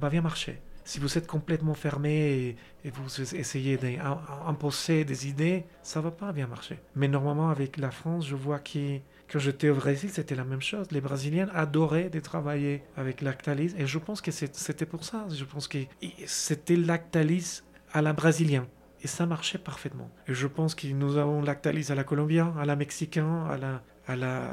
va 0.00 0.10
bien 0.10 0.22
marcher. 0.22 0.60
Si 0.84 0.98
vous 0.98 1.16
êtes 1.18 1.26
complètement 1.26 1.74
fermé 1.74 2.10
et, 2.10 2.56
et 2.84 2.90
vous 2.90 3.20
essayez 3.20 3.76
d'imposer 3.76 5.04
des 5.04 5.28
idées, 5.28 5.64
ça 5.82 6.00
va 6.00 6.10
pas 6.10 6.32
bien 6.32 6.48
marcher. 6.48 6.80
Mais 6.96 7.06
normalement, 7.06 7.50
avec 7.50 7.76
la 7.76 7.92
France, 7.92 8.26
je 8.26 8.34
vois 8.34 8.58
que 8.58 8.98
quand 9.30 9.38
j'étais 9.38 9.68
au 9.68 9.76
Brésil, 9.76 10.10
c'était 10.10 10.34
la 10.34 10.44
même 10.44 10.60
chose. 10.60 10.90
Les 10.90 11.00
Brésiliens 11.00 11.48
adoraient 11.54 12.10
de 12.10 12.18
travailler 12.18 12.82
avec 12.96 13.20
Lactalis 13.20 13.74
et 13.78 13.86
je 13.86 13.98
pense 13.98 14.20
que 14.20 14.32
c'était 14.32 14.86
pour 14.86 15.04
ça. 15.04 15.26
Je 15.30 15.44
pense 15.44 15.68
que 15.68 15.78
c'était 16.26 16.74
Lactalis 16.74 17.62
à 17.92 18.02
la 18.02 18.12
brésilienne. 18.12 18.66
Et 19.02 19.06
ça 19.06 19.26
marchait 19.26 19.58
parfaitement. 19.58 20.10
Et 20.26 20.34
je 20.34 20.46
pense 20.48 20.74
que 20.74 20.88
nous 20.88 21.16
avons 21.16 21.42
Lactalis 21.42 21.86
à 21.90 21.94
la 21.94 22.02
colombienne, 22.02 22.52
à 22.58 22.66
la 22.66 22.74
mexicain, 22.74 23.46
à 23.46 23.56
la, 23.56 23.82
à 24.08 24.16
la, 24.16 24.50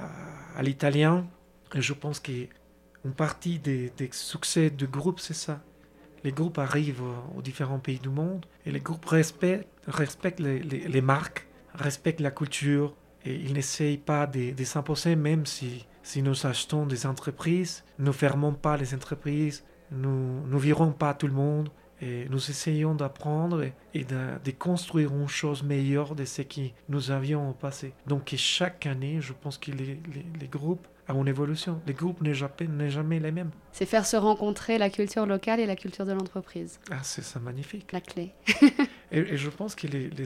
à 0.55 0.61
l'italien. 0.61 1.27
Et 1.73 1.81
je 1.81 1.93
pense 1.93 2.19
qu'une 2.19 2.47
partie 3.15 3.57
des, 3.57 3.91
des 3.97 4.09
succès 4.11 4.69
de 4.69 4.85
groupe, 4.85 5.19
c'est 5.19 5.33
ça. 5.33 5.59
Les 6.23 6.31
groupes 6.31 6.59
arrivent 6.59 7.03
aux 7.35 7.41
différents 7.41 7.79
pays 7.79 7.99
du 7.99 8.09
monde 8.09 8.45
et 8.65 8.71
les 8.71 8.79
groupes 8.79 9.05
respectent, 9.05 9.67
respectent 9.87 10.39
les, 10.39 10.59
les, 10.59 10.87
les 10.87 11.01
marques, 11.01 11.47
respectent 11.73 12.21
la 12.21 12.31
culture 12.31 12.95
et 13.27 13.35
ils 13.35 13.53
n'essayent 13.53 13.97
pas 13.97 14.25
de, 14.25 14.63
s'imposer 14.63 15.15
même 15.15 15.45
si, 15.45 15.85
si 16.01 16.21
nous 16.21 16.45
achetons 16.45 16.85
des 16.85 17.05
entreprises, 17.05 17.83
nous 17.99 18.13
fermons 18.13 18.53
pas 18.53 18.77
les 18.77 18.93
entreprises, 18.93 19.65
nous 19.91 20.45
ne 20.47 20.57
virons 20.57 20.91
pas 20.91 21.13
tout 21.13 21.27
le 21.27 21.33
monde 21.33 21.69
et 22.01 22.27
nous 22.29 22.49
essayons 22.49 22.95
d'apprendre 22.95 23.65
et 23.93 24.03
de, 24.03 24.39
de, 24.43 24.51
construire 24.51 25.13
une 25.13 25.27
chose 25.27 25.63
meilleure 25.63 26.15
de 26.15 26.25
ce 26.25 26.43
que 26.43 26.61
nous 26.89 27.11
avions 27.11 27.49
au 27.49 27.53
passé. 27.53 27.93
Donc 28.05 28.33
chaque 28.37 28.85
année, 28.85 29.19
je 29.19 29.33
pense 29.33 29.57
que 29.57 29.71
les, 29.71 29.99
les 30.39 30.47
groupes 30.47 30.87
ont 31.15 31.21
une 31.21 31.27
évolution. 31.27 31.81
Les 31.87 31.93
groupes 31.93 32.21
n'est 32.21 32.33
jamais, 32.33 32.89
jamais 32.89 33.19
les 33.19 33.31
mêmes. 33.31 33.51
C'est 33.71 33.85
faire 33.85 34.05
se 34.05 34.17
rencontrer 34.17 34.77
la 34.77 34.89
culture 34.89 35.25
locale 35.25 35.59
et 35.59 35.65
la 35.65 35.75
culture 35.75 36.05
de 36.05 36.11
l'entreprise. 36.11 36.79
Ah, 36.91 36.99
c'est 37.03 37.23
ça 37.23 37.39
magnifique. 37.39 37.91
La 37.91 38.01
clé. 38.01 38.33
et, 39.11 39.19
et, 39.19 39.37
je 39.37 39.49
pense 39.49 39.75
que 39.75 39.87
les, 39.87 40.09
les, 40.09 40.25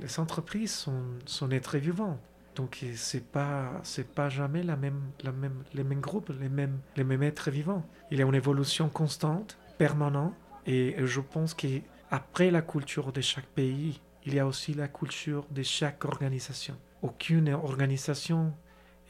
les 0.00 0.20
entreprises 0.20 0.72
sont, 0.72 1.02
sont 1.26 1.50
êtres 1.50 1.78
vivants. 1.78 2.18
Donc 2.54 2.82
c'est 2.94 3.24
pas 3.24 3.80
c'est 3.82 4.08
pas 4.08 4.30
jamais 4.30 4.62
la 4.62 4.76
même 4.76 5.02
la 5.22 5.30
même 5.30 5.62
les 5.74 5.84
mêmes 5.84 6.00
groupes 6.00 6.32
les 6.40 6.48
mêmes 6.48 6.78
les 6.96 7.04
mêmes 7.04 7.22
êtres 7.22 7.50
vivants. 7.50 7.84
Il 8.10 8.18
y 8.18 8.22
a 8.22 8.24
une 8.24 8.34
évolution 8.34 8.88
constante, 8.88 9.58
permanente 9.76 10.32
et 10.66 10.96
je 11.04 11.20
pense 11.20 11.52
qu'après 11.52 12.50
la 12.50 12.62
culture 12.62 13.12
de 13.12 13.20
chaque 13.20 13.46
pays, 13.46 14.00
il 14.24 14.34
y 14.34 14.40
a 14.40 14.46
aussi 14.46 14.72
la 14.74 14.88
culture 14.88 15.44
de 15.50 15.62
chaque 15.62 16.04
organisation. 16.04 16.74
Aucune 17.02 17.50
organisation 17.50 18.52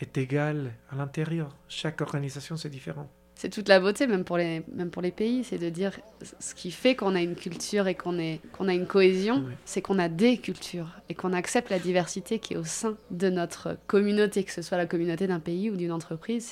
est 0.01 0.19
égale 0.19 0.73
à 0.91 0.97
l'intérieur. 0.97 1.57
Chaque 1.69 2.01
organisation, 2.01 2.57
c'est 2.57 2.69
différent. 2.69 3.09
C'est 3.35 3.51
toute 3.51 3.69
la 3.69 3.81
beauté, 3.81 4.07
même 4.07 4.25
pour 4.25 4.39
les, 4.39 4.63
même 4.73 4.91
pour 4.91 5.03
les 5.03 5.11
pays, 5.11 5.45
c'est 5.45 5.59
de 5.59 5.69
dire 5.69 5.93
ce 6.41 6.55
qui 6.55 6.71
fait 6.71 6.97
qu'on 6.97 7.15
a 7.15 7.21
une 7.21 7.35
culture 7.35 7.87
et 7.87 7.95
qu'on 7.95 8.17
qu'on 8.53 8.67
a 8.67 8.73
une 8.73 8.87
cohésion, 8.87 9.45
oui. 9.47 9.53
c'est 9.67 9.83
qu'on 9.83 9.99
a 9.99 10.09
des 10.09 10.39
cultures 10.39 10.89
et 11.11 11.15
qu'on 11.15 11.35
accepte 11.35 11.69
la 11.69 11.79
diversité 11.79 12.39
qui 12.39 12.55
est 12.55 12.57
au 12.57 12.65
sein 12.65 12.97
de 13.11 13.29
notre 13.29 13.77
communauté, 13.87 14.43
que 14.43 14.53
ce 14.53 14.63
soit 14.63 14.79
la 14.79 14.87
communauté 14.87 15.27
d'un 15.27 15.41
pays 15.41 15.71
ou 15.71 15.77
d'une 15.77 15.93
entreprise. 15.93 16.51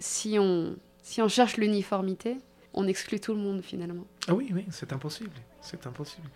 Si 0.00 0.36
on, 0.40 0.74
si 1.00 1.22
on 1.22 1.28
cherche 1.28 1.58
l'uniformité, 1.58 2.38
on 2.74 2.88
exclut 2.88 3.20
tout 3.20 3.32
le 3.32 3.40
monde 3.40 3.62
finalement. 3.62 4.04
Ah 4.26 4.34
oui, 4.34 4.50
oui, 4.52 4.66
c'est 4.70 4.92
impossible. 4.92 5.30
C'est 5.60 5.86
impossible. 5.86 6.28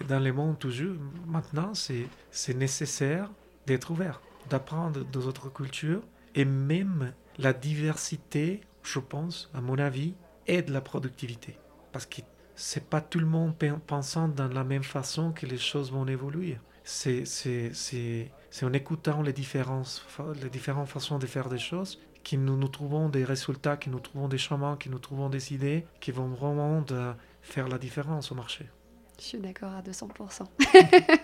Et 0.00 0.04
dans 0.04 0.20
le 0.20 0.32
monde 0.32 0.58
toujours, 0.58 0.96
maintenant, 1.26 1.72
c'est 1.74 2.54
nécessaire 2.54 3.30
d'être 3.66 3.90
ouvert, 3.92 4.20
d'apprendre 4.48 5.04
d'autres 5.04 5.52
cultures 5.52 6.02
et 6.34 6.44
même 6.44 7.12
la 7.38 7.52
diversité, 7.52 8.60
je 8.82 8.98
pense, 8.98 9.50
à 9.54 9.60
mon 9.60 9.78
avis, 9.78 10.14
aide 10.46 10.68
la 10.68 10.80
productivité. 10.80 11.58
Parce 11.92 12.06
que 12.06 12.22
c'est 12.54 12.88
pas 12.88 13.00
tout 13.00 13.18
le 13.18 13.26
monde 13.26 13.54
pensant 13.86 14.28
dans 14.28 14.48
la 14.48 14.64
même 14.64 14.82
façon 14.82 15.32
que 15.32 15.46
les 15.46 15.58
choses 15.58 15.92
vont 15.92 16.06
évoluer. 16.06 16.58
C'est 16.84 17.24
en 18.62 18.72
écoutant 18.72 19.22
les, 19.22 19.32
différences, 19.32 20.06
les 20.40 20.50
différentes 20.50 20.88
façons 20.88 21.18
de 21.18 21.26
faire 21.26 21.48
des 21.48 21.58
choses 21.58 22.00
que 22.24 22.36
nous, 22.36 22.56
nous 22.56 22.68
trouvons 22.68 23.08
des 23.08 23.24
résultats, 23.24 23.76
que 23.76 23.88
nous 23.88 24.00
trouvons 24.00 24.28
des 24.28 24.38
chemins, 24.38 24.76
que 24.76 24.88
nous 24.88 24.98
trouvons 24.98 25.28
des 25.28 25.52
idées 25.52 25.86
qui 26.00 26.10
vont 26.10 26.28
vraiment 26.28 26.80
de 26.80 27.12
faire 27.42 27.68
la 27.68 27.78
différence 27.78 28.32
au 28.32 28.34
marché. 28.34 28.66
Je 29.18 29.24
suis 29.24 29.38
d'accord 29.38 29.72
à 29.72 29.82
200%. 29.82 30.44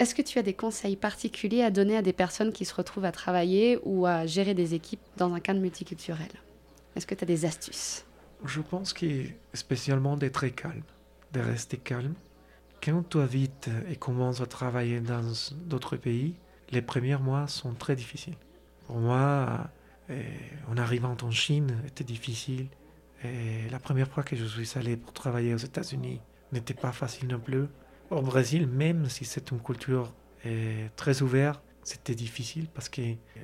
Est-ce 0.00 0.14
que 0.14 0.22
tu 0.22 0.38
as 0.38 0.42
des 0.42 0.54
conseils 0.54 0.96
particuliers 0.96 1.62
à 1.62 1.70
donner 1.70 1.96
à 1.96 2.02
des 2.02 2.12
personnes 2.12 2.52
qui 2.52 2.64
se 2.64 2.74
retrouvent 2.74 3.04
à 3.04 3.12
travailler 3.12 3.78
ou 3.84 4.06
à 4.06 4.26
gérer 4.26 4.52
des 4.52 4.74
équipes 4.74 5.00
dans 5.16 5.32
un 5.32 5.40
cadre 5.40 5.60
multiculturel? 5.60 6.30
Est-ce 6.96 7.06
que 7.06 7.14
tu 7.14 7.22
as 7.22 7.26
des 7.26 7.44
astuces? 7.44 8.04
Je 8.44 8.60
pense 8.60 8.92
que 8.92 9.06
spécialement 9.52 10.16
d'être 10.16 10.34
très 10.34 10.50
calme, 10.50 10.82
de 11.32 11.40
rester 11.40 11.76
calme. 11.76 12.14
Quand 12.82 13.08
tu 13.08 13.18
habites 13.20 13.70
et 13.88 13.96
commences 13.96 14.40
à 14.40 14.46
travailler 14.46 15.00
dans 15.00 15.22
d'autres 15.66 15.96
pays, 15.96 16.34
les 16.70 16.82
premiers 16.82 17.16
mois 17.16 17.46
sont 17.46 17.72
très 17.72 17.94
difficiles. 17.94 18.36
Pour 18.86 18.96
moi, 18.96 19.70
en 20.68 20.76
arrivant 20.76 21.16
en 21.22 21.30
Chine, 21.30 21.80
c'était 21.84 22.04
difficile. 22.04 22.66
La 23.70 23.78
première 23.78 24.08
fois 24.08 24.24
que 24.24 24.34
je 24.36 24.44
suis 24.44 24.78
allé 24.78 24.96
pour 24.96 25.12
travailler 25.12 25.54
aux 25.54 25.58
États-Unis 25.58 26.20
n'était 26.52 26.74
pas 26.74 26.92
facile 26.92 27.28
non 27.28 27.38
plus. 27.38 27.66
Au 28.10 28.20
Brésil, 28.22 28.66
même 28.66 29.08
si 29.08 29.24
c'est 29.24 29.50
une 29.50 29.60
culture 29.60 30.12
euh, 30.46 30.88
très 30.96 31.22
ouverte, 31.22 31.62
c'était 31.82 32.14
difficile 32.14 32.66
parce 32.72 32.88
que 32.88 33.02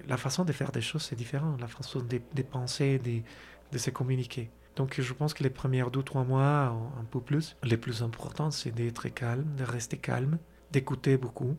la 0.08 0.16
façon 0.16 0.44
de 0.44 0.52
faire 0.52 0.72
des 0.72 0.80
choses, 0.80 1.02
c'est 1.02 1.16
différent. 1.16 1.56
La 1.60 1.66
façon 1.66 2.00
de, 2.00 2.20
de 2.34 2.42
penser, 2.42 2.98
de, 2.98 3.78
se 3.78 3.90
communiquer. 3.90 4.50
Donc 4.76 5.00
je 5.00 5.12
pense 5.12 5.34
que 5.34 5.42
les 5.42 5.50
premiers 5.50 5.84
deux, 5.92 6.02
trois 6.02 6.24
mois, 6.24 6.74
un 6.98 7.04
peu 7.10 7.20
plus, 7.20 7.56
les 7.62 7.76
plus 7.76 8.02
importants, 8.02 8.50
c'est 8.50 8.70
d'être 8.70 9.08
calme, 9.08 9.54
de 9.56 9.64
rester 9.64 9.96
calme, 9.96 10.38
d'écouter 10.72 11.16
beaucoup, 11.16 11.56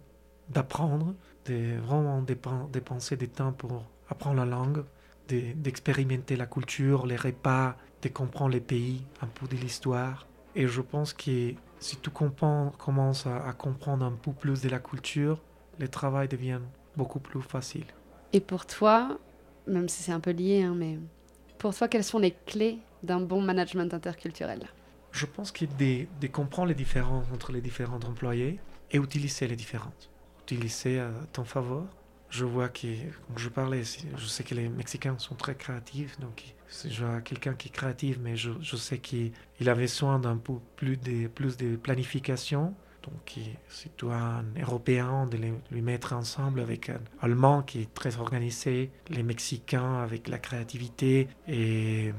d'apprendre, 0.49 1.13
de 1.45 1.77
vraiment 1.79 2.21
dépenser 2.21 3.17
du 3.17 3.29
temps 3.29 3.53
pour 3.53 3.85
apprendre 4.09 4.37
la 4.37 4.45
langue, 4.45 4.83
d'expérimenter 5.27 6.35
de, 6.35 6.39
la 6.39 6.47
culture, 6.47 7.05
les 7.05 7.15
repas, 7.15 7.77
de 8.01 8.09
comprendre 8.09 8.51
les 8.51 8.59
pays, 8.59 9.05
un 9.21 9.27
peu 9.27 9.47
de 9.47 9.55
l'histoire. 9.55 10.27
Et 10.55 10.67
je 10.67 10.81
pense 10.81 11.13
que 11.13 11.53
si 11.79 11.97
tu 11.97 12.09
comprends, 12.09 12.71
commences 12.77 13.25
à, 13.25 13.47
à, 13.47 13.53
comprendre 13.53 14.05
un 14.05 14.11
peu 14.11 14.31
plus 14.31 14.61
de 14.61 14.69
la 14.69 14.79
culture, 14.79 15.41
le 15.79 15.87
travail 15.87 16.27
devient 16.27 16.59
beaucoup 16.95 17.19
plus 17.19 17.41
facile. 17.41 17.85
Et 18.33 18.39
pour 18.39 18.65
toi, 18.65 19.17
même 19.67 19.89
si 19.89 20.03
c'est 20.03 20.11
un 20.11 20.19
peu 20.19 20.31
lié, 20.31 20.63
hein, 20.63 20.75
mais 20.75 20.99
pour 21.57 21.75
toi, 21.75 21.87
quelles 21.87 22.03
sont 22.03 22.19
les 22.19 22.35
clés 22.45 22.79
d'un 23.03 23.21
bon 23.21 23.41
management 23.41 23.93
interculturel? 23.93 24.67
Je 25.11 25.25
pense 25.25 25.51
que 25.51 25.65
de, 25.65 26.07
de 26.19 26.27
comprendre 26.27 26.69
les 26.69 26.75
différences 26.75 27.25
entre 27.33 27.51
les 27.51 27.61
différents 27.61 27.99
employés 28.07 28.59
et 28.91 28.97
utiliser 28.97 29.47
les 29.47 29.55
différences. 29.55 30.09
Utiliser 30.43 30.99
à 30.99 31.11
ton 31.33 31.43
faveur 31.43 31.85
je 32.31 32.45
vois 32.45 32.69
que, 32.69 32.87
comme 33.27 33.37
je 33.37 33.49
parlais, 33.49 33.83
je 33.83 34.25
sais 34.25 34.43
que 34.43 34.55
les 34.55 34.69
Mexicains 34.69 35.17
sont 35.19 35.35
très 35.35 35.53
créatifs, 35.53 36.19
donc 36.19 36.55
je 36.85 37.03
vois 37.03 37.19
quelqu'un 37.19 37.53
qui 37.53 37.67
est 37.67 37.71
créatif, 37.71 38.17
mais 38.21 38.37
je, 38.37 38.51
je 38.61 38.77
sais 38.77 38.99
qu'il 38.99 39.33
a 39.67 39.75
besoin 39.75 40.17
d'un 40.17 40.37
peu 40.37 40.53
plus 40.77 40.95
de, 40.97 41.27
plus 41.27 41.57
de 41.57 41.75
planification. 41.75 42.73
Donc, 43.03 43.37
si 43.67 43.89
tu 43.97 44.05
un 44.05 44.45
Européen, 44.59 45.25
de 45.25 45.35
les, 45.35 45.53
lui 45.71 45.81
mettre 45.81 46.13
ensemble 46.13 46.61
avec 46.61 46.89
un 46.89 47.01
Allemand 47.19 47.63
qui 47.63 47.81
est 47.81 47.93
très 47.93 48.17
organisé, 48.17 48.91
les 49.09 49.23
Mexicains 49.23 50.01
avec 50.01 50.27
la 50.29 50.37
créativité 50.37 51.27
et 51.47 52.13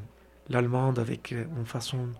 l'Allemande 0.48 0.98
avec 0.98 1.30
une 1.30 1.64
façon 1.64 2.10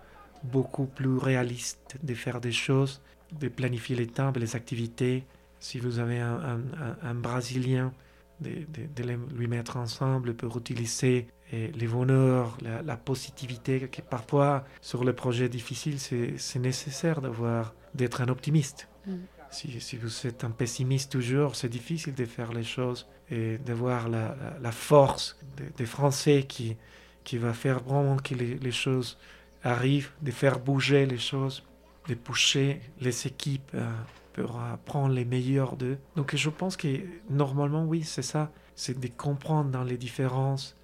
beaucoup 0.45 0.86
plus 0.86 1.18
réaliste 1.18 1.99
de 2.03 2.14
faire 2.14 2.40
des 2.40 2.53
choses, 2.53 3.03
de 3.32 3.49
planifier 3.49 3.97
les 3.97 4.07
temps, 4.07 4.32
les 4.36 4.57
activités, 4.57 5.24
si 5.62 5.78
vous 5.78 6.00
avez 6.00 6.18
un, 6.18 6.60
un, 6.80 6.96
un 7.02 7.14
Brésilien, 7.14 7.92
de, 8.40 8.50
de, 8.50 9.02
de, 9.02 9.18
lui 9.36 9.46
mettre 9.46 9.76
ensemble 9.76 10.34
pour 10.34 10.58
utiliser 10.58 11.28
les 11.52 11.86
bonheurs, 11.86 12.56
la, 12.62 12.82
la, 12.82 12.96
positivité, 12.96 13.88
que 13.88 14.00
parfois 14.00 14.64
sur 14.80 15.04
les 15.04 15.12
projets 15.12 15.48
difficiles, 15.48 16.00
c'est 16.00 16.58
nécessaire 16.58 17.20
d'avoir, 17.20 17.74
d'être 17.94 18.20
un 18.22 18.28
optimiste. 18.28 18.88
Mm. 19.06 19.16
Si, 19.50 19.80
si, 19.80 19.96
vous 19.96 20.26
êtes 20.26 20.44
un 20.44 20.50
pessimiste 20.50 21.12
toujours, 21.12 21.54
c'est 21.56 21.68
difficile 21.68 22.14
de 22.14 22.24
faire 22.24 22.52
les 22.52 22.64
choses 22.64 23.06
et 23.30 23.58
de 23.58 23.72
voir 23.74 24.08
la, 24.08 24.34
la, 24.40 24.58
la 24.60 24.72
force 24.72 25.38
des 25.76 25.86
Français 25.86 26.44
qui, 26.48 26.76
qui 27.22 27.36
va 27.36 27.52
faire 27.52 27.80
vraiment 27.80 28.16
que 28.16 28.34
les, 28.34 28.54
les, 28.54 28.72
choses 28.72 29.18
arrivent, 29.62 30.10
de 30.22 30.30
faire 30.30 30.58
bouger 30.58 31.04
les 31.04 31.18
choses, 31.18 31.62
de 32.08 32.14
pousser 32.14 32.80
les 33.00 33.26
équipes 33.26 33.74
à 33.74 33.90
pour 34.32 34.58
prendre 34.84 35.14
les 35.14 35.24
meilleurs 35.24 35.76
d'eux. 35.76 35.98
Donc 36.16 36.34
je 36.34 36.50
pense 36.50 36.76
que 36.76 36.88
normalement, 37.30 37.84
oui, 37.84 38.02
c'est 38.02 38.22
ça. 38.22 38.50
C'est 38.74 38.98
de 38.98 39.08
comprendre 39.08 39.70
dans 39.70 39.84
les 39.84 39.98
différences 39.98 40.76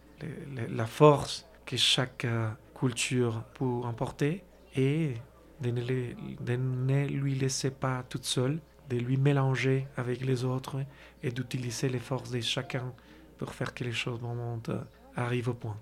la 0.71 0.87
force 0.87 1.47
que 1.65 1.77
chaque 1.77 2.25
euh, 2.25 2.51
culture 2.79 3.45
peut 3.55 3.65
emporter 3.65 4.43
et 4.77 5.15
de 5.61 5.71
ne, 5.71 5.81
les- 5.81 6.17
de 6.41 6.57
ne 6.57 7.07
lui 7.07 7.35
laisser 7.35 7.71
pas 7.71 8.05
toute 8.09 8.25
seule, 8.25 8.59
de 8.91 8.97
lui 8.97 9.17
mélanger 9.17 9.87
avec 9.97 10.25
les 10.25 10.45
autres 10.45 10.77
et 11.23 11.31
d'utiliser 11.31 11.89
les 11.89 11.99
forces 11.99 12.31
de 12.31 12.41
chacun 12.41 12.93
pour 13.39 13.53
faire 13.55 13.75
que 13.75 13.85
les 13.85 13.93
choses 13.93 14.19
vraiment 14.21 14.61
euh, 14.69 14.81
arrivent 15.17 15.49
au 15.51 15.55
point. 15.55 15.77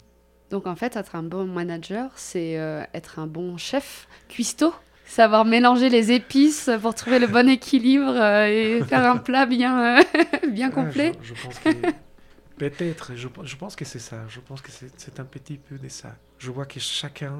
Donc 0.50 0.66
en 0.66 0.76
fait, 0.76 0.96
être 0.96 1.16
un 1.16 1.22
bon 1.24 1.46
manager, 1.46 2.10
c'est 2.16 2.58
euh, 2.58 2.84
être 2.94 3.18
un 3.18 3.26
bon 3.26 3.56
chef 3.56 4.06
cuistot, 4.28 4.72
savoir 5.07 5.44
mélanger 5.44 5.88
les 5.88 6.12
épices 6.12 6.70
pour 6.82 6.94
trouver 6.94 7.18
le 7.18 7.26
bon 7.26 7.48
équilibre 7.48 8.14
euh, 8.14 8.46
et 8.46 8.82
faire 8.88 9.11
un 9.11 9.16
plat 9.16 9.46
bien, 9.46 9.98
euh, 9.98 10.02
bien 10.48 10.70
complet. 10.70 11.12
je, 11.22 11.34
je 11.34 11.42
pense 11.42 11.59
que 11.59 11.70
peut-être, 12.59 13.12
je, 13.14 13.28
je 13.42 13.57
pense 13.57 13.76
que 13.76 13.84
c'est 13.84 13.98
ça. 13.98 14.24
Je 14.28 14.40
pense 14.40 14.61
que 14.61 14.70
c'est 14.70 15.20
un 15.20 15.24
petit 15.24 15.59
peu 15.59 15.78
de 15.78 15.88
ça. 15.88 16.16
Je 16.38 16.50
vois 16.50 16.66
que 16.66 16.80
chacun 16.80 17.34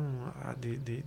a 0.49 0.55
des, 0.55 0.77
des, 0.77 0.97
des, 0.99 1.03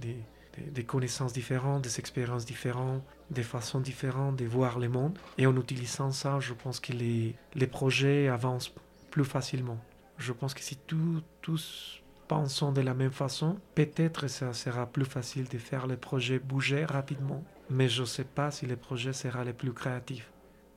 des- 0.58 0.72
des 0.72 0.84
connaissances 0.84 1.32
différentes, 1.32 1.84
des 1.84 2.00
expériences 2.00 2.46
différentes, 2.46 3.02
des 3.30 3.44
façons 3.44 3.80
différentes 3.80 4.36
de 4.36 4.46
voir 4.46 4.78
le 4.80 4.90
monde. 4.90 5.18
Et 5.38 5.46
en 5.48 5.56
utilisant 5.56 6.12
ça, 6.12 6.40
je 6.42 6.54
pense 6.54 6.80
que 6.80 6.92
les, 6.92 7.36
les 7.56 7.68
projets 7.68 8.28
avancent 8.28 8.74
plus 9.10 9.24
facilement. 9.24 9.78
Je 10.18 10.34
pense 10.34 10.54
que 10.54 10.62
si 10.62 10.76
tout- 10.76 11.22
tous 11.42 11.99
pensons 12.30 12.72
de 12.72 12.80
la 12.82 12.94
même 12.94 13.12
façon, 13.12 13.58
peut-être 13.76 14.28
ça 14.28 14.54
sera 14.54 14.86
plus 14.86 15.04
facile 15.06 15.46
de 15.50 15.58
faire 15.58 15.86
les 15.88 15.98
projets 15.98 16.40
bouger 16.40 16.86
rapidement. 16.86 17.44
Mais 17.70 17.90
je 17.90 18.02
ne 18.02 18.06
sais 18.08 18.24
pas 18.24 18.52
si 18.52 18.66
les 18.66 18.76
projets 18.78 19.14
seront 19.14 19.42
les 19.44 19.52
plus 19.54 19.74
créatifs, 19.74 20.32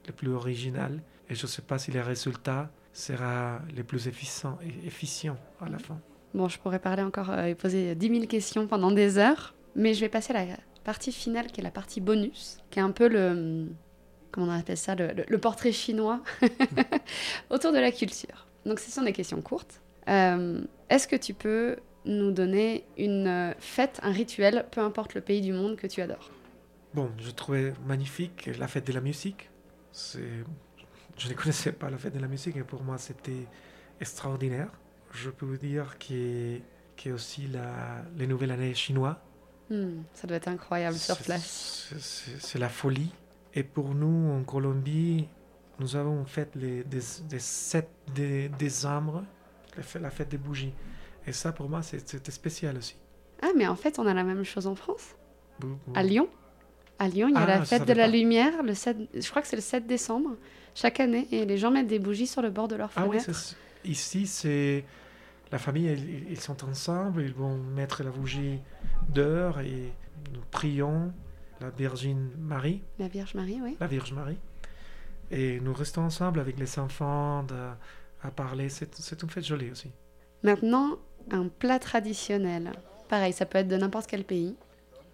les 0.06 0.12
plus 0.12 0.30
originaux. 0.32 0.98
Et 1.30 1.34
je 1.36 1.42
ne 1.44 1.48
sais 1.48 1.62
pas 1.62 1.78
si 1.78 1.90
les 1.92 2.00
résultats 2.00 2.70
seront 2.92 3.58
les 3.76 3.84
plus 3.84 4.08
efficients 4.08 5.36
à 5.60 5.68
la 5.68 5.78
fin. 5.78 5.98
Bon, 6.34 6.48
je 6.48 6.58
pourrais 6.58 6.78
parler 6.78 7.02
encore 7.02 7.30
euh, 7.30 7.44
et 7.44 7.54
poser 7.54 7.94
10 7.94 8.08
000 8.08 8.26
questions 8.26 8.66
pendant 8.66 8.90
des 8.90 9.18
heures, 9.18 9.54
mais 9.76 9.92
je 9.94 10.00
vais 10.00 10.08
passer 10.08 10.32
à 10.34 10.44
la 10.46 10.56
partie 10.84 11.12
finale 11.12 11.46
qui 11.52 11.60
est 11.60 11.64
la 11.64 11.70
partie 11.70 12.00
bonus, 12.00 12.58
qui 12.70 12.78
est 12.78 12.82
un 12.82 12.90
peu 12.90 13.08
le. 13.08 13.68
Comment 14.30 14.46
on 14.46 14.58
appelle 14.58 14.78
ça 14.78 14.94
Le, 14.94 15.08
le- 15.08 15.24
le 15.28 15.38
portrait 15.38 15.72
chinois 15.72 16.22
autour 17.50 17.72
de 17.72 17.78
la 17.78 17.92
culture. 17.92 18.46
Donc, 18.64 18.78
ce 18.80 18.90
sont 18.90 19.02
des 19.02 19.12
questions 19.12 19.42
courtes. 19.42 19.80
Euh, 20.08 20.62
Est-ce 20.92 21.08
que 21.08 21.16
tu 21.16 21.32
peux 21.32 21.76
nous 22.04 22.32
donner 22.32 22.84
une 22.98 23.26
euh, 23.26 23.54
fête, 23.58 23.98
un 24.02 24.12
rituel, 24.12 24.66
peu 24.70 24.80
importe 24.82 25.14
le 25.14 25.20
pays 25.22 25.40
du 25.40 25.52
monde 25.52 25.76
que 25.76 25.86
tu 25.86 26.02
adores? 26.02 26.30
Bon, 26.92 27.10
je 27.18 27.30
trouvais 27.30 27.72
magnifique 27.86 28.50
la 28.58 28.68
fête 28.68 28.86
de 28.86 28.92
la 28.92 29.00
musique. 29.00 29.48
Je 31.18 31.28
ne 31.28 31.34
connaissais 31.34 31.72
pas 31.72 31.88
la 31.88 31.96
fête 31.96 32.14
de 32.14 32.18
la 32.20 32.28
musique 32.28 32.56
et 32.56 32.62
pour 32.62 32.82
moi 32.82 32.98
c'était 32.98 33.46
extraordinaire. 34.00 34.68
Je 35.12 35.30
peux 35.30 35.46
vous 35.46 35.56
dire 35.56 35.96
qu'il 35.98 36.60
y 37.06 37.08
a 37.10 37.14
aussi 37.14 37.46
la, 37.48 38.02
les 38.18 38.26
nouvelles 38.26 38.50
années 38.50 38.74
chinois. 38.74 39.20
Hmm, 39.70 40.02
Ça 40.12 40.26
doit 40.26 40.36
être 40.36 40.48
incroyable 40.48 40.96
sur 40.96 41.16
place. 41.18 41.94
C'est, 42.40 42.58
la 42.58 42.68
folie. 42.68 43.10
Et 43.54 43.62
pour 43.62 43.94
nous, 43.94 44.30
en 44.32 44.42
Colombie, 44.44 45.28
nous 45.78 45.96
avons 45.96 46.24
fait 46.26 46.54
les, 46.56 46.84
des, 46.84 47.00
des 47.28 47.38
7 47.38 47.88
dé- 48.14 48.50
décembre, 48.58 49.24
la 49.76 50.10
fête, 50.10 50.28
des 50.28 50.38
bougies. 50.38 50.72
Et 51.26 51.32
ça, 51.32 51.52
pour 51.52 51.68
moi, 51.68 51.82
c'était 51.82 52.30
spécial 52.32 52.76
aussi. 52.76 52.96
Ah, 53.42 53.48
mais 53.56 53.66
en 53.66 53.76
fait, 53.76 53.98
on 53.98 54.06
a 54.06 54.14
la 54.14 54.24
même 54.24 54.44
chose 54.44 54.66
en 54.66 54.74
France. 54.74 55.14
À 55.94 56.02
Lyon 56.02 56.28
À 56.98 57.08
Lyon, 57.08 57.28
il 57.28 57.34
y 57.34 57.36
a 57.36 57.40
Ah, 57.42 57.46
la 57.46 57.64
fête 57.64 57.86
de 57.86 57.92
la 57.92 58.04
pas. 58.06 58.10
lumière, 58.10 58.62
le 58.62 58.74
7, 58.74 58.96
je 59.14 59.30
crois 59.30 59.42
que 59.42 59.48
c'est 59.48 59.56
le 59.56 59.62
7 59.62 59.86
décembre, 59.86 60.36
chaque 60.74 60.98
année, 61.00 61.28
et 61.30 61.44
les 61.46 61.58
gens 61.58 61.70
mettent 61.70 61.86
des 61.88 61.98
bougies 61.98 62.26
sur 62.26 62.42
le 62.42 62.50
bord 62.50 62.68
de 62.68 62.76
leur 62.76 62.90
Ah 62.96 63.06
oui, 63.06 63.20
fenêtre. 63.20 63.54
ici, 63.84 64.26
c'est 64.26 64.84
la 65.52 65.58
famille, 65.58 65.86
ils, 65.92 66.30
ils 66.32 66.40
sont 66.40 66.64
ensemble, 66.64 67.22
ils 67.22 67.34
vont 67.34 67.56
mettre 67.56 68.02
la 68.02 68.10
bougie 68.10 68.58
dehors 69.10 69.60
et 69.60 69.92
nous 70.32 70.40
prions 70.50 71.12
la 71.60 71.70
Vierge 71.70 72.08
Marie, 72.38 72.82
la 72.98 73.08
Vierge 73.08 73.34
Marie, 73.34 73.60
oui. 73.62 73.76
la 73.78 73.86
Vierge 73.86 74.12
Marie, 74.12 74.38
et 75.30 75.60
nous 75.60 75.74
restons 75.74 76.02
ensemble 76.02 76.40
avec 76.40 76.58
les 76.58 76.78
enfants 76.78 77.42
de- 77.44 77.70
à 78.22 78.30
parler. 78.30 78.68
C'est 78.68 79.22
une 79.22 79.30
fête 79.30 79.44
jolie 79.44 79.70
aussi. 79.70 79.90
Maintenant, 80.42 80.98
un 81.30 81.48
plat 81.48 81.78
traditionnel. 81.78 82.72
Pareil, 83.08 83.32
ça 83.32 83.46
peut 83.46 83.58
être 83.58 83.68
de 83.68 83.76
n'importe 83.76 84.06
quel 84.08 84.24
pays. 84.24 84.56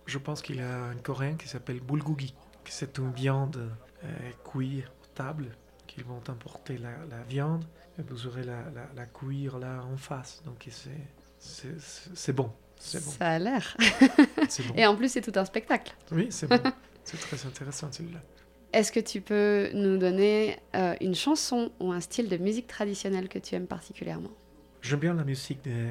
Je 0.07 0.19
pense 0.19 0.41
qu'il 0.43 0.57
y 0.57 0.61
a 0.61 0.85
un 0.85 0.95
Coréen 0.97 1.35
qui 1.37 1.49
s'appelle 1.49 1.81
bulgogi, 1.81 2.35
c'est 2.65 2.99
une 2.99 3.13
viande 3.13 3.71
euh, 4.05 4.31
cuite 4.45 4.85
au 4.87 5.07
table, 5.15 5.47
qu'ils 5.87 6.05
vont 6.05 6.23
emporter 6.29 6.79
la, 6.79 6.91
la 7.11 7.23
viande, 7.25 7.65
et 7.99 8.03
vous 8.03 8.27
aurez 8.27 8.43
la, 8.45 8.63
la, 8.75 8.89
la 8.95 9.07
cuire 9.07 9.59
là 9.59 9.83
en 9.93 9.97
face. 9.97 10.43
Donc 10.45 10.67
c'est- 10.71 12.33
bon. 12.33 12.45
Bon. 12.45 12.53
Ça 13.01 13.27
a 13.27 13.39
l'air. 13.39 13.77
Bon. 13.81 14.75
Et 14.77 14.87
en 14.87 14.95
plus, 14.97 15.11
c'est 15.11 15.21
tout 15.21 15.33
un 15.39 15.45
spectacle. 15.45 15.95
Oui, 16.13 16.29
c'est 16.31 16.47
bon. 16.47 16.61
C'est 17.05 17.19
très 17.19 17.45
intéressant 17.47 17.91
celui-là. 17.91 18.21
Est-ce 18.73 18.93
que 18.93 19.01
tu 19.01 19.21
peux 19.21 19.71
nous 19.73 19.97
donner 19.97 20.59
euh, 20.77 20.95
une 21.01 21.15
chanson 21.15 21.73
ou 21.81 21.91
un 21.91 22.01
style 22.01 22.29
de 22.29 22.37
musique 22.37 22.67
traditionnelle 22.67 23.29
que 23.29 23.39
tu 23.39 23.55
aimes 23.55 23.67
particulièrement? 23.67 24.31
J'aime 24.83 25.01
bien 25.01 25.15
la 25.15 25.25
musique 25.25 25.63
des 25.65 25.89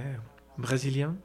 Brésiliens. 0.57 1.15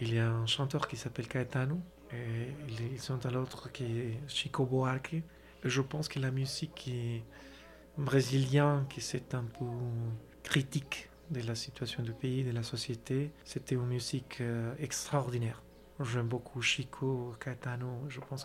Il 0.00 0.14
y 0.14 0.18
a 0.18 0.30
un 0.30 0.46
chanteur 0.46 0.88
qui 0.88 0.96
s'appelle 0.96 1.28
Caetano 1.28 1.78
et 2.12 2.48
ils 2.92 3.00
sont 3.00 3.24
à 3.26 3.30
l'autre 3.30 3.70
qui 3.70 3.84
est 3.84 4.18
Chico 4.26 4.64
Buarque. 4.64 5.16
Je 5.64 5.80
pense 5.82 6.08
que 6.08 6.18
la 6.18 6.30
musique 6.30 6.90
brésilienne, 7.98 8.86
qui 8.88 9.00
c'est 9.00 9.34
un 9.34 9.44
peu 9.44 9.66
critique 10.42 11.10
de 11.30 11.40
la 11.42 11.54
situation 11.54 12.02
du 12.02 12.12
pays, 12.12 12.42
de 12.42 12.50
la 12.50 12.62
société, 12.62 13.30
c'était 13.44 13.74
une 13.74 13.86
musique 13.86 14.38
euh, 14.40 14.74
extraordinaire. 14.78 15.62
J'aime 16.00 16.26
beaucoup 16.26 16.60
Chico, 16.62 17.34
Caetano. 17.38 18.04
Je 18.08 18.20
pense 18.20 18.44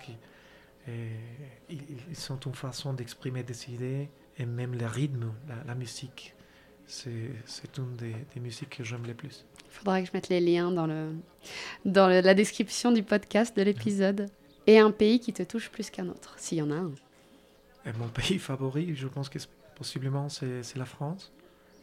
et 0.88 1.10
ils 1.70 2.16
sont 2.16 2.40
une 2.40 2.56
façon 2.56 2.94
d'exprimer 2.94 3.44
des 3.44 3.70
idées 3.72 4.10
et 4.38 4.46
même 4.46 4.74
le 4.78 4.86
rythme, 4.86 5.34
la, 5.48 5.64
la 5.66 5.76
musique. 5.76 6.34
C'est 6.86 7.78
une 7.78 7.96
des, 7.98 8.16
des 8.34 8.40
musiques 8.40 8.78
que 8.78 8.84
j'aime 8.84 9.06
le 9.06 9.14
plus. 9.14 9.46
Il 9.66 9.72
faudra 9.72 10.02
que 10.02 10.08
je 10.08 10.12
mette 10.14 10.30
les 10.30 10.40
liens 10.40 10.72
dans, 10.72 10.88
le, 10.88 11.12
dans 11.84 12.08
le- 12.08 12.22
la 12.22 12.34
description 12.34 12.92
du 12.92 13.04
podcast, 13.04 13.56
de 13.58 13.62
l'épisode. 13.64 14.28
Et 14.68 14.80
un 14.80 14.92
pays 14.92 15.20
qui 15.20 15.34
te 15.34 15.44
touche 15.44 15.70
plus 15.70 15.90
qu'un 15.90 16.08
autre, 16.08 16.36
s'il 16.38 16.58
y 16.60 16.62
en 16.62 16.72
a 16.72 16.76
un. 16.76 16.92
Et 17.86 17.94
mon 17.94 18.08
pays 18.10 18.40
favori, 18.40 18.96
je 18.96 19.08
pense 19.08 19.30
que 19.30 19.40
possiblement 19.76 20.30
c'est 20.30 20.64
c'est 20.64 20.80
la 20.80 20.86
France. 20.86 21.32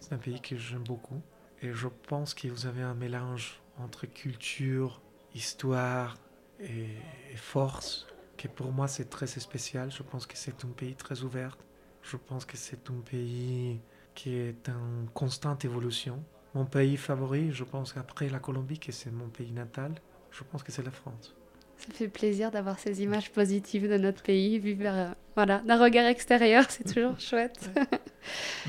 C'est 0.00 0.12
un 0.14 0.18
pays 0.18 0.40
que 0.40 0.56
j'aime 0.56 0.84
beaucoup. 0.84 1.20
Et 1.62 1.72
je 1.72 1.88
pense 2.08 2.34
que 2.34 2.48
vous 2.48 2.66
avez 2.66 2.82
un 2.82 2.94
mélange 2.94 3.60
entre 3.78 4.06
culture, 4.06 5.00
histoire 5.34 6.16
et, 6.60 6.88
et 7.32 7.36
force, 7.36 8.06
que 8.48 8.54
pour 8.54 8.72
moi 8.72 8.88
c'est 8.88 9.08
très 9.10 9.26
spécial. 9.26 9.90
Je 9.90 10.02
pense 10.02 10.26
que 10.26 10.36
c'est 10.36 10.64
un 10.64 10.68
pays 10.68 10.94
très 10.94 11.22
ouvert. 11.22 11.56
Je 12.02 12.16
pense 12.16 12.44
que 12.44 12.56
c'est 12.56 12.90
un 12.90 13.00
pays 13.10 13.80
qui 14.14 14.34
est 14.34 14.68
en 14.68 15.06
constante 15.12 15.64
évolution. 15.64 16.22
Mon 16.54 16.66
pays 16.66 16.96
favori, 16.96 17.50
je 17.52 17.64
pense 17.64 17.92
qu'après 17.92 18.28
la 18.28 18.38
Colombie, 18.38 18.78
que 18.78 18.92
c'est 18.92 19.10
mon 19.10 19.28
pays 19.28 19.50
natal, 19.50 19.92
je 20.30 20.44
pense 20.44 20.62
que 20.62 20.70
c'est 20.70 20.84
la 20.84 20.90
France. 20.92 21.34
Ça 21.78 21.92
fait 21.92 22.08
plaisir 22.08 22.50
d'avoir 22.52 22.78
ces 22.78 23.02
images 23.02 23.32
positives 23.32 23.88
de 23.88 23.96
notre 23.98 24.22
pays, 24.22 24.58
vers, 24.60 24.94
euh, 24.94 25.12
voilà, 25.34 25.58
d'un 25.66 25.82
regard 25.82 26.06
extérieur, 26.06 26.64
c'est 26.68 26.84
toujours 26.84 27.18
chouette. 27.28 27.68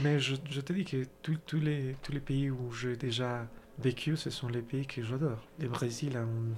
Mais 0.02 0.18
je, 0.20 0.36
je 0.50 0.62
te 0.62 0.74
dis 0.74 0.84
que 0.86 1.06
tous- 1.22 1.60
les, 1.60 1.96
tous 2.02 2.12
les 2.12 2.20
pays 2.20 2.50
où 2.50 2.72
j'ai 2.72 2.96
déjà 2.98 3.48
vécu, 3.78 4.18
ce 4.18 4.30
sont 4.32 4.48
les 4.48 4.62
pays 4.64 4.88
que 4.88 5.04
j'adore. 5.04 5.46
Le 5.60 5.68
Brésil 5.68 6.18
a 6.18 6.22
un 6.22 6.56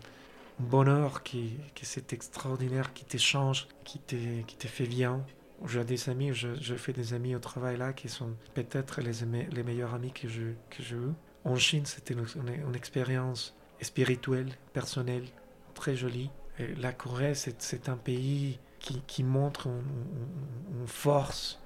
bonheur 0.60 1.24
qui, 1.24 1.58
qui 1.76 1.86
c'est 1.86 2.14
extraordinaire, 2.14 2.94
qui 2.94 3.06
t'échange, 3.06 3.68
qui 3.84 4.00
te, 4.00 4.42
qui 4.44 4.58
te 4.58 4.68
fait 4.68 4.88
bien. 4.88 5.26
J'ai 5.66 5.84
des 5.84 6.10
amis, 6.10 6.34
je, 6.34 6.50
je 6.60 6.76
fais 6.76 6.94
des 6.94 7.14
amis 7.14 7.36
au 7.36 7.40
travail 7.40 7.78
là 7.78 7.94
qui 7.94 8.10
sont 8.10 8.36
peut-être 8.54 9.02
les, 9.02 9.14
les 9.52 9.64
meilleurs 9.64 9.94
amis 9.94 10.12
que 10.14 10.28
je- 10.28 10.54
que 10.70 10.84
j'ai 10.84 10.96
eu. 10.96 11.12
En 11.44 11.56
Chine, 11.56 11.86
c'était 11.86 12.14
une, 12.14 12.26
une- 12.68 12.76
expérience 12.76 13.56
spirituelle, 13.82 14.52
personnelle, 14.74 15.26
très 15.74 15.96
jolie. 15.96 16.32
La 16.78 16.92
Corée, 16.94 17.36
c'est 17.36 17.90
un 17.90 17.98
pays 17.98 18.60
qui, 18.80 19.02
qui 19.04 19.24
montre 19.24 19.68
une, 19.68 20.88
force 20.88 21.60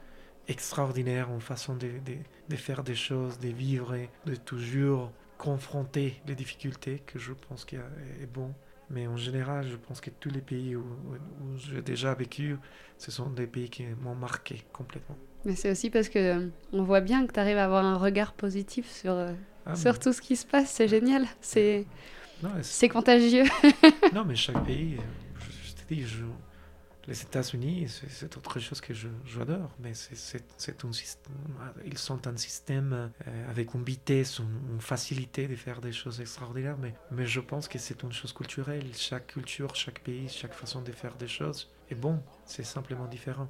extraordinaire, 0.47 1.29
une 1.31 1.41
façon 1.41 1.75
de, 1.75 1.87
de, 2.05 2.17
de 2.49 2.55
faire 2.55 2.83
des 2.83 2.95
choses, 2.95 3.39
de 3.39 3.49
vivre, 3.49 3.93
et 3.95 4.09
de 4.25 4.35
toujours 4.35 5.11
confronter 5.37 6.21
les 6.27 6.35
difficultés 6.35 6.99
que 6.99 7.19
je 7.19 7.33
pense 7.33 7.65
qu'il 7.65 7.79
est 8.21 8.25
bon. 8.27 8.53
Mais 8.93 9.07
en 9.07 9.15
général, 9.17 9.67
je 9.67 9.75
pense 9.77 10.01
que 10.01 10.09
tous 10.09 10.29
les 10.29 10.41
pays 10.41 10.75
où, 10.75 10.81
où- 10.81 11.57
j'ai 11.57 11.81
déjà 11.81 12.13
vécu, 12.13 12.57
ce 12.97 13.11
sont 13.11 13.29
des 13.29 13.47
pays 13.47 13.69
qui 13.69 13.85
m'ont 13.85 14.15
marqué 14.15 14.63
complètement. 14.73 15.17
Mais 15.45 15.55
c'est 15.55 15.71
aussi 15.71 15.89
parce 15.89 16.09
que 16.09 16.19
euh, 16.19 16.47
on 16.71 16.83
voit 16.83 17.01
bien 17.01 17.25
que 17.25 17.33
tu 17.33 17.39
arrives 17.39 17.57
à 17.57 17.65
avoir 17.65 17.83
un 17.83 17.97
regard 17.97 18.33
positif 18.33 18.89
sur, 18.91 19.13
euh, 19.13 19.33
Ah, 19.65 19.75
sur 19.75 19.97
tout 19.97 20.13
ce 20.13 20.21
qui 20.21 20.35
se 20.35 20.45
passe, 20.45 20.69
c'est 20.69 20.87
génial, 20.87 21.25
c'est 21.41 21.85
c'est- 22.61 22.89
contagieux. 22.89 23.43
non, 24.11 24.25
mais 24.25 24.35
chaque 24.35 24.63
pays, 24.65 24.97
euh, 24.97 25.01
je, 25.39 25.51
je 25.69 25.73
te 25.73 25.93
dis, 25.93 26.05
je, 26.05 26.23
Les 27.11 27.23
États-Unis, 27.23 27.89
c'est- 27.89 28.37
autre 28.37 28.57
chose 28.61 28.79
que 28.79 28.93
j'adore, 28.93 29.69
mais 29.83 29.93
c'est- 29.93 30.85
un 30.85 30.93
système. 30.93 31.33
Ils 31.85 31.97
sont 31.97 32.25
un 32.25 32.37
système 32.37 32.93
euh, 33.27 33.49
avec 33.49 33.73
une 33.73 33.83
vitesse, 33.83 34.39
une, 34.39 34.79
facilité 34.79 35.49
de 35.49 35.57
faire 35.57 35.81
des 35.81 35.91
choses 35.91 36.21
extraordinaires, 36.21 36.77
mais, 36.81 36.93
mais 37.11 37.25
je 37.25 37.41
pense 37.41 37.67
que 37.67 37.77
c'est 37.79 38.01
une 38.03 38.13
chose 38.13 38.31
culturelle. 38.31 38.85
Chaque 38.95 39.27
culture, 39.27 39.75
chaque 39.75 39.99
pays, 39.99 40.29
chaque 40.29 40.53
façon 40.53 40.81
de 40.81 40.93
faire 40.93 41.15
des 41.15 41.27
choses 41.27 41.69
est 41.89 41.95
bon, 41.95 42.17
c'est 42.45 42.63
simplement 42.63 43.07
différent. 43.07 43.49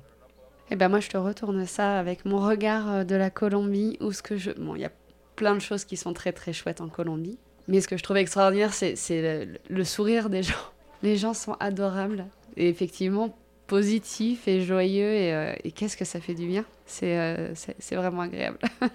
Eh 0.72 0.76
ben 0.76 0.89
moi, 0.89 0.99
je 0.99 1.09
te 1.09 1.18
retourne 1.18 1.64
ça 1.68 1.99
avec 1.99 2.26
mon 2.26 2.39
regard 2.39 2.89
euh, 2.91 3.03
de 3.03 3.14
la 3.16 3.30
Colombie, 3.30 3.95
où 3.99 4.12
ce 4.12 4.24
que 4.24 4.38
je... 4.38 4.49
Bon, 4.53 4.74
il 4.76 4.82
y 4.82 4.86
a 4.86 4.91
plein 5.36 5.53
de 5.53 5.59
choses 5.62 5.86
qui 5.86 5.97
sont 5.97 6.14
très 6.14 6.34
très 6.34 6.51
chouettes 6.51 6.82
en 6.82 6.89
Colombie, 6.89 7.38
mais 7.68 7.80
ce 7.80 7.88
que 7.88 7.95
je 7.95 8.01
trouve 8.01 8.18
extraordinaire, 8.18 8.74
c'est 8.74 8.95
le, 9.09 9.59
le 9.70 9.84
sourire 9.84 10.32
des 10.32 10.41
gens. 10.41 10.66
Les 11.03 11.16
gens 11.16 11.36
sont 11.36 11.53
adorables, 11.59 12.26
et 12.57 12.68
effectivement 12.68 13.36
positifs 13.72 14.49
et 14.49 14.59
joyeux, 14.61 15.13
et, 15.24 15.34
euh, 15.34 15.53
et 15.63 15.72
qu'est-ce 15.72 15.95
que 15.95 16.03
ça 16.03 16.19
fait 16.19 16.34
du 16.34 16.45
bien. 16.45 16.65
C'est 16.86 17.17
euh, 17.17 17.53
vraiment 17.93 18.24
agréable. 18.30 18.59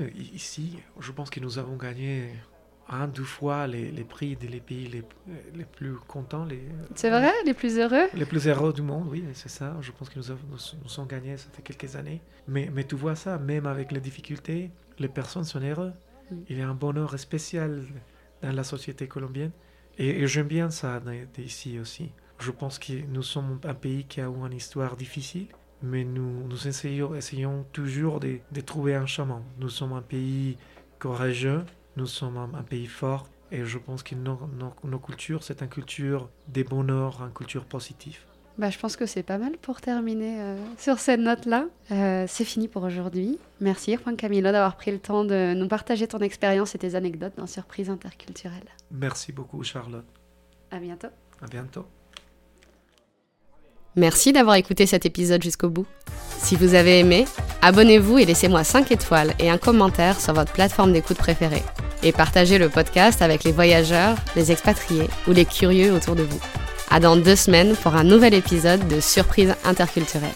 Euh, 0.00 0.08
Ici, 0.42 0.78
je 1.06 1.12
pense 1.12 1.28
que 1.28 1.38
nous 1.38 1.58
avons 1.58 1.76
gagné 1.76 2.30
un, 2.88 3.06
deux 3.06 3.28
fois 3.36 3.66
les, 3.66 3.90
les 3.98 4.04
prix 4.14 4.36
des 4.36 4.48
les 4.48 4.60
pays 4.68 4.86
les, 4.94 5.02
les 5.58 5.66
plus 5.76 5.96
contents, 6.14 6.46
les, 6.52 6.62
C'est 6.94 7.10
vrai, 7.10 7.30
les 7.44 7.52
plus 7.52 7.74
heureux? 7.78 8.06
les 8.14 8.24
plus 8.24 8.44
heureux 8.48 8.72
du 8.72 8.80
monde, 8.80 9.06
oui, 9.12 9.22
c'est 9.34 9.50
ça. 9.58 9.76
Je 9.86 9.90
pense 9.96 10.08
que 10.08 10.18
nous 10.18 10.30
avons 10.30 10.46
nous, 10.54 10.62
nous 10.82 10.88
sommes 10.96 11.08
gagnés, 11.14 11.36
ça 11.36 11.48
fait 11.54 11.64
quelques 11.70 11.94
années. 12.00 12.20
Mais, 12.48 12.70
mais 12.74 12.84
tu 12.90 12.94
vois 12.94 13.16
ça, 13.24 13.36
même 13.52 13.66
avec 13.66 13.92
les 13.92 14.00
difficultés, 14.08 14.70
les 14.98 15.08
personnes 15.18 15.44
sont 15.52 15.60
heureuses. 15.60 15.92
Mm. 16.30 16.36
Il 16.48 16.56
y 16.58 16.62
a 16.62 16.68
un 16.74 16.78
bonheur 16.86 17.10
spécial 17.28 17.70
dans 18.42 18.54
la 18.60 18.64
société 18.64 19.06
colombienne. 19.14 19.52
Et, 19.98 20.10
et 20.22 20.26
j'aime 20.32 20.48
bien 20.56 20.70
ça 20.70 20.90
d'ici 21.36 21.78
aussi. 21.78 22.06
Je 22.38 22.50
pense 22.50 22.78
que 22.78 22.92
nous 23.08 23.22
sommes 23.22 23.60
un 23.64 23.74
pays 23.74 24.04
qui 24.04 24.20
a 24.20 24.24
eu 24.24 24.46
une 24.46 24.52
histoire 24.52 24.96
difficile, 24.96 25.46
mais 25.82 26.04
nous, 26.04 26.46
nous 26.48 26.68
essayons, 26.68 27.14
essayons 27.14 27.64
toujours 27.72 28.20
de, 28.20 28.38
de 28.50 28.60
trouver 28.60 28.94
un 28.94 29.06
chemin. 29.06 29.42
Nous 29.58 29.68
sommes 29.68 29.92
un 29.92 30.02
pays 30.02 30.56
courageux, 30.98 31.64
nous 31.96 32.06
sommes 32.06 32.36
un, 32.36 32.50
un 32.54 32.62
pays 32.62 32.86
fort, 32.86 33.26
et 33.50 33.64
je 33.64 33.78
pense 33.78 34.02
que 34.02 34.14
nos, 34.14 34.38
nos, 34.58 34.72
nos 34.84 34.98
cultures, 34.98 35.42
c'est 35.42 35.60
une 35.62 35.68
culture 35.68 36.28
de 36.48 36.62
bonheur, 36.62 37.22
une 37.22 37.32
culture 37.32 37.64
positive. 37.64 38.18
Bah, 38.58 38.68
je 38.70 38.78
pense 38.78 38.96
que 38.96 39.06
c'est 39.06 39.22
pas 39.22 39.38
mal 39.38 39.56
pour 39.56 39.80
terminer 39.80 40.40
euh, 40.40 40.56
sur 40.76 40.98
cette 40.98 41.20
note-là. 41.20 41.66
Euh, 41.90 42.26
c'est 42.28 42.44
fini 42.44 42.68
pour 42.68 42.82
aujourd'hui. 42.82 43.38
Merci 43.60 43.96
Juan 43.96 44.14
Camilo 44.14 44.52
d'avoir 44.52 44.76
pris 44.76 44.90
le 44.90 44.98
temps 44.98 45.24
de 45.24 45.54
nous 45.54 45.68
partager 45.68 46.06
ton 46.06 46.18
expérience 46.18 46.74
et 46.74 46.78
tes 46.78 46.94
anecdotes 46.94 47.32
dans 47.36 47.46
Surprise 47.46 47.88
interculturelle. 47.88 48.68
Merci 48.90 49.32
beaucoup, 49.32 49.62
Charlotte. 49.62 50.04
À 50.70 50.78
bientôt. 50.78 51.08
À 51.40 51.46
bientôt. 51.46 51.86
Merci 53.96 54.32
d'avoir 54.32 54.56
écouté 54.56 54.86
cet 54.86 55.04
épisode 55.04 55.42
jusqu'au 55.42 55.68
bout. 55.68 55.86
Si 56.38 56.56
vous 56.56 56.74
avez 56.74 56.98
aimé, 56.98 57.26
abonnez-vous 57.60 58.18
et 58.18 58.24
laissez-moi 58.24 58.64
5 58.64 58.90
étoiles 58.90 59.34
et 59.38 59.50
un 59.50 59.58
commentaire 59.58 60.20
sur 60.20 60.32
votre 60.32 60.52
plateforme 60.52 60.92
d'écoute 60.92 61.18
préférée. 61.18 61.62
Et 62.02 62.12
partagez 62.12 62.58
le 62.58 62.68
podcast 62.68 63.22
avec 63.22 63.44
les 63.44 63.52
voyageurs, 63.52 64.16
les 64.34 64.50
expatriés 64.50 65.08
ou 65.28 65.32
les 65.32 65.44
curieux 65.44 65.92
autour 65.92 66.16
de 66.16 66.22
vous. 66.22 66.40
À 66.90 67.00
dans 67.00 67.16
deux 67.16 67.36
semaines 67.36 67.76
pour 67.76 67.94
un 67.94 68.04
nouvel 68.04 68.34
épisode 68.34 68.86
de 68.88 68.98
Surprise 68.98 69.54
interculturelle. 69.64 70.30